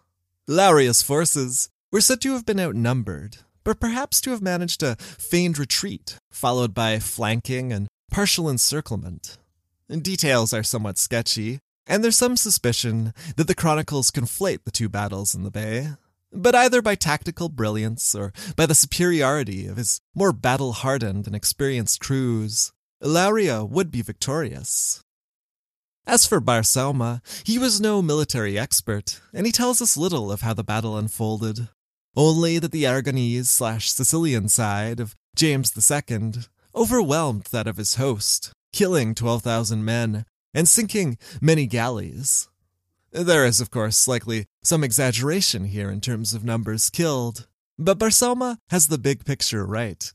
Lauria's 0.47 1.01
forces 1.01 1.69
were 1.91 2.01
said 2.01 2.21
to 2.21 2.33
have 2.33 2.45
been 2.45 2.59
outnumbered, 2.59 3.37
but 3.63 3.79
perhaps 3.79 4.21
to 4.21 4.29
have 4.29 4.41
managed 4.41 4.83
a 4.83 4.95
feigned 4.95 5.57
retreat, 5.57 6.17
followed 6.31 6.73
by 6.73 6.99
flanking 6.99 7.73
and 7.73 7.87
partial 8.11 8.49
encirclement. 8.49 9.37
Details 9.89 10.53
are 10.53 10.63
somewhat 10.63 10.97
sketchy, 10.97 11.59
and 11.87 12.03
there's 12.03 12.15
some 12.15 12.37
suspicion 12.37 13.13
that 13.37 13.47
the 13.47 13.55
chronicles 13.55 14.11
conflate 14.11 14.65
the 14.65 14.71
two 14.71 14.89
battles 14.89 15.33
in 15.33 15.43
the 15.43 15.51
bay. 15.51 15.89
But 16.31 16.55
either 16.55 16.81
by 16.81 16.95
tactical 16.95 17.49
brilliance 17.49 18.13
or 18.13 18.33
by 18.55 18.65
the 18.65 18.75
superiority 18.75 19.65
of 19.65 19.77
his 19.77 20.01
more 20.13 20.33
battle 20.33 20.73
hardened 20.73 21.25
and 21.25 21.35
experienced 21.35 22.01
crews, 22.01 22.73
Lauria 23.01 23.67
would 23.67 23.91
be 23.91 24.01
victorious. 24.01 25.03
As 26.07 26.25
for 26.25 26.39
Barsauma, 26.39 27.19
he 27.45 27.59
was 27.59 27.81
no 27.81 28.01
military 28.01 28.57
expert, 28.57 29.19
and 29.33 29.45
he 29.45 29.51
tells 29.51 29.81
us 29.81 29.97
little 29.97 30.31
of 30.31 30.39
how 30.39 30.53
the 30.53 30.63
battle 30.63 30.97
unfolded. 30.97 31.67
Only 32.15 32.59
that 32.59 32.71
the 32.71 32.85
Aragonese 32.85 33.47
slash 33.47 33.91
Sicilian 33.91 34.47
side 34.47 35.01
of 35.01 35.17
James 35.35 35.73
II 35.75 36.31
overwhelmed 36.73 37.47
that 37.51 37.67
of 37.67 37.75
his 37.75 37.95
host, 37.95 38.53
killing 38.71 39.15
12,000 39.15 39.83
men 39.83 40.25
and 40.53 40.65
sinking 40.65 41.17
many 41.41 41.67
galleys. 41.67 42.47
There 43.11 43.45
is, 43.45 43.59
of 43.59 43.69
course, 43.69 44.07
likely 44.07 44.45
some 44.63 44.85
exaggeration 44.85 45.65
here 45.65 45.91
in 45.91 45.99
terms 45.99 46.33
of 46.33 46.45
numbers 46.45 46.89
killed, 46.89 47.47
but 47.77 47.99
Barsauma 47.99 48.59
has 48.69 48.87
the 48.87 48.97
big 48.97 49.25
picture 49.25 49.65
right. 49.65 50.09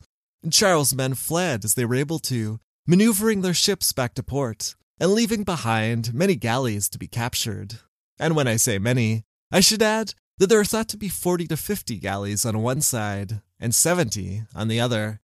Charles' 0.51 0.95
men 0.95 1.13
fled 1.13 1.67
as 1.67 1.75
they 1.75 1.85
were 1.85 1.97
able 1.97 2.19
to, 2.21 2.61
maneuvering 2.87 3.43
their 3.43 3.53
ships 3.53 3.93
back 3.93 4.15
to 4.15 4.23
port 4.23 4.75
and 5.03 5.15
leaving 5.15 5.43
behind 5.43 6.15
many 6.15 6.37
galleys 6.37 6.89
to 6.89 6.97
be 6.97 7.09
captured. 7.09 7.81
And 8.21 8.37
when 8.37 8.47
I 8.47 8.55
say 8.55 8.79
many, 8.79 9.25
I 9.51 9.59
should 9.59 9.83
add 9.83 10.15
that 10.39 10.47
there 10.47 10.61
are 10.61 10.65
thought 10.65 10.89
to 10.91 10.97
be 10.97 11.09
40 11.09 11.49
to 11.49 11.57
50 11.57 11.97
galleys 11.97 12.47
on 12.47 12.63
one 12.63 12.81
side 12.83 13.41
and 13.59 13.75
70 13.75 14.45
on 14.55 14.69
the 14.69 14.79
other. 14.79 15.21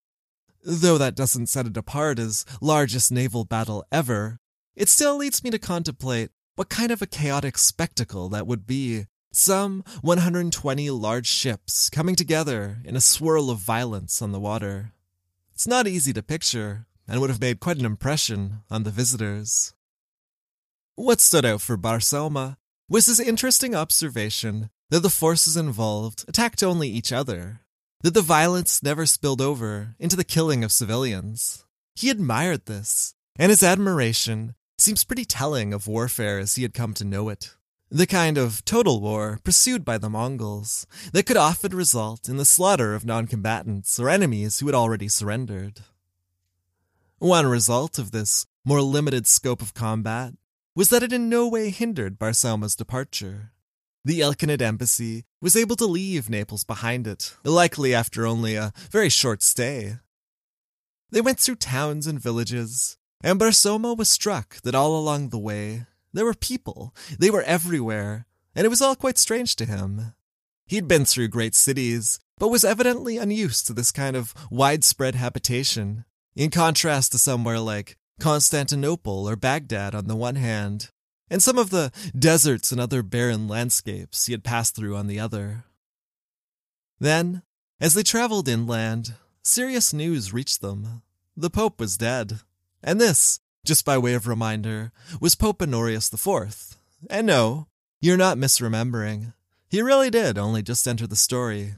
Though 0.65 0.97
that 0.97 1.15
doesn't 1.15 1.47
set 1.47 1.65
it 1.65 1.77
apart 1.77 2.19
as 2.19 2.45
largest 2.59 3.09
naval 3.09 3.45
battle 3.45 3.85
ever, 3.89 4.39
it 4.75 4.89
still 4.89 5.15
leads 5.15 5.45
me 5.45 5.49
to 5.49 5.57
contemplate 5.57 6.31
what 6.57 6.67
kind 6.67 6.91
of 6.91 7.01
a 7.01 7.07
chaotic 7.07 7.57
spectacle 7.57 8.27
that 8.27 8.45
would 8.45 8.67
be. 8.67 9.05
Some 9.31 9.85
120 10.01 10.89
large 10.89 11.27
ships 11.27 11.89
coming 11.89 12.15
together 12.15 12.79
in 12.83 12.97
a 12.97 13.01
swirl 13.01 13.49
of 13.49 13.59
violence 13.59 14.21
on 14.21 14.33
the 14.33 14.41
water. 14.41 14.91
It's 15.53 15.67
not 15.67 15.87
easy 15.87 16.11
to 16.11 16.21
picture, 16.21 16.85
and 17.09 17.19
would 17.19 17.29
have 17.29 17.41
made 17.41 17.59
quite 17.59 17.77
an 17.77 17.85
impression 17.85 18.59
on 18.69 18.83
the 18.83 18.91
visitors. 18.91 19.73
What 20.95 21.19
stood 21.19 21.43
out 21.43 21.61
for 21.61 21.77
Barsauma 21.77 22.57
was 22.87 23.07
his 23.07 23.19
interesting 23.19 23.73
observation 23.73 24.69
that 24.89 25.01
the 25.01 25.09
forces 25.09 25.57
involved 25.57 26.25
attacked 26.27 26.61
only 26.61 26.87
each 26.87 27.11
other, 27.11 27.61
that 28.01 28.13
the 28.13 28.21
violence 28.21 28.83
never 28.83 29.05
spilled 29.05 29.41
over 29.41 29.95
into 29.99 30.15
the 30.15 30.23
killing 30.23 30.63
of 30.63 30.71
civilians. 30.71 31.65
He 31.95 32.09
admired 32.09 32.65
this, 32.65 33.15
and 33.37 33.49
his 33.49 33.63
admiration 33.63 34.55
seems 34.77 35.03
pretty 35.03 35.25
telling 35.25 35.73
of 35.73 35.87
warfare 35.87 36.39
as 36.39 36.55
he 36.55 36.61
had 36.61 36.73
come 36.73 36.93
to 36.93 37.05
know 37.05 37.29
it. 37.29 37.55
The 37.91 38.07
kind 38.07 38.37
of 38.37 38.63
total 38.65 39.01
war 39.01 39.39
pursued 39.43 39.83
by 39.83 39.97
the 39.97 40.09
Mongols 40.09 40.85
that 41.11 41.25
could 41.25 41.37
often 41.37 41.75
result 41.75 42.29
in 42.29 42.37
the 42.37 42.45
slaughter 42.45 42.93
of 42.93 43.03
non-combatants 43.03 43.99
or 43.99 44.09
enemies 44.09 44.59
who 44.59 44.67
had 44.67 44.75
already 44.75 45.07
surrendered. 45.07 45.81
One 47.19 47.47
result 47.47 47.99
of 47.99 48.11
this 48.11 48.45
more 48.63 48.81
limited 48.81 49.27
scope 49.27 49.61
of 49.61 49.73
combat 49.73 50.35
was 50.73 50.87
that 50.87 51.03
it 51.03 51.11
in 51.11 51.27
no 51.27 51.49
way 51.49 51.69
hindered 51.69 52.17
Barsauma's 52.17 52.77
departure. 52.77 53.51
The 54.05 54.21
Ilkhanid 54.21 54.61
embassy 54.61 55.25
was 55.41 55.57
able 55.57 55.75
to 55.75 55.85
leave 55.85 56.29
Naples 56.29 56.63
behind 56.63 57.07
it, 57.07 57.35
likely 57.43 57.93
after 57.93 58.25
only 58.25 58.55
a 58.55 58.71
very 58.89 59.09
short 59.09 59.43
stay. 59.43 59.97
They 61.11 61.19
went 61.19 61.41
through 61.41 61.55
towns 61.55 62.07
and 62.07 62.21
villages, 62.21 62.97
and 63.21 63.37
Barsauma 63.37 63.97
was 63.97 64.07
struck 64.07 64.61
that 64.61 64.73
all 64.73 64.97
along 64.97 65.27
the 65.29 65.37
way 65.37 65.87
there 66.13 66.23
were 66.23 66.33
people, 66.33 66.95
they 67.19 67.29
were 67.29 67.43
everywhere, 67.43 68.27
and 68.55 68.63
it 68.63 68.69
was 68.69 68.81
all 68.81 68.95
quite 68.95 69.17
strange 69.17 69.57
to 69.57 69.65
him. 69.65 70.13
He'd 70.67 70.87
been 70.87 71.03
through 71.03 71.27
great 71.27 71.53
cities, 71.53 72.21
but 72.37 72.47
was 72.47 72.63
evidently 72.63 73.17
unused 73.17 73.67
to 73.67 73.73
this 73.73 73.91
kind 73.91 74.15
of 74.15 74.33
widespread 74.49 75.15
habitation, 75.15 76.05
in 76.39 76.49
contrast 76.49 77.11
to 77.11 77.19
somewhere 77.19 77.59
like 77.59 77.97
Constantinople 78.21 79.27
or 79.27 79.35
Baghdad 79.35 79.93
on 79.93 80.07
the 80.07 80.15
one 80.15 80.37
hand, 80.37 80.89
and 81.29 81.43
some 81.43 81.57
of 81.57 81.69
the 81.69 81.91
deserts 82.17 82.71
and 82.71 82.79
other 82.79 83.03
barren 83.03 83.45
landscapes 83.49 84.25
he 84.25 84.31
had 84.31 84.41
passed 84.41 84.73
through 84.73 84.95
on 84.95 85.07
the 85.07 85.19
other. 85.19 85.65
Then, 86.97 87.43
as 87.81 87.93
they 87.93 88.03
traveled 88.03 88.47
inland, 88.47 89.15
serious 89.43 89.91
news 89.91 90.31
reached 90.31 90.61
them. 90.61 91.01
The 91.35 91.49
Pope 91.49 91.77
was 91.77 91.97
dead. 91.97 92.39
And 92.81 93.01
this, 93.01 93.41
just 93.65 93.83
by 93.83 93.97
way 93.97 94.13
of 94.13 94.25
reminder, 94.25 94.93
was 95.19 95.35
Pope 95.35 95.61
Honorius 95.61 96.13
IV. 96.13 96.77
And 97.09 97.27
no, 97.27 97.67
you're 97.99 98.15
not 98.15 98.37
misremembering. 98.37 99.33
He 99.67 99.81
really 99.81 100.09
did 100.09 100.37
only 100.37 100.61
just 100.61 100.87
enter 100.87 101.05
the 101.05 101.17
story. 101.17 101.75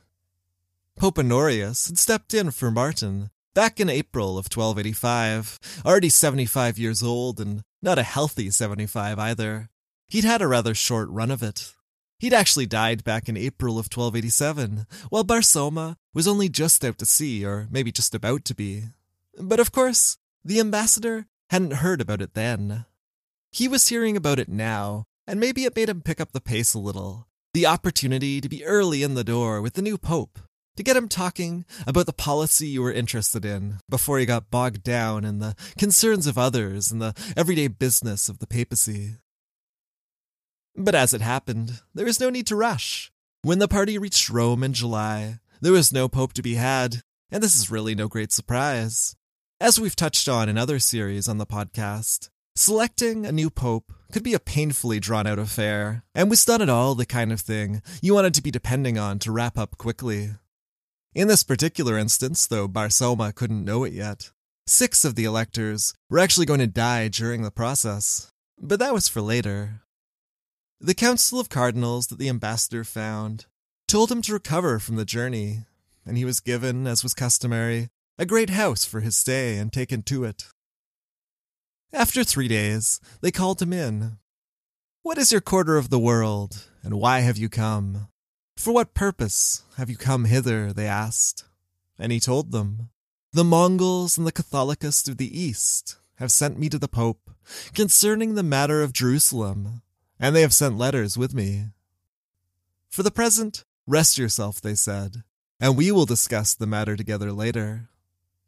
Pope 0.95 1.17
Honorius 1.17 1.87
had 1.87 1.97
stepped 1.97 2.35
in 2.35 2.51
for 2.51 2.69
Martin 2.69 3.31
Back 3.53 3.81
in 3.81 3.89
April 3.89 4.37
of 4.37 4.45
1285, 4.45 5.59
already 5.85 6.07
75 6.07 6.79
years 6.79 7.03
old 7.03 7.41
and 7.41 7.63
not 7.81 7.99
a 7.99 8.03
healthy 8.03 8.49
75 8.49 9.19
either, 9.19 9.69
he'd 10.07 10.23
had 10.23 10.41
a 10.41 10.47
rather 10.47 10.73
short 10.73 11.09
run 11.09 11.29
of 11.29 11.43
it. 11.43 11.73
He'd 12.17 12.33
actually 12.33 12.65
died 12.65 13.03
back 13.03 13.27
in 13.27 13.35
April 13.35 13.73
of 13.73 13.89
1287, 13.93 14.85
while 15.09 15.25
Barsauma 15.25 15.97
was 16.13 16.29
only 16.29 16.47
just 16.47 16.85
out 16.85 16.97
to 16.99 17.05
sea, 17.05 17.45
or 17.45 17.67
maybe 17.69 17.91
just 17.91 18.15
about 18.15 18.45
to 18.45 18.55
be. 18.55 18.83
But 19.37 19.59
of 19.59 19.73
course, 19.73 20.17
the 20.45 20.61
ambassador 20.61 21.25
hadn't 21.49 21.81
heard 21.83 21.99
about 21.99 22.21
it 22.21 22.35
then. 22.35 22.85
He 23.51 23.67
was 23.67 23.89
hearing 23.89 24.15
about 24.15 24.39
it 24.39 24.47
now, 24.47 25.03
and 25.27 25.41
maybe 25.41 25.65
it 25.65 25.75
made 25.75 25.89
him 25.89 26.01
pick 26.01 26.21
up 26.21 26.31
the 26.31 26.39
pace 26.39 26.73
a 26.73 26.79
little, 26.79 27.27
the 27.53 27.65
opportunity 27.65 28.39
to 28.39 28.47
be 28.47 28.63
early 28.63 29.03
in 29.03 29.15
the 29.15 29.25
door 29.25 29.61
with 29.61 29.73
the 29.73 29.81
new 29.81 29.97
pope, 29.97 30.39
to 30.75 30.83
get 30.83 30.95
him 30.95 31.07
talking 31.07 31.65
about 31.85 32.05
the 32.05 32.13
policy 32.13 32.67
you 32.67 32.81
were 32.81 32.91
interested 32.91 33.45
in 33.45 33.79
before 33.89 34.19
he 34.19 34.25
got 34.25 34.49
bogged 34.49 34.83
down 34.83 35.25
in 35.25 35.39
the 35.39 35.55
concerns 35.77 36.27
of 36.27 36.37
others 36.37 36.91
and 36.91 37.01
the 37.01 37.13
everyday 37.35 37.67
business 37.67 38.29
of 38.29 38.39
the 38.39 38.47
papacy. 38.47 39.15
But 40.75 40.95
as 40.95 41.13
it 41.13 41.21
happened, 41.21 41.81
there 41.93 42.05
was 42.05 42.19
no 42.19 42.29
need 42.29 42.47
to 42.47 42.55
rush. 42.55 43.11
When 43.43 43.59
the 43.59 43.67
party 43.67 43.97
reached 43.97 44.29
Rome 44.29 44.63
in 44.63 44.73
July, 44.73 45.39
there 45.59 45.73
was 45.73 45.91
no 45.91 46.07
pope 46.07 46.33
to 46.33 46.41
be 46.41 46.55
had, 46.55 47.03
and 47.29 47.43
this 47.43 47.55
is 47.55 47.71
really 47.71 47.95
no 47.95 48.07
great 48.07 48.31
surprise. 48.31 49.15
As 49.59 49.79
we've 49.79 49.95
touched 49.95 50.27
on 50.27 50.47
in 50.47 50.57
other 50.57 50.79
series 50.79 51.27
on 51.27 51.37
the 51.37 51.45
podcast, 51.45 52.29
selecting 52.55 53.25
a 53.25 53.31
new 53.31 53.49
pope 53.49 53.93
could 54.11 54.23
be 54.23 54.33
a 54.33 54.39
painfully 54.39 54.99
drawn 54.99 55.27
out 55.27 55.39
affair, 55.39 56.03
and 56.15 56.29
was 56.29 56.47
not 56.47 56.61
at 56.61 56.69
all 56.69 56.95
the 56.95 57.05
kind 57.05 57.31
of 57.31 57.41
thing 57.41 57.81
you 58.01 58.13
wanted 58.13 58.33
to 58.33 58.41
be 58.41 58.51
depending 58.51 58.97
on 58.97 59.19
to 59.19 59.31
wrap 59.31 59.57
up 59.57 59.77
quickly. 59.77 60.31
In 61.13 61.27
this 61.27 61.43
particular 61.43 61.97
instance, 61.97 62.47
though 62.47 62.69
Barsauma 62.69 63.35
couldn't 63.35 63.65
know 63.65 63.83
it 63.83 63.91
yet, 63.91 64.31
six 64.65 65.03
of 65.03 65.15
the 65.15 65.25
electors 65.25 65.93
were 66.09 66.19
actually 66.19 66.45
going 66.45 66.61
to 66.61 66.67
die 66.67 67.09
during 67.09 67.41
the 67.41 67.51
process, 67.51 68.31
but 68.57 68.79
that 68.79 68.93
was 68.93 69.09
for 69.09 69.21
later. 69.21 69.81
The 70.79 70.93
council 70.93 71.37
of 71.37 71.49
cardinals 71.49 72.07
that 72.07 72.17
the 72.17 72.29
ambassador 72.29 72.85
found 72.85 73.45
told 73.89 74.09
him 74.09 74.21
to 74.21 74.33
recover 74.33 74.79
from 74.79 74.95
the 74.95 75.03
journey, 75.03 75.65
and 76.05 76.17
he 76.17 76.23
was 76.23 76.39
given, 76.39 76.87
as 76.87 77.03
was 77.03 77.13
customary, 77.13 77.89
a 78.17 78.25
great 78.25 78.51
house 78.51 78.85
for 78.85 79.01
his 79.01 79.17
stay 79.17 79.57
and 79.57 79.73
taken 79.73 80.03
to 80.03 80.23
it. 80.23 80.45
After 81.91 82.23
three 82.23 82.47
days, 82.47 83.01
they 83.19 83.31
called 83.31 83.61
him 83.61 83.73
in. 83.73 84.17
What 85.03 85.17
is 85.17 85.33
your 85.33 85.41
quarter 85.41 85.75
of 85.75 85.89
the 85.89 85.99
world, 85.99 86.67
and 86.83 86.93
why 86.93 87.19
have 87.19 87.37
you 87.37 87.49
come? 87.49 88.07
For 88.61 88.71
what 88.71 88.93
purpose 88.93 89.63
have 89.77 89.89
you 89.89 89.97
come 89.97 90.25
hither? 90.25 90.71
they 90.71 90.85
asked. 90.85 91.45
And 91.97 92.11
he 92.11 92.19
told 92.19 92.51
them, 92.51 92.91
The 93.33 93.43
Mongols 93.43 94.19
and 94.19 94.27
the 94.27 94.31
Catholicos 94.31 95.09
of 95.09 95.17
the 95.17 95.41
East 95.41 95.97
have 96.17 96.31
sent 96.31 96.59
me 96.59 96.69
to 96.69 96.77
the 96.77 96.87
Pope 96.87 97.31
concerning 97.73 98.35
the 98.35 98.43
matter 98.43 98.83
of 98.83 98.93
Jerusalem 98.93 99.81
and 100.19 100.35
they 100.35 100.41
have 100.41 100.53
sent 100.53 100.77
letters 100.77 101.17
with 101.17 101.33
me. 101.33 101.69
For 102.87 103.01
the 103.01 103.09
present, 103.09 103.65
rest 103.87 104.19
yourself, 104.19 104.61
they 104.61 104.75
said, 104.75 105.23
and 105.59 105.75
we 105.75 105.91
will 105.91 106.05
discuss 106.05 106.53
the 106.53 106.67
matter 106.67 106.95
together 106.95 107.31
later. 107.31 107.89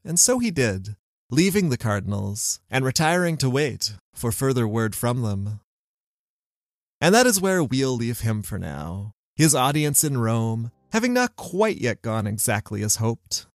And 0.05 0.19
so 0.19 0.37
he 0.37 0.51
did, 0.51 0.95
leaving 1.31 1.71
the 1.71 1.75
cardinals 1.75 2.59
and 2.69 2.85
retiring 2.85 3.35
to 3.37 3.49
wait 3.49 3.95
for 4.13 4.31
further 4.31 4.67
word 4.67 4.93
from 4.93 5.23
them. 5.23 5.61
And 7.01 7.15
that 7.15 7.25
is 7.25 7.41
where 7.41 7.63
we'll 7.63 7.95
leave 7.95 8.19
him 8.19 8.43
for 8.43 8.59
now, 8.59 9.15
his 9.35 9.55
audience 9.55 10.03
in 10.03 10.17
Rome 10.17 10.71
having 10.91 11.13
not 11.13 11.35
quite 11.35 11.77
yet 11.77 12.01
gone 12.01 12.27
exactly 12.27 12.83
as 12.83 12.97
hoped. 12.97 13.47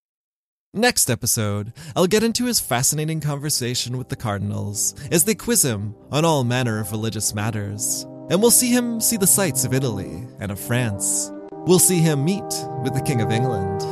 Next 0.74 1.08
episode, 1.08 1.72
I'll 1.96 2.06
get 2.06 2.22
into 2.22 2.46
his 2.46 2.60
fascinating 2.60 3.20
conversation 3.20 3.96
with 3.96 4.08
the 4.08 4.16
Cardinals 4.16 4.94
as 5.10 5.24
they 5.24 5.34
quiz 5.34 5.64
him 5.64 5.94
on 6.10 6.24
all 6.24 6.44
manner 6.44 6.80
of 6.80 6.90
religious 6.90 7.34
matters. 7.34 8.02
And 8.28 8.42
we'll 8.42 8.50
see 8.50 8.70
him 8.70 9.00
see 9.00 9.16
the 9.16 9.26
sights 9.26 9.64
of 9.64 9.72
Italy 9.72 10.26
and 10.40 10.52
of 10.52 10.60
France. 10.60 11.32
We'll 11.52 11.78
see 11.78 12.00
him 12.00 12.24
meet 12.24 12.42
with 12.82 12.92
the 12.92 13.02
King 13.06 13.22
of 13.22 13.30
England. 13.30 13.82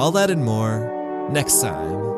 All 0.00 0.10
that 0.12 0.30
and 0.30 0.44
more 0.44 1.28
next 1.30 1.60
time. 1.60 2.11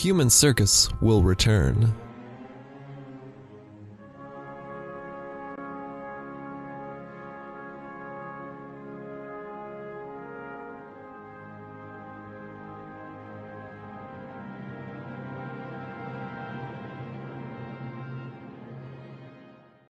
Human 0.00 0.30
Circus 0.30 0.88
will 1.02 1.22
return. 1.22 1.94